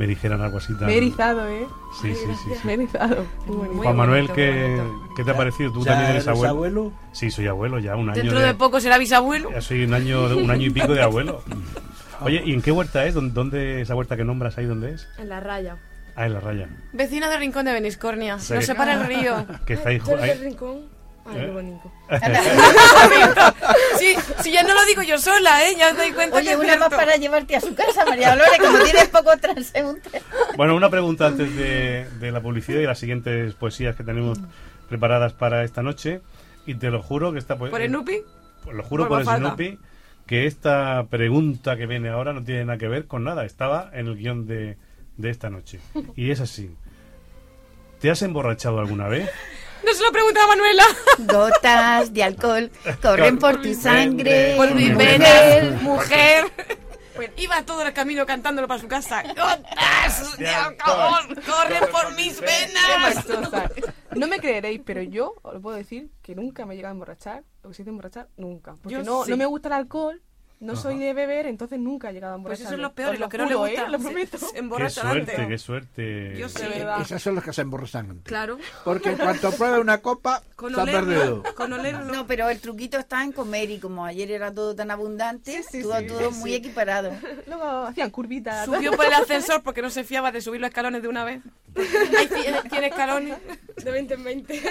me 0.00 0.06
dijeran 0.06 0.40
algo 0.40 0.56
así 0.56 0.72
tan... 0.78 0.86
Me 0.86 0.94
he 0.94 0.96
erizado, 0.96 1.46
¿eh? 1.46 1.66
Sí, 2.00 2.14
sí, 2.14 2.24
sí, 2.24 2.54
sí. 2.54 2.60
Me 2.66 2.72
he 2.72 2.74
erizado. 2.76 3.26
Muy 3.46 3.56
bonito. 3.58 3.82
Juan 3.82 3.96
Manuel, 3.96 4.30
¿qué. 4.30 4.80
¿qué 5.14 5.24
te 5.24 5.30
ha 5.30 5.36
parecido? 5.36 5.70
¿Tú 5.72 5.84
también 5.84 6.12
eres 6.12 6.24
¿eres 6.24 6.28
abuelo? 6.28 6.54
abuelo? 6.54 6.92
Sí, 7.12 7.30
soy 7.30 7.48
abuelo 7.48 7.78
ya, 7.80 7.96
un 7.96 8.08
año 8.08 8.16
Dentro 8.22 8.40
de 8.40 8.54
poco 8.54 8.80
será 8.80 8.96
bisabuelo. 8.96 9.50
Ya 9.52 9.60
soy 9.60 9.84
un 9.84 9.92
año, 9.92 10.24
un 10.38 10.50
año 10.50 10.68
y 10.68 10.70
pico 10.70 10.94
de 10.94 11.02
abuelo. 11.02 11.42
Oye, 12.22 12.40
¿y 12.46 12.54
en 12.54 12.62
qué 12.62 12.72
huerta 12.72 13.04
es? 13.04 13.12
¿Dónde, 13.12 13.34
dónde 13.34 13.82
esa 13.82 13.94
huerta 13.94 14.16
que 14.16 14.24
nombras 14.24 14.56
ahí 14.56 14.64
dónde 14.64 14.94
es? 14.94 15.06
En 15.18 15.28
la 15.28 15.38
raya. 15.40 15.76
Ah, 16.16 16.24
en 16.24 16.32
la 16.32 16.40
raya. 16.40 16.68
Vecina 16.94 17.28
del 17.28 17.40
rincón 17.40 17.66
de 17.66 17.74
Beniscornia. 17.74 18.38
Sí. 18.38 18.54
Nos 18.54 18.64
separa 18.64 18.94
el 18.94 19.06
río. 19.06 19.44
Que 19.66 19.74
está 19.74 19.90
ahí, 19.90 19.98
¿Tú 19.98 20.12
eres 20.12 20.22
ahí- 20.22 20.28
del 20.30 20.40
rincón? 20.40 20.99
Ay, 21.24 21.36
¿Eh? 21.36 21.40
qué 21.44 21.50
bonito. 21.50 21.92
sí, 23.98 24.14
sí, 24.42 24.52
ya 24.52 24.62
no 24.62 24.74
lo 24.74 24.84
digo 24.86 25.02
yo 25.02 25.18
sola, 25.18 25.64
¿eh? 25.68 25.74
Ya 25.78 25.90
os 25.90 25.96
doy 25.96 26.12
cuenta 26.12 26.36
que 26.36 26.42
Oye, 26.42 26.52
es 26.52 26.58
una 26.58 26.76
más 26.76 26.90
para 26.90 27.16
llevarte 27.16 27.56
a 27.56 27.60
su 27.60 27.74
casa, 27.74 28.04
María 28.04 28.30
Dolores, 28.30 28.58
como 28.58 28.78
tienes 28.78 29.08
poco 29.08 29.36
transeúnte. 29.36 30.22
Bueno, 30.56 30.74
una 30.74 30.90
pregunta 30.90 31.26
antes 31.26 31.54
de, 31.56 32.08
de 32.18 32.32
la 32.32 32.40
publicidad 32.40 32.80
y 32.80 32.84
las 32.86 32.98
siguientes 32.98 33.54
poesías 33.54 33.96
que 33.96 34.04
tenemos 34.04 34.38
preparadas 34.88 35.32
para 35.32 35.64
esta 35.64 35.82
noche. 35.82 36.20
Y 36.66 36.74
te 36.74 36.90
lo 36.90 37.02
juro 37.02 37.32
que 37.32 37.38
esta 37.38 37.56
poesía... 37.56 37.78
¿Por 37.78 37.86
Snoopy? 37.86 38.22
Pues 38.64 38.76
lo 38.76 38.82
juro 38.82 39.08
Por 39.08 39.24
por 39.24 39.66
que 40.26 40.46
esta 40.46 41.06
pregunta 41.10 41.76
que 41.76 41.86
viene 41.86 42.08
ahora 42.08 42.32
no 42.32 42.44
tiene 42.44 42.64
nada 42.64 42.78
que 42.78 42.86
ver 42.86 43.06
con 43.06 43.24
nada. 43.24 43.44
Estaba 43.44 43.90
en 43.92 44.06
el 44.06 44.16
guion 44.16 44.46
de, 44.46 44.76
de 45.16 45.30
esta 45.30 45.50
noche. 45.50 45.80
Y 46.14 46.30
es 46.30 46.40
así. 46.40 46.70
¿Te 48.00 48.10
has 48.10 48.22
emborrachado 48.22 48.78
alguna 48.78 49.08
vez? 49.08 49.28
No 49.84 49.94
se 49.94 50.02
lo 50.02 50.12
preguntaba 50.12 50.48
Manuela. 50.48 50.84
Gotas 51.18 52.12
de 52.12 52.22
alcohol 52.22 52.70
corren 53.02 53.38
por 53.38 53.60
tu 53.62 53.74
sangre. 53.74 54.54
Por 54.56 54.74
mis 54.74 54.90
mujer. 54.92 55.20
venas, 55.20 55.82
mujer. 55.82 56.44
Pues 57.16 57.30
iba 57.36 57.62
todo 57.64 57.82
el 57.82 57.92
camino 57.92 58.24
cantándolo 58.24 58.66
para 58.68 58.80
su 58.80 58.88
casa. 58.88 59.22
Gotas 59.22 60.38
de 60.38 60.48
alcohol 60.48 61.36
corren 61.46 61.84
por 61.90 62.14
mis 62.14 62.40
venas. 62.40 63.24
No 64.16 64.26
me 64.26 64.40
creeréis, 64.40 64.80
pero 64.84 65.02
yo 65.02 65.34
os 65.42 65.54
lo 65.54 65.60
puedo 65.60 65.76
decir 65.76 66.10
que 66.20 66.34
nunca 66.34 66.66
me 66.66 66.74
he 66.74 66.76
llegado 66.76 66.90
a 66.90 66.94
emborrachar. 66.96 67.44
Lo 67.62 67.70
que 67.70 67.76
se 67.76 67.82
dice 67.82 67.90
emborrachar, 67.90 68.26
nunca. 68.36 68.74
Porque 68.74 68.96
Yo 68.96 69.04
no, 69.04 69.24
sí. 69.24 69.30
no 69.30 69.36
me 69.36 69.46
gusta 69.46 69.68
el 69.68 69.74
alcohol, 69.74 70.20
no 70.60 70.76
soy 70.76 70.98
de 70.98 71.12
beber, 71.14 71.46
entonces 71.46 71.78
nunca 71.78 72.10
he 72.10 72.12
llegado 72.12 72.34
a 72.34 72.36
Pues 72.42 72.60
emborracharme. 72.60 72.66
eso 72.68 72.74
es 72.74 72.80
lo 72.80 72.92
peor, 72.94 73.18
lo 73.18 73.28
que 73.28 73.38
no 73.38 73.46
le 73.46 73.54
gusta. 73.54 73.82
¿eh? 73.86 73.88
Lo 73.90 73.98
se- 73.98 74.04
prometo. 74.04 74.38
se 74.38 74.46
Qué 74.52 74.90
suerte, 74.90 75.32
antes. 75.32 75.48
qué 75.48 75.58
suerte. 75.58 76.34
Yo 76.38 76.48
sí. 76.48 76.62
De 76.62 76.68
verdad. 76.68 77.00
Esas 77.00 77.22
son 77.22 77.34
las 77.34 77.44
que 77.44 77.52
se 77.52 77.62
emborrachan 77.62 78.10
antes. 78.10 78.24
Claro. 78.26 78.58
Porque 78.84 79.08
en 79.10 79.16
cuanto 79.16 79.50
pruebe 79.52 79.80
una 79.80 79.98
copa, 79.98 80.42
Con 80.56 80.74
se 80.74 80.80
ha 80.80 80.82
olerlo, 80.82 81.06
perdido. 81.42 81.42
con 81.54 81.72
olerlo. 81.72 82.04
No, 82.04 82.26
pero 82.26 82.48
el 82.50 82.60
truquito 82.60 82.98
está 82.98 83.24
en 83.24 83.32
comer 83.32 83.70
y 83.70 83.78
como 83.78 84.04
ayer 84.04 84.30
era 84.30 84.52
todo 84.52 84.74
tan 84.76 84.90
abundante, 84.90 85.62
Sí, 85.62 85.68
sí, 85.78 85.82
todo, 85.82 85.98
sí, 85.98 86.06
todo 86.08 86.30
sí, 86.30 86.38
muy 86.38 86.50
sí. 86.50 86.56
equiparado. 86.56 87.10
Luego 87.46 87.64
hacían 87.86 88.10
curvitas. 88.10 88.66
Subió 88.66 88.92
por 88.92 89.06
el 89.06 89.14
ascensor 89.14 89.62
porque 89.62 89.80
no 89.82 89.88
se 89.90 90.04
fiaba 90.04 90.30
de 90.30 90.42
subir 90.42 90.60
los 90.60 90.68
escalones 90.68 91.00
de 91.00 91.08
una 91.08 91.24
vez. 91.24 91.40
Hay 91.74 92.28
100 92.28 92.70
100 92.70 92.84
escalones. 92.84 93.36
De 93.82 93.90
20 93.90 94.14
en 94.14 94.24
20. 94.24 94.62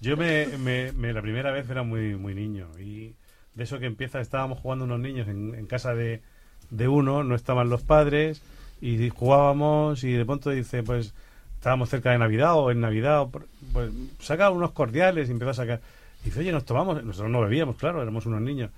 Yo 0.00 0.16
me, 0.16 0.46
me- 0.58 0.92
me- 0.92 1.12
la 1.12 1.20
primera 1.22 1.52
vez 1.52 1.68
era 1.68 1.82
muy 1.82 2.16
muy 2.16 2.34
niño 2.34 2.70
y 2.78 3.14
de 3.54 3.64
eso 3.64 3.78
que 3.78 3.86
empieza 3.86 4.20
estábamos 4.20 4.58
jugando 4.58 4.84
unos 4.84 5.00
niños 5.00 5.28
en, 5.28 5.54
en 5.54 5.66
casa 5.66 5.94
de, 5.94 6.22
de 6.70 6.88
uno, 6.88 7.24
no 7.24 7.34
estaban 7.34 7.68
los 7.68 7.82
padres 7.82 8.42
y 8.80 9.08
jugábamos 9.10 10.04
y 10.04 10.12
de 10.12 10.24
pronto 10.24 10.50
dice 10.50 10.82
pues 10.82 11.12
estábamos 11.56 11.90
cerca 11.90 12.12
de 12.12 12.18
Navidad 12.18 12.54
o 12.56 12.70
en 12.70 12.80
Navidad 12.80 13.22
o 13.22 13.30
pues 13.72 13.90
saca 14.20 14.50
unos 14.50 14.72
cordiales 14.72 15.28
y 15.28 15.32
empezó 15.32 15.50
a 15.50 15.54
sacar 15.54 15.80
y 16.22 16.26
dice 16.26 16.40
oye 16.40 16.52
nos 16.52 16.64
tomamos 16.64 17.02
nosotros 17.04 17.30
no 17.30 17.42
bebíamos 17.42 17.76
claro 17.76 18.00
éramos 18.00 18.24
unos 18.24 18.40
niños 18.40 18.70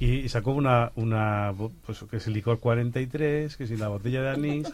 y, 0.00 0.16
y 0.16 0.28
sacó 0.28 0.50
una 0.52 0.90
una 0.96 1.54
pues 1.86 2.04
que 2.10 2.16
es 2.16 2.26
el 2.26 2.32
licor 2.32 2.58
43 2.58 3.56
que 3.56 3.64
es 3.64 3.70
la 3.78 3.88
botella 3.88 4.22
de 4.22 4.30
anís 4.30 4.72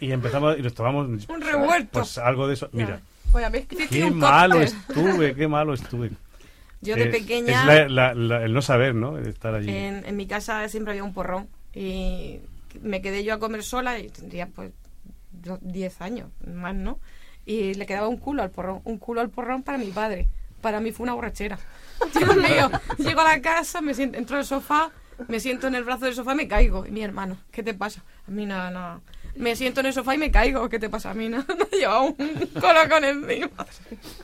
y 0.00 0.10
empezamos 0.10 0.58
y 0.58 0.62
nos 0.62 0.74
tomamos 0.74 1.08
Un 1.28 1.40
revuelto. 1.40 2.00
pues 2.00 2.18
algo 2.18 2.48
de 2.48 2.54
eso 2.54 2.68
mira. 2.72 3.00
Qué 3.90 4.10
malo 4.10 4.60
estuve, 4.60 5.34
qué 5.34 5.48
malo 5.48 5.74
estuve. 5.74 6.10
Yo 6.84 6.96
de 6.96 7.06
pequeña, 7.06 7.60
Es 7.62 7.66
la- 7.66 7.88
la- 7.88 8.14
la- 8.14 8.44
el 8.44 8.52
no 8.52 8.62
saber, 8.62 8.94
¿no? 8.94 9.18
Estar 9.18 9.54
allí. 9.54 9.70
en, 9.70 10.04
en 10.06 10.16
mi 10.16 10.26
casa 10.26 10.68
siempre 10.68 10.92
había 10.92 11.04
un 11.04 11.12
porrón. 11.14 11.48
Y 11.74 12.40
me 12.82 13.00
quedé 13.02 13.24
yo 13.24 13.34
a 13.34 13.38
comer 13.38 13.62
sola 13.62 13.98
y 13.98 14.08
tendría 14.08 14.46
pues 14.46 14.72
yo- 15.42 15.58
10 15.62 16.00
años, 16.00 16.28
más, 16.46 16.74
¿no? 16.74 16.98
Y 17.46 17.74
le 17.74 17.86
quedaba 17.86 18.08
un 18.08 18.16
culo 18.16 18.42
al 18.42 18.50
porrón, 18.50 18.80
un 18.84 18.98
culo 18.98 19.20
al 19.20 19.30
porrón 19.30 19.62
para 19.62 19.78
mi 19.78 19.86
padre. 19.90 20.28
Para 20.60 20.80
mí 20.80 20.92
fue 20.92 21.04
una 21.04 21.14
borrachera. 21.14 21.58
Dios 22.18 22.36
mío, 22.36 22.70
llego 22.98 23.20
a 23.20 23.24
la 23.24 23.40
casa, 23.42 23.80
me 23.80 23.92
siento, 23.94 24.16
entro 24.18 24.36
al 24.38 24.44
sofá, 24.44 24.90
me 25.28 25.38
siento 25.40 25.66
en 25.66 25.74
el 25.74 25.84
brazo 25.84 26.06
del 26.06 26.14
sofá 26.14 26.32
y 26.32 26.36
me 26.36 26.48
caigo. 26.48 26.86
Y 26.86 26.90
mi 26.90 27.02
hermano, 27.02 27.36
¿qué 27.50 27.62
te 27.62 27.74
pasa? 27.74 28.02
A 28.26 28.30
mí 28.30 28.46
nada, 28.46 28.70
nada. 28.70 29.00
Me 29.36 29.56
siento 29.56 29.80
en 29.80 29.86
el 29.86 29.92
sofá 29.92 30.14
y 30.14 30.18
me 30.18 30.30
caigo. 30.30 30.68
¿Qué 30.68 30.78
te 30.78 30.88
pasa? 30.88 31.10
A 31.10 31.14
mí 31.14 31.28
nada. 31.28 31.44
Me 31.72 31.78
lleva 31.78 32.00
un 32.02 32.14
colocón 32.60 33.04
encima. 33.04 33.50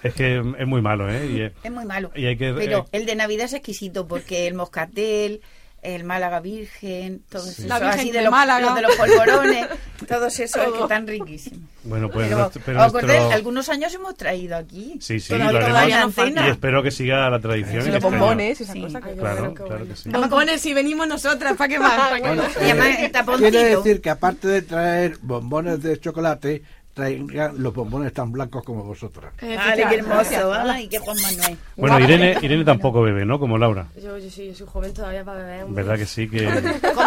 Es 0.02 0.14
que 0.14 0.38
es 0.58 0.66
muy 0.66 0.82
malo, 0.82 1.10
¿eh? 1.10 1.26
Y, 1.26 1.66
Es 1.66 1.72
muy 1.72 1.84
malo. 1.84 2.10
y 2.14 2.26
hay 2.26 2.36
que... 2.36 2.52
Pero 2.52 2.80
eh, 2.80 2.98
el 2.98 3.06
de 3.06 3.14
Navidad 3.16 3.46
es 3.46 3.54
exquisito 3.54 4.06
porque 4.06 4.46
el 4.46 4.54
moscatel, 4.54 5.40
el 5.82 6.04
Málaga 6.04 6.40
Virgen, 6.40 7.22
todo 7.28 7.42
Sí. 7.42 7.62
eso 7.62 7.68
La 7.68 7.78
Virgen 7.78 8.00
así 8.00 8.10
de 8.10 8.18
de 8.18 8.24
los, 8.24 8.30
Málaga. 8.30 8.60
los 8.66 8.74
de 8.74 8.82
los 8.82 8.96
polvorones, 8.96 9.66
Todos 10.08 10.40
esos 10.40 10.72
que 10.72 10.80
están 10.80 11.06
riquísimos. 11.06 11.60
Bueno, 11.84 12.10
pues 12.10 12.26
Pero, 12.28 12.38
nuestro- 12.40 12.62
pero 12.64 12.78
nuestro- 12.90 13.30
algunos 13.32 13.68
años 13.68 13.94
hemos 13.94 14.14
traído 14.16 14.56
aquí. 14.56 14.98
Sí, 15.00 15.20
sí, 15.20 15.34
lo 15.36 15.44
haremos. 15.48 16.14
Y 16.18 16.48
espero 16.48 16.82
que 16.82 16.90
siga 16.90 17.28
la 17.30 17.38
tradición. 17.40 17.82
Sí, 17.82 17.88
los 17.88 17.96
este 17.96 18.00
bombones, 18.00 18.60
esas 18.60 18.74
Sí. 18.74 18.82
cosas 18.82 19.02
que- 19.04 19.12
Claro, 19.14 19.54
claro 19.54 19.86
que 19.86 19.96
sí. 19.96 20.08
Bombones 20.10 20.60
si 20.60 20.74
venimos 20.74 21.06
nosotras, 21.06 21.56
¿para 21.56 21.68
qué 21.68 21.78
más? 21.78 22.20
Bueno, 22.20 22.42
Y 22.60 22.70
además 22.70 22.88
eh, 22.98 23.12
quiere 23.38 23.76
decir 23.76 24.00
que 24.00 24.10
aparte 24.10 24.48
de 24.48 24.62
traer 24.62 25.18
bombones 25.22 25.82
de 25.82 25.98
chocolate, 26.00 26.62
traigan 27.00 27.62
los 27.62 27.72
bombones 27.74 28.12
tan 28.12 28.30
blancos 28.30 28.62
como 28.62 28.84
vosotras. 28.84 29.32
Vale, 29.40 29.86
qué 29.88 29.94
hermoso. 29.96 30.52
Ay, 30.54 30.88
qué 30.88 30.98
Juan 30.98 31.16
Manuel. 31.22 31.56
Bueno, 31.76 31.98
Irene, 32.00 32.36
Irene 32.42 32.64
tampoco 32.64 33.00
bebe, 33.02 33.24
¿no? 33.24 33.38
Como 33.40 33.56
Laura. 33.58 33.86
Yo, 34.00 34.18
yo 34.18 34.30
sí, 34.30 34.48
yo 34.48 34.54
soy 34.54 34.66
joven 34.66 34.92
todavía 34.92 35.24
para 35.24 35.38
beber. 35.44 35.64
hombre. 35.64 35.82
¿Verdad 35.82 35.98
que 35.98 36.06
sí? 36.06 36.28
Que... 36.28 36.44
Con 36.44 36.62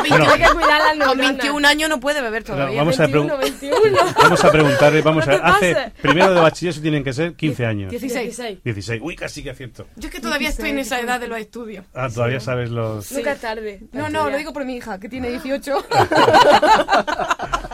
Bueno, 0.09 0.25
21, 0.25 0.33
que 0.33 0.53
cuidar 0.53 0.79
las 0.79 0.89
con 0.89 0.97
neuronas. 0.99 1.27
21 1.37 1.67
años 1.67 1.89
no 1.89 1.99
puede 1.99 2.21
beber 2.21 2.43
todavía. 2.43 2.77
vamos 2.79 2.99
a 2.99 3.03
21, 3.07 3.35
pregun- 3.35 3.39
21. 3.61 3.97
Vamos 4.21 4.43
a 4.43 4.51
preguntarle, 4.51 5.01
vamos 5.01 5.27
a 5.27 5.31
ver, 5.31 5.41
hace 5.43 5.91
primero 6.01 6.33
de 6.33 6.41
bachiller 6.41 6.81
tienen 6.81 7.03
que 7.03 7.13
ser 7.13 7.35
15 7.35 7.65
años. 7.65 7.91
16. 7.91 8.63
16. 8.63 9.01
Uy, 9.03 9.15
casi 9.15 9.43
que 9.43 9.51
acierto. 9.51 9.85
Yo 9.95 10.07
es 10.07 10.13
que 10.13 10.19
todavía 10.19 10.49
estoy 10.49 10.71
en 10.71 10.79
esa 10.79 10.99
edad 10.99 11.19
de 11.19 11.27
los 11.27 11.37
estudios. 11.37 11.85
Ah, 11.93 12.09
todavía 12.13 12.39
sabes 12.39 12.69
los... 12.69 13.11
Nunca 13.11 13.33
es 13.33 13.39
tarde. 13.41 13.81
No, 13.91 14.09
no, 14.09 14.29
lo 14.29 14.37
digo 14.37 14.51
por 14.53 14.65
mi 14.65 14.75
hija, 14.77 14.99
que 14.99 15.07
tiene 15.09 15.29
18. 15.29 15.85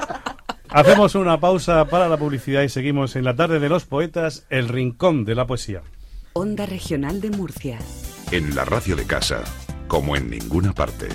Hacemos 0.72 1.16
una 1.16 1.40
pausa 1.40 1.86
para 1.86 2.08
la 2.08 2.18
publicidad 2.18 2.62
y 2.62 2.70
seguimos 2.70 3.16
en 3.16 3.26
la 3.26 3.36
tarde 3.36 3.60
de 3.60 3.70
los 3.70 3.86
poetas, 3.86 4.46
el 4.52 4.68
rincón 4.68 5.26
de 5.26 5.34
la 5.34 5.48
poesía. 5.48 5.82
Onda 6.34 6.68
Regional 6.68 7.22
de 7.22 7.32
Murcia. 7.32 7.80
En 8.32 8.56
la 8.56 8.66
radio 8.66 8.96
de 8.96 9.06
casa, 9.06 9.44
como 9.88 10.16
en 10.16 10.30
ninguna 10.30 10.72
parte. 10.74 11.08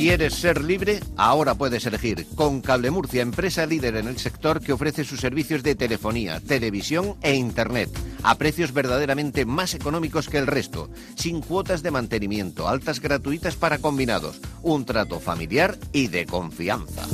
¿Quieres 0.00 0.32
ser 0.32 0.64
libre? 0.64 0.98
Ahora 1.18 1.56
puedes 1.56 1.84
elegir. 1.84 2.26
Con 2.34 2.62
Cable 2.62 2.90
Murcia, 2.90 3.20
empresa 3.20 3.66
líder 3.66 3.96
en 3.96 4.08
el 4.08 4.16
sector 4.16 4.62
que 4.62 4.72
ofrece 4.72 5.04
sus 5.04 5.20
servicios 5.20 5.62
de 5.62 5.74
telefonía, 5.74 6.40
televisión 6.40 7.16
e 7.20 7.34
internet 7.34 7.90
a 8.22 8.36
precios 8.36 8.72
verdaderamente 8.72 9.44
más 9.44 9.74
económicos 9.74 10.30
que 10.30 10.38
el 10.38 10.46
resto, 10.46 10.88
sin 11.16 11.42
cuotas 11.42 11.82
de 11.82 11.90
mantenimiento, 11.90 12.66
altas 12.66 12.98
gratuitas 12.98 13.56
para 13.56 13.76
combinados, 13.76 14.40
un 14.62 14.86
trato 14.86 15.20
familiar 15.20 15.76
y 15.92 16.06
de 16.06 16.24
confianza. 16.24 17.06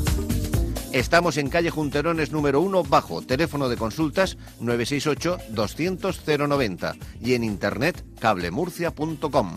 Estamos 0.93 1.39
en 1.39 1.49
calle 1.49 1.71
Junterones 1.71 2.31
número 2.31 2.61
1 2.61 2.85
bajo, 2.85 3.21
teléfono 3.21 3.69
de 3.69 3.77
consultas 3.79 4.39
968 4.61 5.39
200 5.49 6.23
090 6.25 6.95
y 7.21 7.35
en 7.35 7.43
internet 7.43 8.05
cablemurcia.com. 8.21 9.51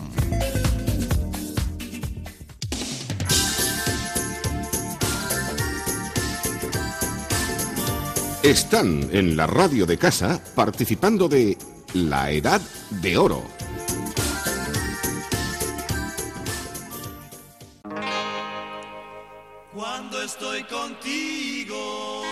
Están 8.43 9.09
en 9.11 9.35
la 9.35 9.47
radio 9.47 9.85
de 9.85 9.97
casa 9.97 10.41
participando 10.55 11.27
de 11.27 11.57
La 11.93 12.31
Edad 12.31 12.61
de 12.89 13.17
Oro. 13.17 13.43
Cuando 19.73 20.21
estoy 20.21 20.63
contigo, 20.63 22.23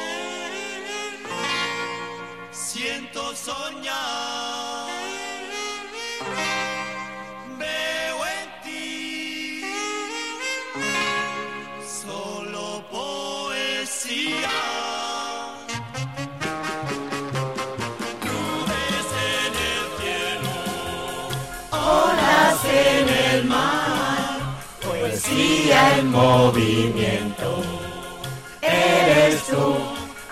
siento 2.52 3.36
soñar. 3.36 4.67
Poesía 25.32 25.98
en 26.00 26.12
movimiento. 26.12 27.62
Eres 28.62 29.44
tú 29.48 29.76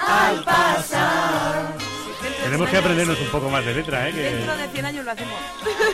al 0.08 0.44
pasar. 0.44 1.74
Tenemos 2.44 2.70
que 2.70 2.78
aprendernos 2.78 3.20
un 3.20 3.28
poco 3.28 3.50
más 3.50 3.66
de 3.66 3.74
letra, 3.76 4.08
¿eh? 4.08 4.14
Dentro 4.14 4.56
de 4.58 4.68
100 4.70 4.86
años 4.86 5.06
lo 5.06 5.12
hacemos. 5.12 5.34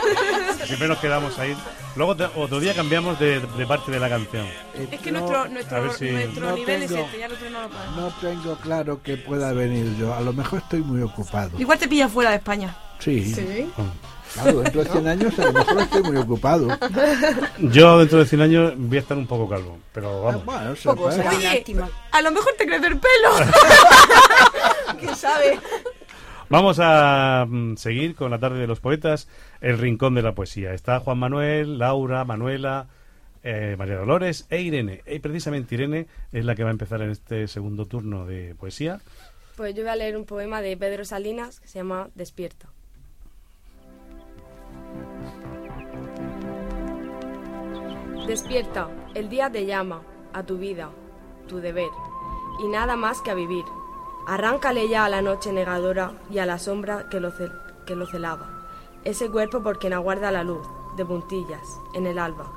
siempre 0.65 0.87
nos 0.87 0.97
quedamos 0.99 1.37
ahí. 1.39 1.55
Luego 1.95 2.15
te- 2.15 2.25
otro 2.35 2.59
día 2.59 2.73
cambiamos 2.73 3.19
de, 3.19 3.39
de 3.39 3.65
parte 3.65 3.91
de 3.91 3.99
la 3.99 4.09
canción. 4.09 4.45
Es 4.91 4.99
que 4.99 5.11
No, 5.11 5.19
nuestro, 5.21 5.47
nuestro, 5.49 5.93
si- 5.93 6.09
nuestro 6.11 6.49
No 6.49 6.55
nivel 6.55 6.81
tengo- 6.87 6.99
es 7.01 7.05
este, 7.05 7.19
ya 7.19 7.25
el 7.25 7.31
otro 7.33 7.49
no 7.49 7.61
lo 7.61 7.69
podemos. 7.69 7.95
No 7.95 8.09
tengo 8.21 8.55
claro 8.57 9.01
que 9.01 9.17
pueda 9.17 9.51
venir 9.53 9.95
yo. 9.97 10.13
A 10.13 10.21
lo 10.21 10.33
mejor 10.33 10.59
estoy 10.59 10.81
muy 10.81 11.01
ocupado. 11.01 11.51
Igual 11.59 11.79
te 11.79 11.87
pilla 11.87 12.07
fuera 12.07 12.29
de 12.31 12.37
España. 12.37 12.75
Sí. 12.99 13.33
Sí. 13.33 13.69
Claro, 14.33 14.61
dentro 14.61 14.83
de 14.83 14.89
100 14.89 15.07
años 15.07 15.39
a 15.39 15.45
lo 15.45 15.53
mejor 15.53 15.81
estoy 15.81 16.03
muy 16.03 16.17
ocupado. 16.17 16.67
Yo 17.59 17.99
dentro 17.99 18.19
de 18.19 18.25
100 18.25 18.41
años 18.41 18.73
voy 18.77 18.97
a 18.97 19.01
estar 19.01 19.17
un 19.17 19.27
poco 19.27 19.49
calvo, 19.49 19.77
pero 19.93 20.21
vamos. 20.21 20.45
Bueno, 20.45 20.75
se 20.75 20.83
Poco, 20.83 21.05
Oye, 21.05 21.65
a 22.11 22.21
lo 22.21 22.31
mejor 22.31 22.53
te 22.57 22.65
crece 22.65 22.87
el 22.87 22.99
pelo. 22.99 23.29
¿Quién 24.99 25.15
sabe? 25.15 25.59
Vamos 26.49 26.79
a 26.81 27.45
mm, 27.47 27.75
seguir 27.77 28.15
con 28.15 28.29
la 28.29 28.39
tarde 28.39 28.59
de 28.59 28.67
los 28.67 28.81
poetas, 28.81 29.29
el 29.61 29.77
rincón 29.77 30.15
de 30.15 30.21
la 30.21 30.33
poesía. 30.33 30.73
Está 30.73 30.99
Juan 30.99 31.17
Manuel, 31.17 31.77
Laura, 31.77 32.25
Manuela, 32.25 32.87
eh, 33.43 33.75
María 33.77 33.95
Dolores 33.95 34.47
e 34.49 34.61
Irene. 34.61 35.01
Y 35.07 35.19
precisamente 35.19 35.75
Irene 35.75 36.07
es 36.31 36.43
la 36.43 36.55
que 36.55 36.63
va 36.63 36.69
a 36.69 36.73
empezar 36.73 37.01
en 37.01 37.11
este 37.11 37.47
segundo 37.47 37.85
turno 37.85 38.25
de 38.25 38.53
poesía. 38.55 38.99
Pues 39.55 39.75
yo 39.75 39.83
voy 39.83 39.91
a 39.91 39.95
leer 39.95 40.17
un 40.17 40.25
poema 40.25 40.61
de 40.61 40.75
Pedro 40.75 41.05
Salinas 41.05 41.59
que 41.59 41.67
se 41.67 41.79
llama 41.79 42.09
Despierta. 42.15 42.67
Despierta, 48.27 48.87
el 49.13 49.29
día 49.29 49.51
te 49.51 49.65
llama 49.65 50.03
a 50.31 50.43
tu 50.43 50.57
vida, 50.57 50.89
tu 51.47 51.57
deber, 51.57 51.89
y 52.63 52.67
nada 52.67 52.95
más 52.95 53.21
que 53.21 53.31
a 53.31 53.33
vivir. 53.33 53.65
Arráncale 54.27 54.87
ya 54.87 55.05
a 55.05 55.09
la 55.09 55.21
noche 55.21 55.51
negadora 55.51 56.13
y 56.29 56.37
a 56.37 56.45
la 56.45 56.59
sombra 56.59 57.09
que 57.09 57.19
lo, 57.19 57.33
que 57.85 57.95
lo 57.95 58.05
celaba. 58.05 58.67
Ese 59.03 59.29
cuerpo 59.29 59.63
por 59.63 59.79
quien 59.79 59.93
aguarda 59.93 60.31
la 60.31 60.43
luz, 60.43 60.65
de 60.95 61.05
puntillas, 61.05 61.79
en 61.95 62.05
el 62.07 62.19
alba. 62.19 62.51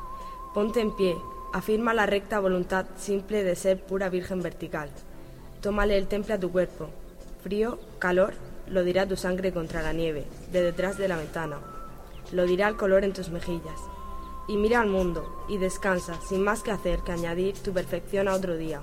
Ponte 0.52 0.80
en 0.80 0.92
pie, 0.92 1.16
afirma 1.52 1.94
la 1.94 2.06
recta 2.06 2.38
voluntad 2.38 2.86
simple 2.96 3.42
de 3.42 3.56
ser 3.56 3.82
pura 3.82 4.10
virgen 4.10 4.42
vertical. 4.42 4.90
Tómale 5.60 5.96
el 5.96 6.06
temple 6.06 6.34
a 6.34 6.40
tu 6.40 6.52
cuerpo. 6.52 6.90
Frío, 7.42 7.78
calor, 7.98 8.34
lo 8.68 8.84
dirá 8.84 9.08
tu 9.08 9.16
sangre 9.16 9.52
contra 9.52 9.82
la 9.82 9.92
nieve, 9.92 10.26
de 10.52 10.62
detrás 10.62 10.98
de 10.98 11.08
la 11.08 11.16
ventana. 11.16 11.58
Lo 12.32 12.46
dirá 12.46 12.68
el 12.68 12.76
color 12.76 13.04
en 13.04 13.12
tus 13.12 13.30
mejillas. 13.30 13.80
Y 14.48 14.56
mira 14.56 14.80
al 14.80 14.88
mundo 14.88 15.44
y 15.48 15.58
descansa, 15.58 16.20
sin 16.28 16.42
más 16.42 16.62
que 16.62 16.70
hacer 16.70 17.00
que 17.00 17.12
añadir 17.12 17.56
tu 17.58 17.72
perfección 17.72 18.28
a 18.28 18.34
otro 18.34 18.56
día. 18.56 18.82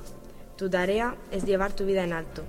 Tu 0.57 0.69
tarea 0.69 1.15
es 1.31 1.45
llevar 1.45 1.73
tu 1.73 1.85
vida 1.85 2.03
en 2.03 2.13
alto, 2.13 2.43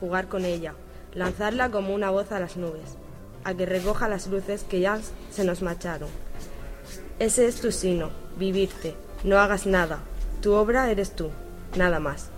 jugar 0.00 0.28
con 0.28 0.44
ella, 0.44 0.74
lanzarla 1.14 1.70
como 1.70 1.94
una 1.94 2.10
voz 2.10 2.32
a 2.32 2.40
las 2.40 2.56
nubes, 2.56 2.96
a 3.44 3.54
que 3.54 3.66
recoja 3.66 4.08
las 4.08 4.26
luces 4.26 4.64
que 4.64 4.80
ya 4.80 4.98
se 5.30 5.44
nos 5.44 5.62
marcharon. 5.62 6.08
Ese 7.18 7.46
es 7.46 7.60
tu 7.60 7.70
sino, 7.70 8.10
vivirte, 8.38 8.94
no 9.22 9.38
hagas 9.38 9.66
nada. 9.66 10.00
Tu 10.42 10.52
obra 10.52 10.90
eres 10.90 11.14
tú, 11.14 11.30
nada 11.76 12.00
más. 12.00 12.30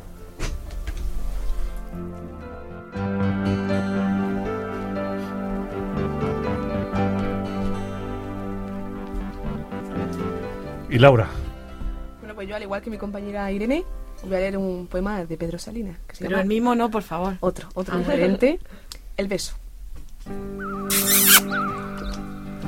Y 10.89 10.99
Laura. 10.99 11.29
Bueno, 12.21 12.35
pues 12.35 12.49
yo, 12.49 12.57
al 12.57 12.63
igual 12.63 12.83
que 12.83 12.91
mi 12.91 12.99
compañera 12.99 13.51
Irene, 13.51 13.85
voy 14.25 14.37
a 14.37 14.41
leer 14.41 14.57
un 14.57 14.87
poema 14.87 15.25
de 15.25 15.37
Pedro 15.37 15.59
Salinas. 15.59 15.97
Que 16.07 16.17
se 16.17 16.25
Pero 16.25 16.31
llama- 16.33 16.43
el 16.43 16.49
mismo 16.49 16.75
no, 16.75 16.91
por 16.91 17.03
favor. 17.03 17.35
Otro, 17.41 17.69
otro 17.75 17.99
diferente. 17.99 18.59
El 19.17 19.29
beso. 19.29 19.57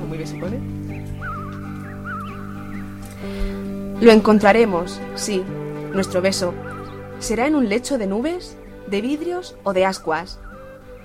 Muy. 0.09 0.19
Lo 4.01 4.13
encontraremos, 4.13 5.01
sí, 5.17 5.43
nuestro 5.93 6.23
beso. 6.23 6.55
¿Será 7.19 7.47
en 7.47 7.57
un 7.57 7.69
lecho 7.69 7.99
de 7.99 8.07
nubes, 8.07 8.57
de 8.87 9.01
vidrios 9.01 9.57
o 9.65 9.73
de 9.73 9.85
ascuas? 9.85 10.39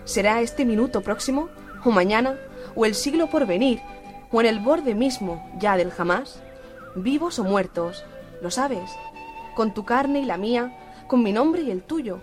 ¿Será 0.06 0.42
este 0.42 0.64
minuto 0.64 1.02
próximo, 1.02 1.50
o 1.84 1.92
mañana, 1.92 2.38
o 2.76 2.86
el 2.86 2.94
siglo 2.94 3.30
por 3.30 3.48
venir, 3.48 3.80
o 4.32 4.42
en 4.42 4.48
el 4.48 4.60
borde 4.60 4.94
mismo 4.94 5.50
ya 5.60 5.76
del 5.76 5.92
jamás? 5.92 6.42
Vivos 6.96 7.40
o 7.40 7.44
muertos, 7.44 8.04
lo 8.42 8.52
sabes, 8.52 8.92
con 9.56 9.74
tu 9.74 9.84
carne 9.84 10.20
y 10.20 10.26
la 10.26 10.38
mía, 10.38 10.78
con 11.08 11.24
mi 11.24 11.32
nombre 11.34 11.62
y 11.64 11.72
el 11.72 11.82
tuyo. 11.82 12.20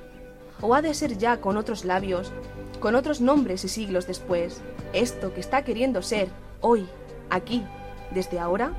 O 0.61 0.75
ha 0.75 0.83
de 0.83 0.95
ser 0.95 1.19
ya 1.19 1.41
con 1.41 1.57
otros 1.57 1.85
labios, 1.85 2.33
con 2.81 2.95
otros 2.95 3.21
nombres 3.21 3.65
y 3.65 3.69
siglos 3.69 4.07
después, 4.07 4.63
esto 4.93 5.35
que 5.35 5.41
está 5.41 5.65
queriendo 5.65 6.03
ser, 6.03 6.29
hoy, 6.61 6.89
aquí, 7.31 7.65
desde 8.11 8.39
ahora? 8.39 8.73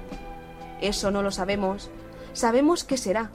Eso 0.82 1.12
no 1.12 1.22
lo 1.22 1.32
sabemos. 1.32 1.90
Sabemos 2.34 2.84
que 2.84 2.98
será, 2.98 3.30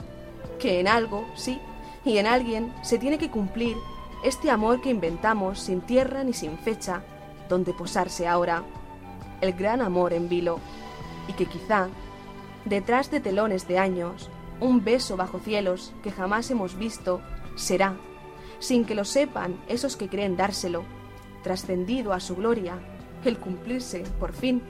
que 0.58 0.80
en 0.80 0.88
algo, 0.88 1.26
sí, 1.34 1.60
y 2.04 2.18
en 2.18 2.26
alguien 2.26 2.72
se 2.82 2.98
tiene 2.98 3.18
que 3.18 3.30
cumplir 3.30 3.76
este 4.24 4.50
amor 4.50 4.80
que 4.80 4.90
inventamos 4.90 5.60
sin 5.60 5.80
tierra 5.80 6.24
ni 6.24 6.32
sin 6.32 6.58
fecha, 6.58 7.02
donde 7.48 7.72
posarse 7.72 8.26
ahora, 8.26 8.62
el 9.40 9.52
gran 9.52 9.80
amor 9.82 10.12
en 10.12 10.28
vilo, 10.28 10.58
y 11.28 11.32
que 11.34 11.46
quizá, 11.46 11.88
detrás 12.66 13.10
de 13.10 13.20
telones 13.20 13.66
de 13.66 13.78
años, 13.78 14.28
un 14.60 14.84
beso 14.84 15.16
bajo 15.16 15.38
cielos 15.38 15.92
que 16.02 16.10
jamás 16.12 16.50
hemos 16.50 16.76
visto, 16.78 17.20
será, 17.56 17.96
sin 18.58 18.84
que 18.84 18.94
lo 18.94 19.04
sepan 19.04 19.56
esos 19.68 19.96
que 19.96 20.08
creen 20.08 20.36
dárselo, 20.36 20.84
trascendido 21.42 22.12
a 22.12 22.20
su 22.20 22.36
gloria, 22.36 22.74
el 23.24 23.38
cumplirse, 23.38 24.04
por 24.20 24.32
fin, 24.32 24.62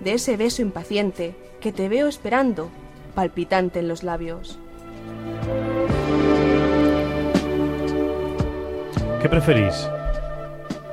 de 0.00 0.14
ese 0.14 0.36
beso 0.36 0.62
impaciente 0.62 1.34
que 1.60 1.72
te 1.72 1.88
veo 1.88 2.08
esperando, 2.08 2.68
palpitante 3.14 3.78
en 3.80 3.88
los 3.88 4.02
labios. 4.02 4.58
¿Qué 9.20 9.28
preferís? 9.28 9.88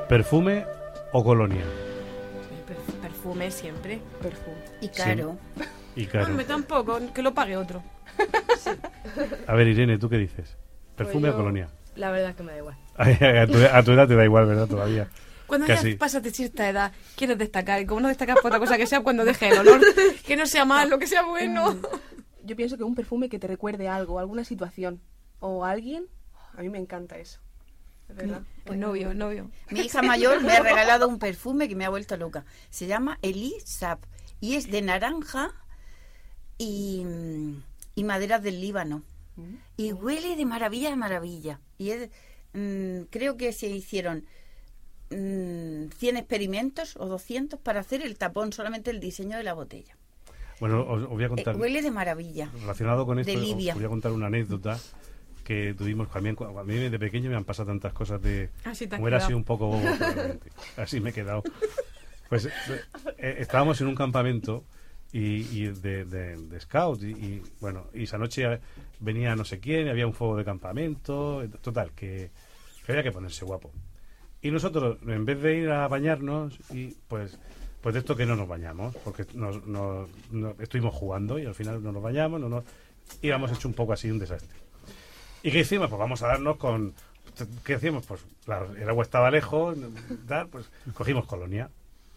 ¿Perfume 0.07 0.65
o 1.13 1.23
colonia? 1.23 1.63
Perf- 2.67 3.01
Perfume 3.01 3.49
siempre. 3.51 3.99
Perfume. 4.21 4.57
Y 4.81 4.89
caro. 4.89 5.35
Y 5.99 6.05
caro. 6.05 6.27
Hombre, 6.27 6.45
tampoco, 6.45 6.97
que 7.13 7.21
lo 7.21 7.33
pague 7.33 7.57
otro. 7.57 7.83
A 9.47 9.53
ver, 9.53 9.67
Irene, 9.67 9.97
¿tú 9.97 10.07
qué 10.07 10.17
dices? 10.17 10.55
¿Perfume 10.95 11.23
Pues 11.23 11.33
o 11.33 11.35
yo, 11.35 11.37
colonia? 11.37 11.69
La 11.97 12.09
verdad 12.09 12.29
es 12.29 12.35
que 12.37 12.43
me 12.43 12.53
da 12.53 12.57
igual. 12.57 12.77
a, 12.95 13.47
tu, 13.47 13.57
a 13.65 13.83
tu 13.83 13.91
edad 13.91 14.07
te 14.07 14.15
da 14.15 14.23
igual, 14.23 14.45
¿verdad? 14.45 14.67
Todavía. 14.67 15.09
Cuando 15.45 15.67
Casi. 15.67 15.91
ya 15.93 15.97
pasas 15.97 16.23
de 16.23 16.31
cierta 16.31 16.69
edad, 16.69 16.93
quieres 17.17 17.37
destacar. 17.37 17.81
Y 17.81 17.85
como 17.85 17.99
no 17.99 18.07
destacas 18.07 18.37
por 18.37 18.45
otra 18.45 18.59
cosa 18.59 18.77
que 18.77 18.87
sea 18.87 19.01
cuando 19.01 19.25
deje 19.25 19.49
el 19.49 19.57
olor, 19.57 19.81
que 20.25 20.37
no 20.37 20.45
sea 20.45 20.63
malo, 20.63 20.99
que 20.99 21.07
sea 21.07 21.23
bueno. 21.23 21.75
Yo 22.45 22.55
pienso 22.55 22.77
que 22.77 22.83
un 22.85 22.95
perfume 22.95 23.27
que 23.27 23.37
te 23.37 23.47
recuerde 23.47 23.89
algo, 23.89 24.19
alguna 24.19 24.45
situación 24.45 25.01
o 25.39 25.65
a 25.65 25.71
alguien, 25.71 26.05
a 26.55 26.61
mí 26.61 26.69
me 26.69 26.77
encanta 26.77 27.17
eso. 27.17 27.41
Es 28.07 28.15
verdad. 28.15 28.43
El 28.65 28.79
novio, 28.79 29.11
el 29.11 29.17
novio. 29.17 29.51
Mi 29.69 29.81
hija 29.81 30.01
mayor 30.01 30.41
me 30.41 30.53
ha 30.53 30.63
regalado 30.63 31.09
un 31.09 31.19
perfume 31.19 31.67
que 31.67 31.75
me 31.75 31.83
ha 31.83 31.89
vuelto 31.89 32.15
loca. 32.15 32.45
Se 32.69 32.87
llama 32.87 33.19
Elisab 33.21 33.99
y 34.39 34.55
es 34.55 34.71
de 34.71 34.81
naranja 34.81 35.53
y, 36.59 37.03
y 37.95 38.03
maderas 38.03 38.43
del 38.43 38.61
Líbano. 38.61 39.01
Y 39.77 39.93
huele 39.93 40.35
de 40.35 40.45
maravilla 40.45 40.91
a 40.93 40.95
maravilla. 40.97 41.59
Y 41.77 41.91
es, 41.91 42.09
mm, 42.53 43.03
creo 43.09 43.37
que 43.37 43.53
se 43.53 43.67
hicieron 43.67 44.25
mm, 45.11 45.89
100 45.97 46.17
experimentos 46.17 46.95
o 46.97 47.07
200 47.07 47.59
para 47.59 47.79
hacer 47.79 48.01
el 48.01 48.17
tapón, 48.17 48.51
solamente 48.53 48.91
el 48.91 48.99
diseño 48.99 49.37
de 49.37 49.43
la 49.43 49.53
botella. 49.53 49.95
Bueno, 50.59 50.81
os, 50.85 51.03
os 51.03 51.09
voy 51.09 51.23
a 51.23 51.27
Eh, 51.27 51.29
contar. 51.29 51.55
huele 51.55 51.81
de 51.81 51.89
maravilla. 51.89 52.51
Relacionado 52.59 53.05
con 53.05 53.17
esto, 53.19 53.31
De 53.31 53.37
os 53.37 53.53
voy 53.75 53.85
a 53.85 53.87
contar 53.87 54.11
una 54.11 54.27
anécdota 54.27 54.77
que 55.45 55.73
tuvimos 55.73 56.11
también. 56.11 56.35
A 56.41 56.63
mí 56.63 56.75
de 56.75 56.99
pequeño 56.99 57.29
me 57.29 57.37
han 57.37 57.45
pasado 57.45 57.67
tantas 57.69 57.93
cosas 57.93 58.21
de. 58.21 58.49
Así 58.65 58.85
te 58.87 58.95
has 58.95 58.99
Como 58.99 59.07
era 59.07 59.17
quedado. 59.19 59.25
así 59.27 59.33
un 59.33 59.43
poco 59.45 59.67
bobo. 59.67 59.81
Así 60.77 60.99
me 60.99 61.11
he 61.11 61.13
quedado. 61.13 61.43
Pues 62.27 62.45
eh, 63.17 63.35
estábamos 63.39 63.79
en 63.81 63.87
un 63.87 63.95
campamento 63.95 64.65
y, 65.11 65.41
y 65.57 65.65
de, 65.67 66.05
de, 66.05 66.37
de 66.37 66.59
scout 66.59 67.01
y, 67.03 67.07
y, 67.11 67.43
bueno 67.61 67.87
y 67.93 68.03
esa 68.03 68.17
noche 68.17 68.59
venía 68.99 69.35
no 69.35 69.43
sé 69.45 69.59
quién 69.59 69.87
había 69.89 70.05
un 70.07 70.13
fuego 70.13 70.35
de 70.37 70.45
campamento 70.45 71.43
total 71.61 71.91
que, 71.93 72.29
que 72.85 72.91
había 72.91 73.03
que 73.03 73.11
ponerse 73.11 73.43
guapo 73.45 73.71
y 74.41 74.51
nosotros 74.51 74.97
en 75.07 75.25
vez 75.25 75.41
de 75.41 75.57
ir 75.57 75.69
a 75.71 75.87
bañarnos 75.87 76.59
y 76.71 76.95
pues 77.07 77.37
pues 77.81 77.93
de 77.93 77.99
esto 77.99 78.15
que 78.15 78.25
no 78.25 78.35
nos 78.35 78.47
bañamos 78.47 78.95
porque 78.97 79.25
nos, 79.33 79.65
nos- 79.65 80.09
no- 80.31 80.55
estuvimos 80.59 80.93
jugando 80.93 81.39
y 81.39 81.45
al 81.45 81.55
final 81.55 81.81
no 81.81 81.91
nos 81.91 82.03
bañamos 82.03 82.39
no 82.39 82.49
nos 82.49 82.63
íbamos 83.21 83.51
hecho 83.51 83.67
un 83.67 83.73
poco 83.73 83.93
así 83.93 84.11
un 84.11 84.19
desastre 84.19 84.57
¿Y 85.41 85.51
qué 85.51 85.59
hicimos? 85.59 85.87
Pues 85.89 85.97
vamos 85.97 86.21
a 86.21 86.27
darnos 86.27 86.57
con... 86.57 86.93
¿Qué 87.63 87.75
hacíamos? 87.75 88.05
Pues 88.05 88.19
la- 88.45 88.67
el 88.77 88.89
agua 88.89 89.03
estaba 89.03 89.31
lejos, 89.31 89.77
pues 90.51 90.69
cogimos 90.93 91.25
colonia. 91.25 91.69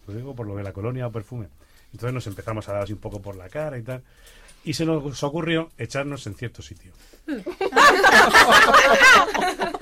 Lo 0.08 0.14
digo 0.14 0.34
por 0.34 0.44
lo 0.44 0.56
de 0.56 0.64
la 0.64 0.72
colonia 0.72 1.06
o 1.06 1.12
perfume. 1.12 1.46
Entonces 1.92 2.12
nos 2.14 2.26
empezamos 2.26 2.68
a 2.68 2.72
dar 2.72 2.82
así 2.82 2.92
un 2.92 2.98
poco 3.00 3.20
por 3.20 3.36
la 3.36 3.48
cara 3.48 3.78
y 3.78 3.82
tal. 3.82 4.02
Y 4.64 4.74
se 4.74 4.84
nos 4.86 5.22
ocurrió 5.24 5.70
echarnos 5.76 6.26
en 6.26 6.34
cierto 6.34 6.62
sitio. 6.62 6.92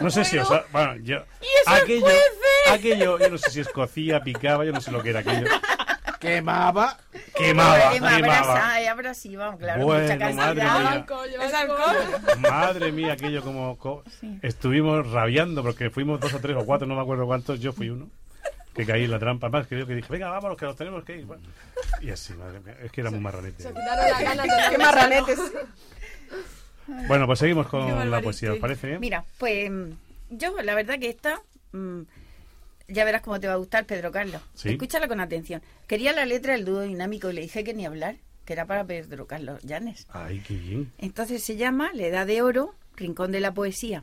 No 0.01 0.11
sé 0.11 0.25
si 0.25 0.39
os... 0.39 0.51
ha- 0.51 0.65
Bueno, 0.73 0.97
yo... 1.03 1.19
aquello, 1.67 2.07
aquello, 2.71 3.19
yo 3.19 3.29
no 3.31 3.39
sé 3.39 3.51
si 3.51 3.61
escocía, 3.61 4.21
picaba, 4.23 4.65
yo 4.65 4.73
no 4.73 4.81
sé 4.81 4.91
lo 4.91 5.03
que 5.03 5.11
era 5.11 5.21
aquello. 5.21 5.47
Quemaba. 6.19 6.99
Quemaba, 7.37 7.91
Quema, 7.93 8.17
quemaba. 8.17 8.39
abrasa, 8.43 8.81
eh, 8.83 8.89
abrasiva, 8.89 9.57
claro, 9.59 9.85
Bueno, 9.85 10.03
mucha 10.15 10.33
madre 10.35 10.61
cantidad. 10.61 11.07
mía. 11.39 11.47
¿Es 11.47 11.55
alcohol? 11.55 11.97
Madre 12.39 12.93
mía, 12.93 13.13
aquello 13.15 13.43
como... 13.43 13.79
co- 13.79 14.05
Estuvimos 14.43 15.11
rabiando 15.11 15.63
porque 15.63 15.91
fuimos 15.91 16.21
dos 16.21 16.33
o 16.35 16.39
tres 16.41 16.57
o 16.59 16.65
cuatro, 16.67 16.87
no 16.87 16.95
me 16.95 17.03
acuerdo 17.03 17.27
cuántos, 17.27 17.61
yo 17.61 17.73
fui 17.73 17.89
uno. 17.91 18.09
Que 18.75 18.87
caí 18.87 19.05
en 19.05 19.11
la 19.11 19.19
trampa. 19.19 19.49
Más 19.49 19.67
que 19.67 19.79
yo 19.79 19.87
que 19.87 19.95
dije, 19.95 20.13
venga, 20.13 20.31
vámonos, 20.31 20.57
que 20.57 20.65
nos 20.65 20.77
tenemos 20.77 21.05
que 21.05 21.17
ir. 21.19 21.25
Bueno, 21.25 21.43
y 22.01 22.11
así, 22.11 22.33
madre 22.35 22.61
mía, 22.61 22.77
es 22.83 22.93
que 22.93 23.01
era 23.01 23.11
muy 23.11 23.21
marronete. 23.21 23.65
Qué 23.65 24.79
marranetes. 24.79 25.39
Bueno, 27.07 27.27
pues 27.27 27.39
seguimos 27.39 27.69
con 27.69 28.11
la 28.11 28.21
poesía, 28.21 28.53
¿os 28.53 28.59
parece 28.59 28.89
bien? 28.89 29.01
Mira, 29.01 29.25
pues 29.39 29.71
mm, 29.71 29.91
yo 30.31 30.61
la 30.63 30.75
verdad 30.75 30.99
que 30.99 31.09
esta, 31.09 31.41
mm, 31.73 32.01
ya 32.89 33.05
verás 33.05 33.23
cómo 33.23 33.39
te 33.39 33.47
va 33.47 33.55
a 33.55 33.57
gustar, 33.57 33.87
Pedro 33.87 34.11
Carlos. 34.11 34.43
Sí. 34.55 34.71
Escúchala 34.71 35.09
con 35.09 35.21
atención. 35.21 35.63
Quería 35.87 36.13
la 36.13 36.27
letra 36.27 36.55
del 36.55 36.65
dúo 36.65 36.81
dinámico 36.81 37.31
y 37.31 37.35
le 37.35 37.43
dije 37.43 37.65
que 37.65 37.75
ni 37.75 37.87
hablar, 37.87 38.17
que 38.45 38.53
era 38.53 38.67
para 38.67 38.85
Pedro 38.85 39.27
Carlos 39.27 39.63
Llanes. 39.63 40.07
Ay, 40.11 40.43
qué 40.47 40.55
bien. 40.55 40.93
Entonces 40.99 41.45
se 41.45 41.57
llama 41.57 41.91
La 41.95 42.07
Edad 42.07 42.27
de 42.27 42.43
Oro, 42.43 42.75
Rincón 42.97 43.31
de 43.33 43.41
la 43.41 43.55
Poesía. 43.55 44.03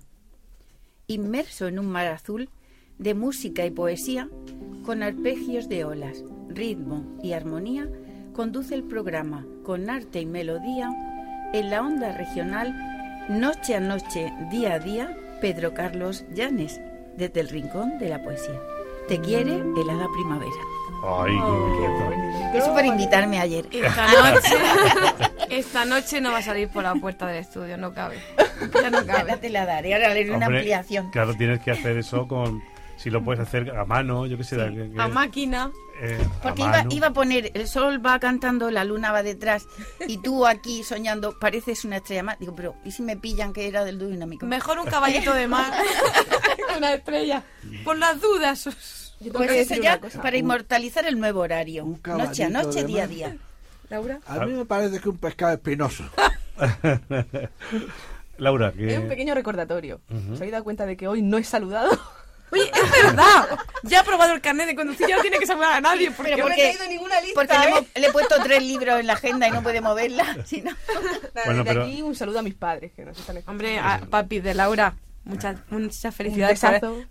Inmerso 1.07 1.67
en 1.67 1.79
un 1.79 1.87
mar 1.87 2.07
azul 2.07 2.49
de 2.97 3.13
música 3.13 3.65
y 3.65 3.71
poesía, 3.71 4.29
con 4.85 5.03
arpegios 5.03 5.69
de 5.69 5.85
olas, 5.85 6.23
ritmo 6.49 7.03
y 7.21 7.33
armonía, 7.33 7.87
conduce 8.33 8.75
el 8.75 8.83
programa 8.83 9.45
con 9.63 9.89
arte 9.89 10.21
y 10.21 10.25
melodía 10.25 10.89
en 11.53 11.69
la 11.69 11.81
onda 11.81 12.11
regional, 12.11 12.75
noche 13.29 13.75
a 13.75 13.79
noche, 13.79 14.33
día 14.51 14.73
a 14.73 14.79
día, 14.79 15.17
Pedro 15.41 15.73
Carlos 15.73 16.25
Llanes, 16.33 16.79
desde 17.17 17.41
el 17.41 17.49
Rincón 17.49 17.97
de 17.99 18.09
la 18.09 18.23
Poesía. 18.23 18.59
Te 19.07 19.19
quiere 19.19 19.53
helada 19.53 20.07
primavera. 20.13 20.51
Ay, 21.03 21.33
qué 21.33 22.03
bonito. 22.03 22.57
Eso 22.57 22.73
para 22.73 22.87
invitarme 22.87 23.39
ayer. 23.39 23.65
Esta 23.71 24.07
noche, 24.31 24.55
esta 25.49 25.85
noche 25.85 26.21
no 26.21 26.31
va 26.31 26.39
a 26.39 26.41
salir 26.41 26.69
por 26.69 26.83
la 26.83 26.95
puerta 26.95 27.27
del 27.27 27.37
estudio, 27.37 27.77
no 27.77 27.93
cabe. 27.93 28.17
Ya 28.73 28.89
no 28.89 29.05
cabe. 29.05 29.21
Ahora 29.21 29.37
te 29.37 29.49
la 29.49 29.65
daré, 29.65 29.93
ahora 29.93 30.13
le 30.13 30.21
haré 30.21 30.31
una 30.31 30.47
ampliación. 30.47 31.09
Claro, 31.11 31.33
tienes 31.35 31.59
que 31.61 31.71
hacer 31.71 31.97
eso 31.97 32.27
con... 32.27 32.61
Si 32.97 33.09
lo 33.09 33.23
puedes 33.23 33.39
hacer 33.39 33.69
a 33.77 33.85
mano, 33.85 34.25
yo 34.25 34.37
qué 34.37 34.43
sé. 34.43 34.57
que- 34.57 34.91
que- 34.93 35.01
A 35.01 35.07
máquina. 35.07 35.71
eh, 36.01 36.17
a 36.21 36.41
Porque 36.41 36.61
iba, 36.63 36.83
iba 36.89 37.07
a 37.07 37.13
poner, 37.13 37.51
el 37.53 37.67
sol 37.67 38.03
va 38.05 38.19
cantando, 38.19 38.69
la 38.71 38.83
luna 38.83 39.11
va 39.11 39.23
detrás, 39.23 39.67
y 40.07 40.17
tú 40.17 40.45
aquí 40.47 40.83
soñando, 40.83 41.37
pareces 41.39 41.85
una 41.85 41.97
estrella 41.97 42.23
más. 42.23 42.39
Digo, 42.39 42.55
pero 42.55 42.75
¿y 42.83 42.91
si 42.91 43.03
me 43.03 43.15
pillan 43.17 43.53
que 43.53 43.67
era 43.67 43.83
del 43.85 43.97
dúo 43.99 44.09
dinámico? 44.09 44.45
Mejor 44.45 44.79
un 44.79 44.85
caballito 44.87 45.33
de 45.33 45.47
mar. 45.47 45.71
Una 46.77 46.93
estrella. 46.93 47.43
Por 47.83 47.97
las 47.97 48.19
dudas. 48.21 48.69
Pues 49.33 49.49
eso 49.51 49.75
ya 49.81 49.99
para 50.21 50.37
inmortalizar 50.37 51.05
el 51.07 51.19
nuevo 51.19 51.39
horario. 51.41 51.85
Noche 52.05 52.43
a 52.43 52.49
noche, 52.49 52.83
día 52.83 53.03
a 53.03 53.07
día. 53.07 53.37
Laura. 53.89 54.19
A 54.27 54.45
mí 54.45 54.53
me 54.53 54.65
parece 54.65 54.99
que 54.99 55.09
un 55.09 55.17
pescado 55.17 55.53
espinoso. 55.53 56.03
Laura, 58.37 58.71
que... 58.71 58.93
Es 58.93 58.99
un 58.99 59.07
pequeño 59.07 59.33
recordatorio. 59.33 59.99
Ujú. 60.11 60.33
¿Os 60.33 60.37
habéis 60.39 60.51
dado 60.51 60.63
cuenta 60.63 60.85
de 60.85 60.95
que 60.97 61.07
hoy 61.07 61.21
no 61.23 61.37
he 61.37 61.43
saludado? 61.43 61.89
Oye, 62.51 62.71
es 62.73 63.03
verdad. 63.03 63.59
Ya 63.83 63.99
ha 63.99 64.03
probado 64.03 64.33
el 64.33 64.41
carnet 64.41 64.67
de 64.67 64.75
conducir, 64.75 65.07
ya 65.07 65.17
no 65.17 65.21
tiene 65.21 65.37
que 65.39 65.45
saludar 65.45 65.73
a 65.73 65.81
nadie. 65.81 66.11
Porque 66.11 66.31
Pero 66.31 66.45
no 66.47 66.53
he 66.53 66.55
porque, 66.55 66.71
caído 66.77 66.87
ninguna 66.89 67.19
lista. 67.21 67.33
porque 67.41 67.53
le, 67.57 67.65
¿eh? 67.65 67.67
hemos- 67.69 67.85
le 67.95 68.07
he 68.07 68.11
puesto 68.11 68.35
tres 68.43 68.63
libros 68.63 68.99
en 68.99 69.07
la 69.07 69.13
agenda 69.13 69.47
y 69.47 69.51
no 69.51 69.61
puede 69.63 69.81
moverla. 69.81 70.37
si 70.45 70.61
no. 70.61 70.71
Bueno, 71.45 71.63
Desde 71.63 71.63
pero- 71.65 71.83
aquí 71.83 72.01
un 72.01 72.15
saludo 72.15 72.39
a 72.39 72.41
mis 72.41 72.55
padres 72.55 72.91
que 72.93 73.03
nos 73.05 73.17
están 73.17 73.37
escuchando. 73.37 73.51
Hombre, 73.51 73.79
a 73.79 73.99
papi 74.09 74.39
de 74.39 74.53
Laura, 74.53 74.95
muchas, 75.25 75.57
muchas 75.69 76.15
felicidades 76.15 76.61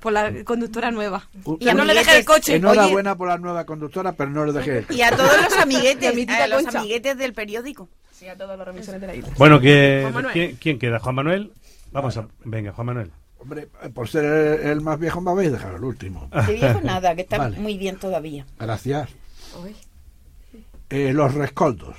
por, 0.00 0.12
la 0.12 0.32
conductora 0.44 0.90
nueva. 0.90 1.28
Un- 1.44 1.58
Y 1.60 1.66
no 1.66 1.84
le 1.84 1.94
deje 1.94 2.16
el 2.18 2.24
coche. 2.24 2.56
Enhorabuena 2.56 3.14
por 3.16 3.28
la 3.28 3.36
nueva 3.38 3.64
conductora, 3.66 4.12
pero 4.12 4.30
no 4.30 4.46
le 4.46 4.52
dejé 4.52 4.78
el 4.78 4.86
coche. 4.86 4.98
Y 4.98 5.02
a 5.02 5.10
todos 5.14 5.42
los 5.42 5.52
a 5.58 5.62
amiguetes, 5.62 6.28
a 6.30 6.46
los 6.46 6.62
Concha. 6.62 6.78
amiguetes 6.78 7.18
del 7.18 7.34
periódico. 7.34 7.88
Sí, 8.10 8.26
a 8.26 8.36
todos 8.36 8.56
los 8.56 8.66
remisiones 8.66 9.02
de 9.02 9.06
la 9.06 9.14
isla. 9.14 9.28
Bueno, 9.36 9.60
que 9.60 9.98
Juan 10.00 10.14
Manuel. 10.14 10.32
¿quién, 10.32 10.56
quién 10.56 10.78
queda? 10.78 10.98
¿Juan 10.98 11.14
Manuel? 11.14 11.52
Vamos 11.92 12.16
a... 12.16 12.26
Venga, 12.44 12.72
Juan 12.72 12.86
Manuel. 12.86 13.10
Hombre, 13.38 13.68
por 13.94 14.08
ser 14.08 14.24
el, 14.24 14.70
el 14.70 14.80
más 14.80 14.98
viejo 14.98 15.20
me 15.20 15.30
habéis 15.30 15.52
dejado 15.52 15.76
el 15.76 15.84
último. 15.84 16.28
De 16.46 16.54
viejo 16.54 16.80
nada, 16.84 17.14
que 17.14 17.22
está 17.22 17.38
Vale. 17.38 17.58
muy 17.58 17.76
bien 17.78 17.96
todavía. 17.96 18.46
Gracias. 18.58 19.10
Eh, 20.90 21.12
los 21.12 21.34
rescoldos. 21.34 21.96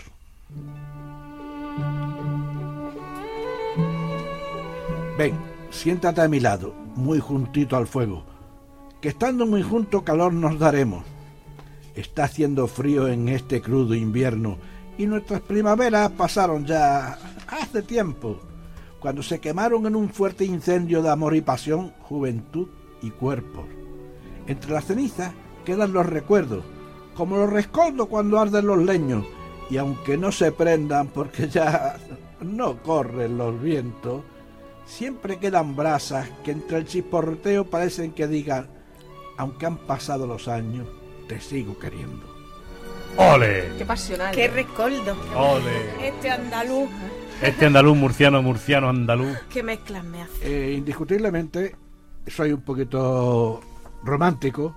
Ven, 5.17 5.35
siéntate 5.71 6.21
a 6.21 6.27
mi 6.27 6.39
lado, 6.39 6.73
muy 6.95 7.19
juntito 7.19 7.75
al 7.75 7.87
fuego, 7.87 8.23
que 9.01 9.09
estando 9.09 9.45
muy 9.45 9.63
junto 9.63 10.03
calor 10.03 10.33
nos 10.33 10.59
daremos. 10.59 11.03
Está 11.95 12.25
haciendo 12.25 12.67
frío 12.67 13.07
en 13.07 13.27
este 13.27 13.59
crudo 13.59 13.95
invierno 13.95 14.59
Y 14.99 15.07
nuestras 15.07 15.41
primaveras 15.41 16.11
pasaron 16.11 16.65
ya 16.65 17.17
hace 17.47 17.81
tiempo, 17.81 18.39
cuando 18.99 19.23
se 19.23 19.39
quemaron 19.39 19.85
en 19.85 19.95
un 19.95 20.09
fuerte 20.09 20.45
incendio 20.45 21.01
de 21.01 21.09
amor 21.09 21.35
y 21.35 21.41
pasión, 21.41 21.93
juventud 22.01 22.67
y 23.01 23.11
cuerpos. 23.11 23.65
Entre 24.47 24.71
las 24.71 24.85
cenizas 24.85 25.33
quedan 25.65 25.93
los 25.93 26.05
recuerdos, 26.05 26.63
como 27.15 27.37
los 27.37 27.49
rescoldos 27.49 28.07
cuando 28.07 28.39
arden 28.39 28.67
los 28.67 28.79
leños, 28.79 29.25
y 29.69 29.77
aunque 29.77 30.17
no 30.17 30.31
se 30.31 30.51
prendan 30.51 31.07
porque 31.07 31.49
ya 31.49 31.97
no 32.41 32.81
corren 32.81 33.37
los 33.37 33.61
vientos, 33.61 34.23
siempre 34.85 35.37
quedan 35.37 35.75
brasas 35.75 36.29
que 36.43 36.51
entre 36.51 36.77
el 36.77 36.85
chisporroteo 36.85 37.65
parecen 37.65 38.13
que 38.13 38.27
digan, 38.27 38.67
aunque 39.37 39.65
han 39.65 39.77
pasado 39.77 40.25
los 40.25 40.47
años, 40.47 40.87
te 41.27 41.39
sigo 41.41 41.77
queriendo. 41.77 42.25
¡Ole! 43.17 43.71
Qué 43.77 43.85
pasional. 43.85 44.33
Qué 44.33 44.47
rescoldo. 44.47 45.15
¡Ole! 45.35 46.07
Este 46.07 46.29
andaluz. 46.29 46.89
Este 47.41 47.65
andaluz, 47.67 47.95
murciano, 47.95 48.41
murciano, 48.41 48.89
andaluz. 48.89 49.37
¿Qué 49.49 49.61
mezclas 49.63 50.03
me 50.03 50.23
hace? 50.23 50.69
Eh, 50.71 50.73
indiscutiblemente 50.73 51.75
soy 52.25 52.51
un 52.51 52.61
poquito 52.61 53.61
romántico. 54.03 54.75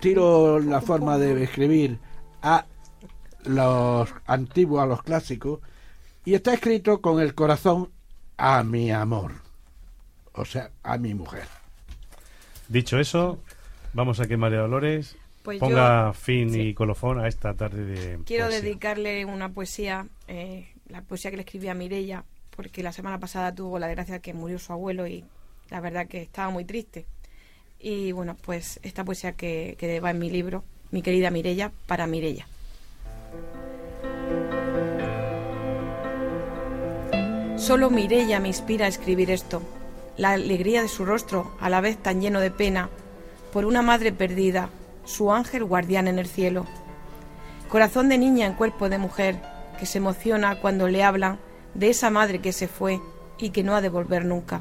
Tiro 0.00 0.58
la 0.58 0.80
forma 0.80 1.18
de 1.18 1.42
escribir 1.42 1.98
a 2.42 2.64
los 3.44 4.08
antiguos, 4.26 4.82
a 4.82 4.86
los 4.86 5.02
clásicos, 5.02 5.60
y 6.24 6.34
está 6.34 6.54
escrito 6.54 7.00
con 7.00 7.20
el 7.20 7.34
corazón 7.34 7.90
a 8.36 8.62
mi 8.62 8.90
amor, 8.90 9.32
o 10.32 10.44
sea, 10.44 10.70
a 10.82 10.96
mi 10.98 11.14
mujer. 11.14 11.44
Dicho 12.68 12.98
eso, 12.98 13.40
vamos 13.92 14.20
a 14.20 14.26
que 14.26 14.36
María 14.36 14.60
Dolores 14.60 15.16
Pues 15.42 15.58
ponga 15.58 16.08
yo- 16.08 16.12
fin 16.12 16.52
sí. 16.52 16.60
y 16.60 16.74
colofón 16.74 17.18
a 17.18 17.26
esta 17.28 17.54
tarde 17.54 17.84
de 17.84 18.18
Quiero 18.24 18.44
poesía. 18.46 18.62
dedicarle 18.62 19.24
una 19.24 19.48
poesía, 19.48 20.06
eh, 20.28 20.72
la 20.88 21.02
poesía 21.02 21.30
que 21.30 21.36
le 21.36 21.42
escribí 21.42 21.68
a 21.68 21.74
Mirella, 21.74 22.24
porque 22.56 22.82
la 22.82 22.92
semana 22.92 23.18
pasada 23.18 23.54
tuvo 23.54 23.78
la 23.78 23.86
desgracia 23.86 24.20
que 24.20 24.34
murió 24.34 24.58
su 24.58 24.72
abuelo 24.72 25.06
y 25.06 25.24
la 25.70 25.80
verdad 25.80 26.06
que 26.06 26.22
estaba 26.22 26.50
muy 26.50 26.64
triste. 26.64 27.06
Y 27.78 28.12
bueno, 28.12 28.36
pues 28.42 28.80
esta 28.82 29.04
poesía 29.04 29.32
que, 29.32 29.76
que 29.78 30.00
va 30.00 30.10
en 30.10 30.18
mi 30.18 30.30
libro, 30.30 30.64
mi 30.90 31.02
querida 31.02 31.30
Mirella, 31.30 31.70
para 31.86 32.06
Mirella. 32.06 32.46
Solo 37.56 37.90
Mirella 37.90 38.40
me 38.40 38.48
inspira 38.48 38.86
a 38.86 38.88
escribir 38.88 39.30
esto, 39.30 39.62
la 40.16 40.32
alegría 40.32 40.82
de 40.82 40.88
su 40.88 41.04
rostro, 41.04 41.52
a 41.60 41.68
la 41.68 41.80
vez 41.80 41.96
tan 41.98 42.20
lleno 42.20 42.40
de 42.40 42.50
pena, 42.50 42.88
por 43.52 43.64
una 43.64 43.82
madre 43.82 44.12
perdida, 44.12 44.70
su 45.04 45.32
ángel 45.32 45.64
guardián 45.64 46.08
en 46.08 46.18
el 46.18 46.26
cielo. 46.26 46.66
Corazón 47.68 48.08
de 48.08 48.18
niña 48.18 48.46
en 48.46 48.54
cuerpo 48.54 48.88
de 48.88 48.98
mujer, 48.98 49.40
que 49.78 49.86
se 49.86 49.98
emociona 49.98 50.60
cuando 50.60 50.88
le 50.88 51.02
hablan 51.02 51.38
de 51.74 51.88
esa 51.88 52.10
madre 52.10 52.40
que 52.40 52.52
se 52.52 52.68
fue 52.68 53.00
y 53.38 53.50
que 53.50 53.62
no 53.62 53.74
ha 53.74 53.80
de 53.80 53.88
volver 53.88 54.24
nunca. 54.24 54.60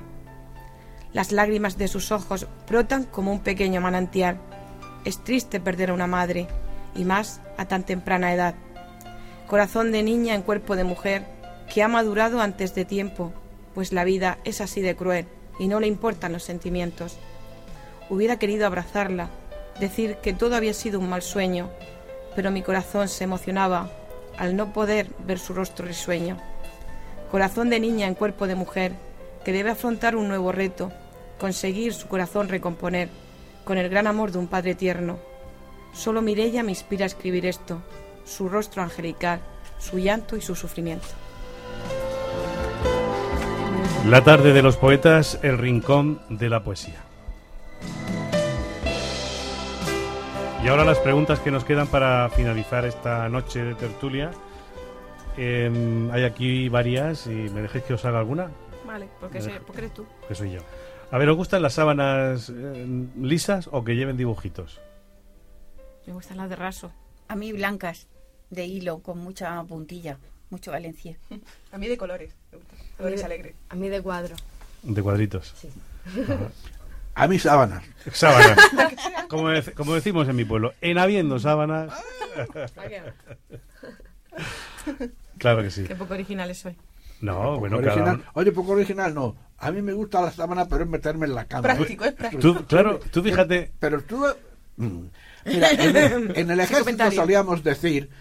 Las 1.13 1.31
lágrimas 1.31 1.77
de 1.77 1.87
sus 1.87 2.11
ojos 2.11 2.47
brotan 2.69 3.03
como 3.03 3.31
un 3.31 3.39
pequeño 3.39 3.81
manantial. 3.81 4.37
Es 5.03 5.23
triste 5.23 5.59
perder 5.59 5.89
a 5.89 5.93
una 5.93 6.07
madre, 6.07 6.47
y 6.95 7.05
más 7.05 7.41
a 7.57 7.65
tan 7.65 7.83
temprana 7.83 8.33
edad. 8.33 8.55
Corazón 9.47 9.91
de 9.91 10.03
niña 10.03 10.35
en 10.35 10.41
cuerpo 10.41 10.75
de 10.75 10.83
mujer, 10.83 11.25
que 11.73 11.83
ha 11.83 11.87
madurado 11.87 12.41
antes 12.41 12.75
de 12.75 12.85
tiempo, 12.85 13.33
pues 13.73 13.93
la 13.93 14.03
vida 14.03 14.37
es 14.43 14.61
así 14.61 14.81
de 14.81 14.95
cruel 14.95 15.27
y 15.59 15.67
no 15.67 15.79
le 15.79 15.87
importan 15.87 16.33
los 16.33 16.43
sentimientos. 16.43 17.17
Hubiera 18.09 18.39
querido 18.39 18.65
abrazarla, 18.65 19.29
decir 19.79 20.17
que 20.17 20.33
todo 20.33 20.55
había 20.55 20.73
sido 20.73 20.99
un 20.99 21.09
mal 21.09 21.21
sueño, 21.21 21.69
pero 22.35 22.51
mi 22.51 22.61
corazón 22.61 23.07
se 23.07 23.23
emocionaba 23.23 23.89
al 24.37 24.55
no 24.55 24.73
poder 24.73 25.07
ver 25.25 25.39
su 25.39 25.53
rostro 25.53 25.85
risueño. 25.85 26.37
Corazón 27.31 27.69
de 27.69 27.79
niña 27.79 28.07
en 28.07 28.15
cuerpo 28.15 28.47
de 28.47 28.55
mujer, 28.55 28.93
que 29.43 29.51
debe 29.51 29.71
afrontar 29.71 30.15
un 30.15 30.27
nuevo 30.27 30.51
reto, 30.51 30.91
conseguir 31.39 31.93
su 31.93 32.07
corazón 32.07 32.49
recomponer, 32.49 33.09
con 33.63 33.77
el 33.77 33.89
gran 33.89 34.07
amor 34.07 34.31
de 34.31 34.39
un 34.39 34.47
padre 34.47 34.75
tierno. 34.75 35.19
Solo 35.93 36.21
Mirella 36.21 36.63
me 36.63 36.71
inspira 36.71 37.03
a 37.03 37.07
escribir 37.07 37.45
esto, 37.45 37.81
su 38.25 38.49
rostro 38.49 38.81
angelical, 38.81 39.41
su 39.79 39.99
llanto 39.99 40.37
y 40.37 40.41
su 40.41 40.55
sufrimiento. 40.55 41.07
La 44.07 44.23
tarde 44.23 44.53
de 44.53 44.61
los 44.61 44.77
poetas, 44.77 45.39
el 45.41 45.57
rincón 45.57 46.21
de 46.29 46.49
la 46.49 46.63
poesía. 46.63 47.06
Y 50.63 50.67
ahora 50.69 50.83
las 50.83 50.99
preguntas 50.99 51.39
que 51.39 51.51
nos 51.51 51.63
quedan 51.63 51.87
para 51.87 52.29
finalizar 52.29 52.85
esta 52.85 53.29
noche 53.29 53.63
de 53.63 53.75
tertulia. 53.75 54.31
Em, 55.37 56.09
hay 56.11 56.23
aquí 56.23 56.67
varias 56.67 57.27
y 57.27 57.29
me 57.29 57.61
dejéis 57.61 57.83
que 57.85 57.93
os 57.93 58.03
haga 58.05 58.17
alguna, 58.19 58.49
Vale, 58.87 59.07
porque, 59.19 59.39
porque 59.65 59.81
eres 59.81 59.93
tú. 59.93 60.05
que 60.27 60.33
soy 60.33 60.51
yo. 60.51 60.61
A 61.11 61.17
ver, 61.19 61.29
¿os 61.29 61.37
gustan 61.37 61.61
las 61.61 61.73
sábanas 61.73 62.49
eh, 62.49 63.05
lisas 63.21 63.69
o 63.71 63.83
que 63.83 63.95
lleven 63.95 64.17
dibujitos? 64.17 64.81
Me 66.07 66.13
gustan 66.13 66.37
las 66.37 66.49
de 66.49 66.55
raso. 66.55 66.91
A 67.27 67.35
mí 67.35 67.51
blancas, 67.53 68.07
de 68.49 68.65
hilo, 68.65 68.99
con 68.99 69.19
mucha 69.19 69.63
puntilla, 69.63 70.17
mucho 70.49 70.71
Valencia. 70.71 71.17
A 71.71 71.77
mí 71.77 71.87
de 71.87 71.97
colores. 71.97 72.33
Colores 72.97 73.23
alegres. 73.23 73.53
A 73.69 73.75
mí 73.75 73.89
de 73.89 74.01
cuadro. 74.01 74.35
De 74.81 75.03
cuadritos. 75.03 75.53
A 77.17 77.27
mis 77.27 77.41
sábanas. 77.41 77.83
Sábanas. 78.11 78.57
como, 79.29 79.49
dec- 79.49 79.73
como 79.73 79.95
decimos 79.95 80.27
en 80.29 80.35
mi 80.35 80.45
pueblo, 80.45 80.73
en 80.81 80.97
habiendo 80.97 81.39
sábanas. 81.39 81.91
claro 85.37 85.61
que 85.63 85.71
sí. 85.71 85.83
Qué 85.83 85.95
poco 85.95 86.13
originales 86.13 86.59
soy. 86.59 86.75
No, 87.21 87.57
bueno, 87.59 87.77
Original. 87.77 87.99
cada 88.03 88.13
uno- 88.17 88.23
Oye, 88.33 88.51
poco 88.51 88.73
original 88.73 89.13
no. 89.13 89.35
A 89.57 89.71
mí 89.71 89.81
me 89.81 89.93
gusta 89.93 90.21
la 90.21 90.31
sábana, 90.31 90.67
pero 90.67 90.83
es 90.83 90.89
meterme 90.89 91.25
en 91.25 91.33
la 91.33 91.45
cama. 91.45 91.63
Práctico, 91.63 92.05
es 92.05 92.13
práctico. 92.13 92.41
Tú, 92.41 92.65
claro, 92.65 92.99
tú 93.11 93.23
fíjate. 93.23 93.71
Pero 93.79 94.01
tú... 94.03 94.23
mm, 94.77 94.99
Mira, 95.45 95.71
en 95.71 95.95
el, 95.97 96.31
en 96.37 96.51
el 96.51 96.59
ejército 96.59 96.79
comentario. 96.83 97.19
solíamos 97.19 97.63
decir, 97.63 98.11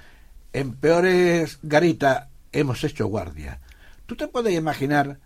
en 0.54 0.74
peores 0.74 1.58
garitas 1.62 2.28
hemos 2.52 2.82
hecho 2.84 3.06
guardia. 3.08 3.60
¿Tú 4.06 4.16
te 4.16 4.28
puedes 4.28 4.54
imaginar 4.54 5.18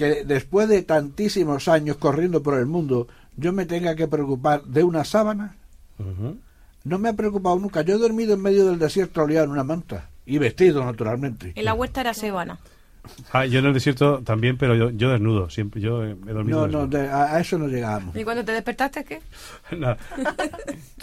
que 0.00 0.24
después 0.24 0.68
de 0.68 0.82
tantísimos 0.82 1.68
años 1.68 1.96
corriendo 1.98 2.42
por 2.42 2.58
el 2.58 2.66
mundo, 2.66 3.06
yo 3.36 3.52
me 3.52 3.66
tenga 3.66 3.94
que 3.94 4.08
preocupar 4.08 4.62
de 4.64 4.82
una 4.82 5.04
sábana? 5.04 5.54
No 6.84 6.98
me 6.98 7.10
ha 7.10 7.12
preocupado 7.12 7.58
nunca. 7.58 7.82
Yo 7.82 7.94
he 7.96 7.98
dormido 7.98 8.34
en 8.34 8.40
medio 8.42 8.66
del 8.66 8.78
desierto 8.78 9.26
liado 9.26 9.44
en 9.44 9.50
una 9.52 9.64
manta. 9.64 10.08
Y 10.24 10.38
vestido, 10.38 10.82
naturalmente. 10.84 11.52
En 11.54 11.64
la 11.64 11.74
huerta 11.74 12.00
era 12.00 12.14
sebana. 12.14 12.58
Ah, 13.32 13.44
yo 13.46 13.58
en 13.58 13.66
el 13.66 13.74
desierto 13.74 14.20
también, 14.24 14.56
pero 14.58 14.74
yo, 14.74 14.90
yo 14.90 15.10
desnudo, 15.10 15.50
siempre. 15.50 15.80
Yo 15.80 16.04
he 16.04 16.14
dormido 16.14 16.66
No, 16.66 16.80
no, 16.80 16.86
de- 16.86 17.08
a, 17.08 17.34
a 17.36 17.40
eso 17.40 17.58
no 17.58 17.66
llegábamos. 17.68 18.14
¿Y 18.16 18.24
cuando 18.24 18.44
te 18.44 18.52
despertaste 18.52 19.04
qué? 19.04 19.20
Nada. 19.76 19.96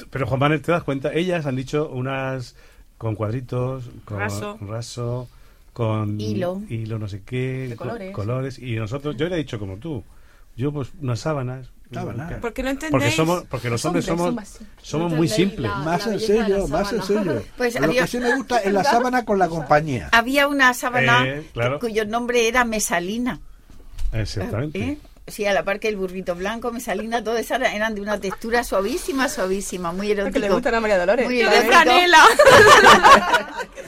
Pero 0.09 0.27
Juan 0.27 0.39
Manuel, 0.39 0.61
¿te 0.61 0.71
das 0.71 0.83
cuenta? 0.83 1.13
Ellas 1.13 1.45
han 1.45 1.55
dicho 1.55 1.89
unas 1.89 2.55
con 2.97 3.15
cuadritos, 3.15 3.89
con 4.05 4.19
Raso. 4.19 4.57
raso, 4.61 5.27
con 5.77 6.19
Hilo. 6.19 6.63
hilo 6.69 6.97
no 6.97 7.07
sé 7.07 7.21
qué, 7.23 7.75
colores. 7.77 8.11
colores. 8.11 8.57
Y 8.57 8.77
nosotros, 8.77 9.15
yo 9.15 9.29
le 9.29 9.35
he 9.35 9.37
dicho 9.37 9.59
como 9.59 9.77
tú, 9.77 10.03
yo 10.55 10.71
pues 10.73 10.89
unas 10.99 11.19
sábanas. 11.19 11.69
Blancas. 11.89 12.39
Porque 12.41 12.63
no 12.63 12.69
entendéis. 12.69 12.91
Porque 12.91 13.11
somos, 13.11 13.43
porque 13.45 13.69
los 13.69 13.85
hombres 13.85 14.09
hombres 14.09 14.49
somos, 14.49 14.59
somos 14.81 15.13
muy 15.13 15.27
simples. 15.29 15.69
la- 15.71 15.77
Más 15.77 16.05
belleza 16.05 16.33
de 16.33 16.37
sencillo, 16.39 16.57
la 16.57 16.67
más 16.67 16.89
sábana. 16.89 17.03
sencillo. 17.05 17.43
Pues 17.55 17.79
Lo 17.79 17.85
había- 17.85 18.01
que 18.01 18.07
sí 18.07 18.17
me 18.17 18.35
gusta 18.35 18.57
es 18.57 18.73
la 18.73 18.83
sábana 18.95 19.23
con 19.23 19.37
la 19.39 19.47
compañía. 19.47 20.09
Había 20.11 20.47
una 20.49 20.73
sábana 20.73 21.25
Eh, 21.27 21.47
claro. 21.53 21.79
cuyo 21.79 22.05
nombre 22.05 22.47
era 22.47 22.65
Mesalina. 22.65 23.39
Exactamente. 24.11 24.79
¿eh? 24.83 24.97
Sí, 25.27 25.45
a 25.45 25.53
la 25.53 25.63
par 25.65 25.79
que 25.81 25.89
el 25.89 25.97
burrito 25.97 26.35
blanco, 26.35 26.71
Mesalina, 26.71 27.21
todas 27.21 27.41
esas 27.41 27.61
eran 27.73 27.93
de 27.95 28.01
una 28.01 28.17
textura 28.19 28.63
suavísima, 28.63 29.27
suavísima, 29.27 29.91
muy 29.91 30.07
Porque 30.07 30.21
erótico. 30.21 30.39
le 30.39 30.49
gustan 30.49 30.75
a 30.75 30.79
María 30.79 30.97
Dolores. 30.97 31.25
Muy 31.25 31.37
de 31.37 31.61
franela. 31.63 32.19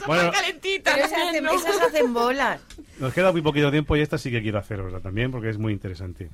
Bueno, 0.06 0.32
calentita. 0.32 0.92
Pero 0.94 1.06
esas 1.06 1.28
hacen, 1.28 1.46
esas 1.46 1.80
hacen 1.82 2.12
bolas. 2.14 2.60
nos 2.98 3.12
queda 3.12 3.32
muy 3.32 3.42
poquito 3.42 3.70
tiempo 3.70 3.96
y 3.96 4.00
esta 4.00 4.18
sí 4.18 4.30
que 4.30 4.42
quiero 4.42 4.58
hacerosla 4.58 5.00
también 5.00 5.30
porque 5.30 5.50
es 5.50 5.58
muy 5.58 5.72
interesante. 5.72 6.30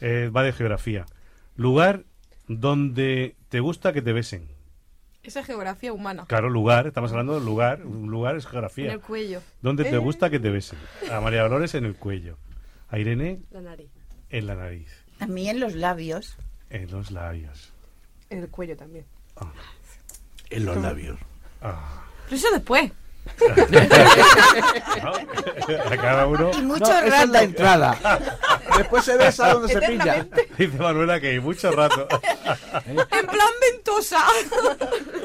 Eh, 0.00 0.30
va 0.34 0.42
de 0.42 0.52
geografía. 0.52 1.04
Lugar 1.56 2.04
donde 2.48 3.36
te 3.48 3.60
gusta 3.60 3.92
que 3.92 4.02
te 4.02 4.12
besen. 4.12 4.48
Esa 5.22 5.40
es 5.40 5.46
geografía 5.46 5.92
humana. 5.92 6.24
Claro, 6.26 6.48
lugar, 6.50 6.86
estamos 6.88 7.12
hablando 7.12 7.38
de 7.38 7.44
lugar, 7.44 7.84
un 7.84 8.10
lugar 8.10 8.34
es 8.36 8.44
En 8.44 8.50
geografía. 8.50 8.92
el 8.92 9.00
cuello. 9.00 9.40
Donde 9.60 9.84
te 9.84 9.94
Eh. 9.94 9.98
gusta 9.98 10.28
que 10.30 10.40
te 10.40 10.50
besen. 10.50 10.78
A 11.12 11.20
María 11.20 11.42
Dolores 11.42 11.74
en 11.74 11.84
el 11.84 11.94
cuello. 11.94 12.38
A 12.88 12.98
Irene 12.98 13.40
La 13.50 13.60
nariz. 13.60 13.88
En 14.32 14.46
la 14.48 14.54
nariz. 14.56 14.88
A 15.20 15.26
mí 15.26 15.48
en 15.48 15.60
los 15.60 15.74
labios. 15.74 16.34
En 16.70 16.90
los 16.90 17.10
labios. 17.12 17.72
En 18.30 18.40
el 18.40 18.48
cuello 18.48 18.76
también. 18.76 19.04
En 20.50 20.64
los 20.66 20.76
labios. 20.78 21.18
Ah. 21.60 22.02
Pero 22.24 22.36
eso 22.36 22.48
después. 22.52 22.90
A 25.90 25.96
cada 25.96 26.26
uno. 26.26 26.50
Y 26.58 26.62
mucho 26.62 26.80
No, 26.80 26.90
esa 26.90 27.04
es 27.04 27.10
la 27.28 27.38
rato. 27.38 27.38
entrada. 27.44 27.98
Después 28.76 29.04
se 29.04 29.16
besa 29.16 29.52
donde 29.52 29.72
se 29.72 29.80
pilla. 29.80 30.26
Dice 30.58 30.76
Manuela 30.78 31.20
que 31.20 31.28
hay 31.28 31.40
mucho 31.40 31.70
rato. 31.70 32.08
En 32.86 32.96
plan 33.26 33.48
ventosa. 33.60 34.18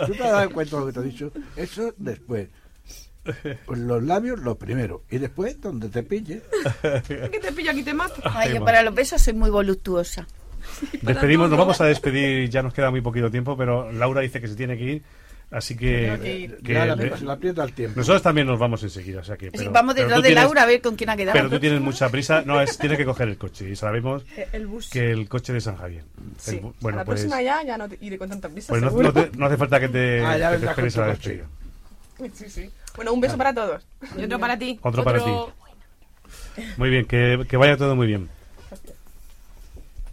¿Tú 0.06 0.12
te 0.14 0.24
has 0.24 0.32
dado 0.32 0.50
cuenta 0.52 0.76
de 0.76 0.80
lo 0.82 0.88
que 0.88 0.94
te 0.94 1.00
he 1.00 1.04
dicho? 1.04 1.32
Eso 1.56 1.94
después. 1.98 2.50
Pues 3.66 3.80
los 3.80 4.04
labios 4.04 4.40
lo 4.40 4.58
primero. 4.58 5.04
Y 5.10 5.18
después, 5.18 5.60
donde 5.62 5.90
te 5.90 6.04
pille. 6.04 6.42
que 7.04 7.40
te 7.42 7.52
pillo 7.52 7.72
aquí 7.72 7.84
te 7.84 7.94
mato. 7.94 8.22
Ay, 8.24 8.54
yo 8.56 8.64
para 8.66 8.82
los 8.84 8.94
besos 8.94 9.22
soy 9.22 9.34
muy 9.34 9.50
voluptuosa. 9.50 10.28
Despedimos, 11.02 11.50
nos 11.50 11.58
vamos 11.60 11.80
a 11.82 11.86
despedir, 11.86 12.50
ya 12.50 12.62
nos 12.62 12.74
queda 12.74 12.92
muy 12.92 13.02
poquito 13.02 13.32
tiempo, 13.32 13.56
pero 13.58 13.92
Laura 13.92 14.22
dice 14.22 14.42
que 14.42 14.48
se 14.48 14.56
tiene 14.56 14.78
que 14.78 14.84
ir. 14.84 15.04
Así 15.50 15.78
que, 15.78 16.20
que 16.22 16.38
ir. 16.40 16.58
que- 16.58 16.74
Ya 16.74 16.86
la- 16.86 16.96
le- 16.98 17.22
la 17.22 17.34
aprieta 17.34 17.64
el 17.64 17.72
tiempo. 17.72 17.98
nosotros 17.98 18.22
también 18.22 18.48
nos 18.48 18.60
vamos 18.60 18.84
enseguida. 18.84 19.22
O 19.22 19.24
sea 19.24 19.38
que, 19.38 19.50
pero- 19.50 19.72
Vamos 19.72 19.96
pero 19.96 20.08
detrás 20.08 20.24
de 20.24 20.28
tienes- 20.30 20.44
Laura 20.44 20.64
a 20.64 20.66
ver 20.66 20.82
con 20.82 20.96
quién 20.98 21.10
ha 21.10 21.16
quedado. 21.16 21.38
Pero 21.38 21.50
tú 21.50 21.58
tienes 21.62 21.80
mucha 21.80 22.10
prisa. 22.10 22.42
No, 22.46 22.60
es, 22.60 22.78
tienes 22.78 22.98
que 22.98 23.06
coger 23.06 23.30
el 23.30 23.38
coche. 23.38 23.70
Y 23.70 23.78
sabemos 23.78 24.26
El 24.52 24.68
bus. 24.68 24.90
que 24.90 25.10
el 25.10 25.30
coche 25.30 25.54
de 25.54 25.62
San 25.62 25.78
Javier. 25.78 26.04
Sí. 26.38 26.58
El 26.58 26.64
bu- 26.64 26.74
bueno, 26.82 26.98
a 26.98 27.02
la 27.02 27.06
pues, 27.06 27.22
próxima 27.22 27.42
ya, 27.42 27.64
ya 27.64 27.78
no 27.78 27.88
te 27.88 27.98
iré 28.02 28.18
con 28.18 28.28
tanta 28.28 28.50
prisa, 28.50 28.74
pues 28.74 28.82
no, 28.82 28.92
no 28.92 29.14
te- 29.14 29.32
no 29.38 29.46
hace 29.46 29.56
falta 29.56 29.80
que 29.80 29.88
te, 29.88 30.20
Ah, 30.22 30.52
que 30.52 30.58
te 30.58 30.66
esperes 30.66 30.98
a 30.98 31.02
la 31.02 31.08
despedida. 31.08 31.46
Sí, 32.34 32.50
sí. 32.50 32.70
Bueno, 32.98 33.14
un 33.14 33.22
beso 33.22 33.38
para 33.38 33.54
todos. 33.54 33.86
Y 34.18 34.24
otro 34.26 34.40
para 34.40 34.58
ti. 34.60 34.78
Otro 34.82 35.04
para 35.06 35.24
ti. 35.24 35.32
Muy 36.76 36.90
bien, 36.90 37.06
que, 37.06 37.46
que 37.48 37.56
vaya 37.56 37.78
todo 37.78 37.96
muy 37.96 38.08
bien. 38.08 38.28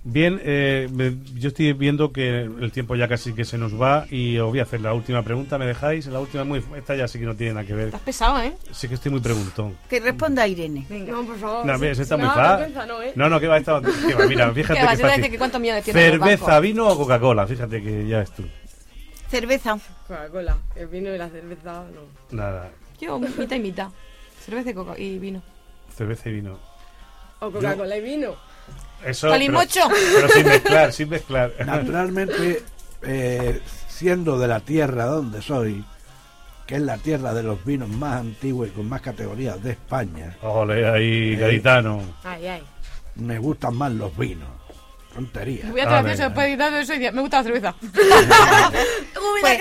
Bien, 0.07 0.39
eh, 0.45 0.87
me- 0.93 1.17
yo 1.41 1.49
estoy 1.49 1.73
viendo 1.73 2.13
que 2.13 2.41
el 2.43 2.71
tiempo 2.73 2.95
ya 2.95 3.09
casi 3.09 3.33
que 3.33 3.47
se 3.47 3.57
nos 3.57 3.81
va 3.81 4.05
y 4.11 4.37
os 4.37 4.51
voy 4.51 4.59
a 4.61 4.65
hacer 4.65 4.83
la 4.83 4.93
última 4.93 5.23
pregunta. 5.23 5.57
¿Me 5.57 5.65
dejáis? 5.65 6.05
La 6.09 6.21
última, 6.21 6.45
muy, 6.45 6.63
esta 6.77 6.95
ya 6.95 7.09
sí 7.09 7.19
que 7.19 7.25
no 7.25 7.35
tiene 7.35 7.55
nada 7.55 7.67
que 7.67 7.73
ver. 7.73 7.87
Estás 7.87 8.03
pesado, 8.03 8.39
¿eh? 8.43 8.53
Sí 8.71 8.87
que 8.87 8.97
estoy 8.97 9.11
muy 9.13 9.23
preguntón. 9.23 9.75
Que 9.89 10.01
responda 10.01 10.47
Irene. 10.47 10.85
No, 10.91 11.25
por 11.25 11.39
favor. 11.39 11.65
No, 11.65 11.75
esa 11.87 12.03
está 12.03 12.19
No, 12.19 12.25
muy 12.27 12.29
no 12.29 12.35
fácil. 12.35 12.67
piensa, 12.67 12.87
no, 12.87 13.03
¿eh? 13.03 13.13
No, 13.17 13.29
no, 13.31 13.41
que 13.41 13.47
va, 13.49 13.57
esta, 13.57 13.81
que 13.81 14.15
va, 14.15 14.27
mira, 14.27 14.53
fíjate 14.55 14.79
que 14.79 14.87
fácil. 14.87 15.31
que 15.31 15.39
cuántos 15.39 15.59
millones 15.63 15.85
tiene 15.85 16.01
en 16.07 16.13
el 16.13 16.21
Cerveza, 16.21 16.61
vino 16.61 16.87
o 16.87 16.99
Coca-Cola, 16.99 17.47
fíjate 17.47 17.83
que 17.83 18.07
ya 18.07 18.21
es 18.21 18.31
tú. 18.33 18.45
Cerveza. 19.31 19.79
Coca-Cola. 20.07 20.57
El 20.77 20.87
vino 20.89 21.15
y 21.15 21.19
la 21.19 21.29
cerveza, 21.29 21.85
no. 21.95 22.03
Nada, 22.37 22.71
Yo, 23.01 23.19
mitad 23.19 23.57
y 23.57 23.61
mitad. 23.61 23.89
Cerveza 24.45 24.71
y, 24.71 24.75
coca 24.75 24.99
y 24.99 25.19
vino. 25.19 25.43
cerveza 25.97 26.29
y 26.29 26.33
vino. 26.35 26.59
O 27.41 27.51
Coca-Cola 27.51 27.97
y 27.97 28.01
vino. 28.01 28.35
Eso, 29.05 29.29
Calimocho. 29.29 29.81
Pero, 29.89 30.11
pero 30.15 30.29
sin 30.29 30.47
mezclar, 30.47 30.93
sin 30.93 31.09
mezclar. 31.09 31.53
Naturalmente, 31.67 32.63
eh, 33.03 33.61
siendo 33.89 34.39
de 34.39 34.49
la 34.49 34.61
tierra 34.61 35.05
donde 35.07 35.43
soy, 35.43 35.85
que 36.67 36.77
es 36.77 36.81
la 36.83 36.97
tierra 36.97 37.35
de 37.35 37.43
los 37.43 37.63
vinos 37.65 37.89
más 37.91 38.21
antiguos 38.21 38.69
y 38.69 38.71
con 38.71 38.89
más 38.89 39.03
categorías 39.03 39.63
de 39.63 39.73
España, 39.73 40.37
Ole, 40.43 40.89
ahí, 40.89 41.35
Eh, 41.35 41.37
gaditano. 41.37 42.01
Ay, 42.23 42.47
ay. 42.47 42.63
me 43.17 43.39
gustan 43.39 43.77
más 43.77 43.93
los 43.93 44.17
vinos. 44.17 44.49
Tontería. 45.15 45.67
Voy 45.71 45.81
a 45.81 45.85
Ah, 45.85 46.01
eso 46.11 46.25
después 46.25 46.59
eso 46.83 46.95
y 46.95 46.99
me 47.13 47.21
gusta 47.21 47.39
la 47.39 47.43
cerveza. 47.45 47.75
Pues, 49.41 49.59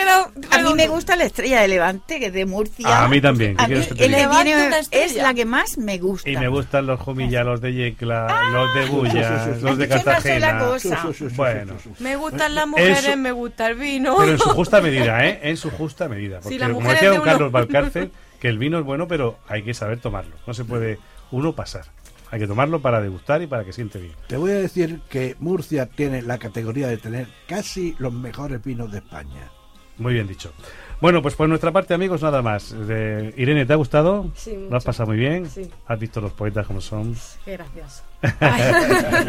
a 0.51 0.57
mí 0.61 0.73
me 0.75 0.87
gusta 0.87 1.15
la 1.15 1.23
estrella 1.25 1.61
de 1.61 1.67
Levante, 1.67 2.19
que 2.19 2.27
es 2.27 2.33
de 2.33 2.45
Murcia. 2.45 3.03
A 3.03 3.07
mí 3.07 3.19
también, 3.21 3.55
¿qué 3.55 3.63
A 3.63 3.67
mí 3.67 3.73
quieres 3.73 3.87
que 3.89 3.95
te 3.95 4.05
el 4.05 4.11
Levante 4.11 4.79
es 4.91 5.15
la 5.15 5.33
que 5.33 5.45
más 5.45 5.77
me 5.77 5.97
gusta. 5.97 6.29
Y 6.29 6.37
me 6.37 6.47
gustan 6.47 6.85
los 6.85 6.99
Jumilla, 6.99 7.43
los 7.43 7.59
de 7.59 7.73
Yecla, 7.73 8.27
los 8.51 8.73
de 8.75 8.85
Bulla, 8.85 9.43
sí, 9.45 9.51
sí, 9.53 9.59
sí. 9.59 9.65
los 9.65 9.77
de 9.77 9.87
Cartagena. 9.87 10.59
cosa. 10.59 11.05
Bueno. 11.35 11.73
Me 11.99 12.15
gustan 12.15 12.55
las 12.55 12.67
mujeres, 12.67 12.99
su- 13.03 13.17
me 13.17 13.31
gusta 13.31 13.67
el 13.67 13.75
vino. 13.75 14.15
Pero 14.17 14.31
en 14.31 14.37
su 14.37 14.49
justa 14.51 14.81
medida, 14.81 15.25
¿eh? 15.27 15.39
En 15.43 15.57
su 15.57 15.69
justa 15.71 16.07
medida. 16.07 16.39
Porque, 16.41 16.59
como 16.59 16.89
decía 16.91 17.09
de 17.09 17.15
don. 17.17 17.25
Carlos 17.25 17.51
Valcárcel, 17.51 18.11
que 18.39 18.47
el 18.47 18.57
vino 18.57 18.79
es 18.79 18.85
bueno, 18.85 19.07
pero 19.07 19.39
hay 19.47 19.63
que 19.63 19.73
saber 19.73 19.99
tomarlo. 19.99 20.35
No 20.47 20.53
se 20.53 20.65
puede 20.65 20.99
uno 21.31 21.53
pasar. 21.53 21.85
Hay 22.33 22.39
que 22.39 22.47
tomarlo 22.47 22.81
para 22.81 22.99
degustar 22.99 23.43
y 23.43 23.47
para 23.47 23.63
que 23.63 23.71
siente 23.71 23.99
bien. 23.99 24.13
Te 24.25 24.37
voy 24.37 24.49
a 24.49 24.55
decir 24.55 25.01
que 25.07 25.35
Murcia 25.39 25.85
tiene 25.85 26.23
la 26.23 26.39
categoría 26.39 26.87
de 26.87 26.97
tener 26.97 27.27
casi 27.47 27.95
los 27.99 28.11
mejores 28.11 28.63
vinos 28.63 28.91
de 28.91 28.97
España. 28.97 29.51
Muy 29.99 30.15
bien 30.15 30.25
dicho. 30.27 30.51
Bueno, 30.99 31.21
pues 31.21 31.35
por 31.35 31.47
nuestra 31.47 31.71
parte, 31.71 31.93
amigos, 31.93 32.23
nada 32.23 32.41
más. 32.41 32.71
De- 32.87 33.35
Irene, 33.37 33.67
¿te 33.67 33.73
ha 33.73 33.75
gustado? 33.75 34.31
Sí, 34.33 34.57
¿Lo 34.67 34.77
has 34.77 34.83
pasado 34.83 35.09
muy 35.09 35.17
bien? 35.17 35.47
Sí. 35.47 35.69
¿Has 35.85 35.99
visto 35.99 36.21
los 36.21 36.31
poetas 36.31 36.65
como 36.65 36.81
son? 36.81 37.15
Qué 37.45 37.51
gracioso. 37.51 38.01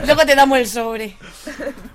Luego 0.06 0.22
te 0.24 0.34
damos 0.34 0.56
el 0.58 0.66
sobre. 0.66 1.14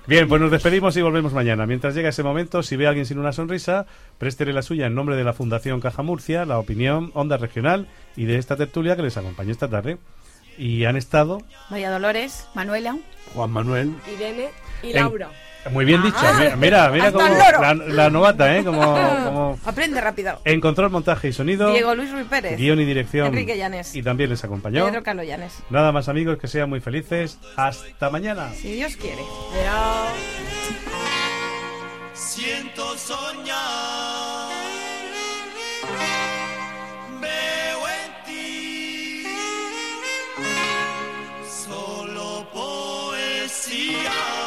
Bien, 0.06 0.28
pues 0.28 0.40
nos 0.40 0.52
despedimos 0.52 0.96
y 0.96 1.02
volvemos 1.02 1.32
mañana. 1.32 1.66
Mientras 1.66 1.92
llega 1.96 2.10
ese 2.10 2.22
momento, 2.22 2.62
si 2.62 2.76
ve 2.76 2.86
a 2.86 2.90
alguien 2.90 3.06
sin 3.06 3.18
una 3.18 3.32
sonrisa, 3.32 3.86
préstele 4.18 4.52
la 4.52 4.62
suya 4.62 4.86
en 4.86 4.94
nombre 4.94 5.16
de 5.16 5.24
la 5.24 5.32
Fundación 5.32 5.80
Caja 5.80 6.02
Murcia, 6.04 6.44
la 6.44 6.60
opinión 6.60 7.10
Onda 7.14 7.36
Regional 7.36 7.88
y 8.14 8.26
de 8.26 8.36
esta 8.36 8.54
tertulia 8.56 8.94
que 8.94 9.02
les 9.02 9.16
acompañó 9.16 9.50
esta 9.50 9.66
tarde. 9.68 9.98
Y 10.60 10.84
han 10.84 10.96
estado 10.96 11.40
María 11.70 11.90
Dolores, 11.90 12.46
Manuela. 12.54 12.96
Juan 13.34 13.50
Manuel. 13.50 13.94
Irene 14.14 14.50
y 14.82 14.90
En- 14.90 14.96
Laura. 14.96 15.28
muy 15.70 15.84
bien 15.86 16.02
dicho. 16.02 16.18
Mira, 16.38 16.56
mira, 16.56 16.90
mira 16.90 17.10
loro. 17.10 17.60
la, 17.62 17.74
la 17.74 18.10
novata, 18.10 18.56
¿eh? 18.56 18.62
Como, 18.64 18.80
como 19.24 19.58
Aprende 19.64 20.00
rápido. 20.00 20.38
en 20.44 20.60
control, 20.60 20.90
montaje 20.90 21.28
y 21.28 21.32
sonido, 21.32 21.72
Diego 21.72 21.94
Luis 21.94 22.10
Ruiz 22.12 22.26
Pérez. 22.28 22.58
guion 22.58 22.78
y 22.80 22.84
dirección. 22.84 23.28
Enrique 23.28 23.56
Llanes. 23.56 23.94
Y 23.94 24.02
también 24.02 24.28
les 24.30 24.44
acompañó. 24.44 24.84
Pedro 24.86 25.02
Carlos 25.02 25.26
Llanes. 25.26 25.54
Nada 25.70 25.92
más, 25.92 26.08
amigos, 26.08 26.38
que 26.38 26.46
sean 26.48 26.68
muy 26.68 26.80
felices. 26.80 27.38
Hasta 27.56 28.10
mañana. 28.10 28.50
Si 28.54 28.72
Dios 28.72 28.96
quiere. 28.96 29.22
Siento 32.12 32.96
soñar, 32.98 34.49
Garcia. 43.70 44.39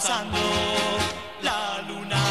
Pasando, 0.00 0.38
la 1.42 1.82
luna 1.86 2.24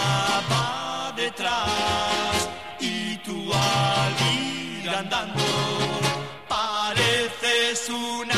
va 0.52 1.14
detrás 1.16 2.50
y 2.80 3.16
tú 3.18 3.54
al 3.54 4.14
ir 4.34 4.90
andando 4.90 5.44
pareces 6.48 7.88
una 7.90 8.29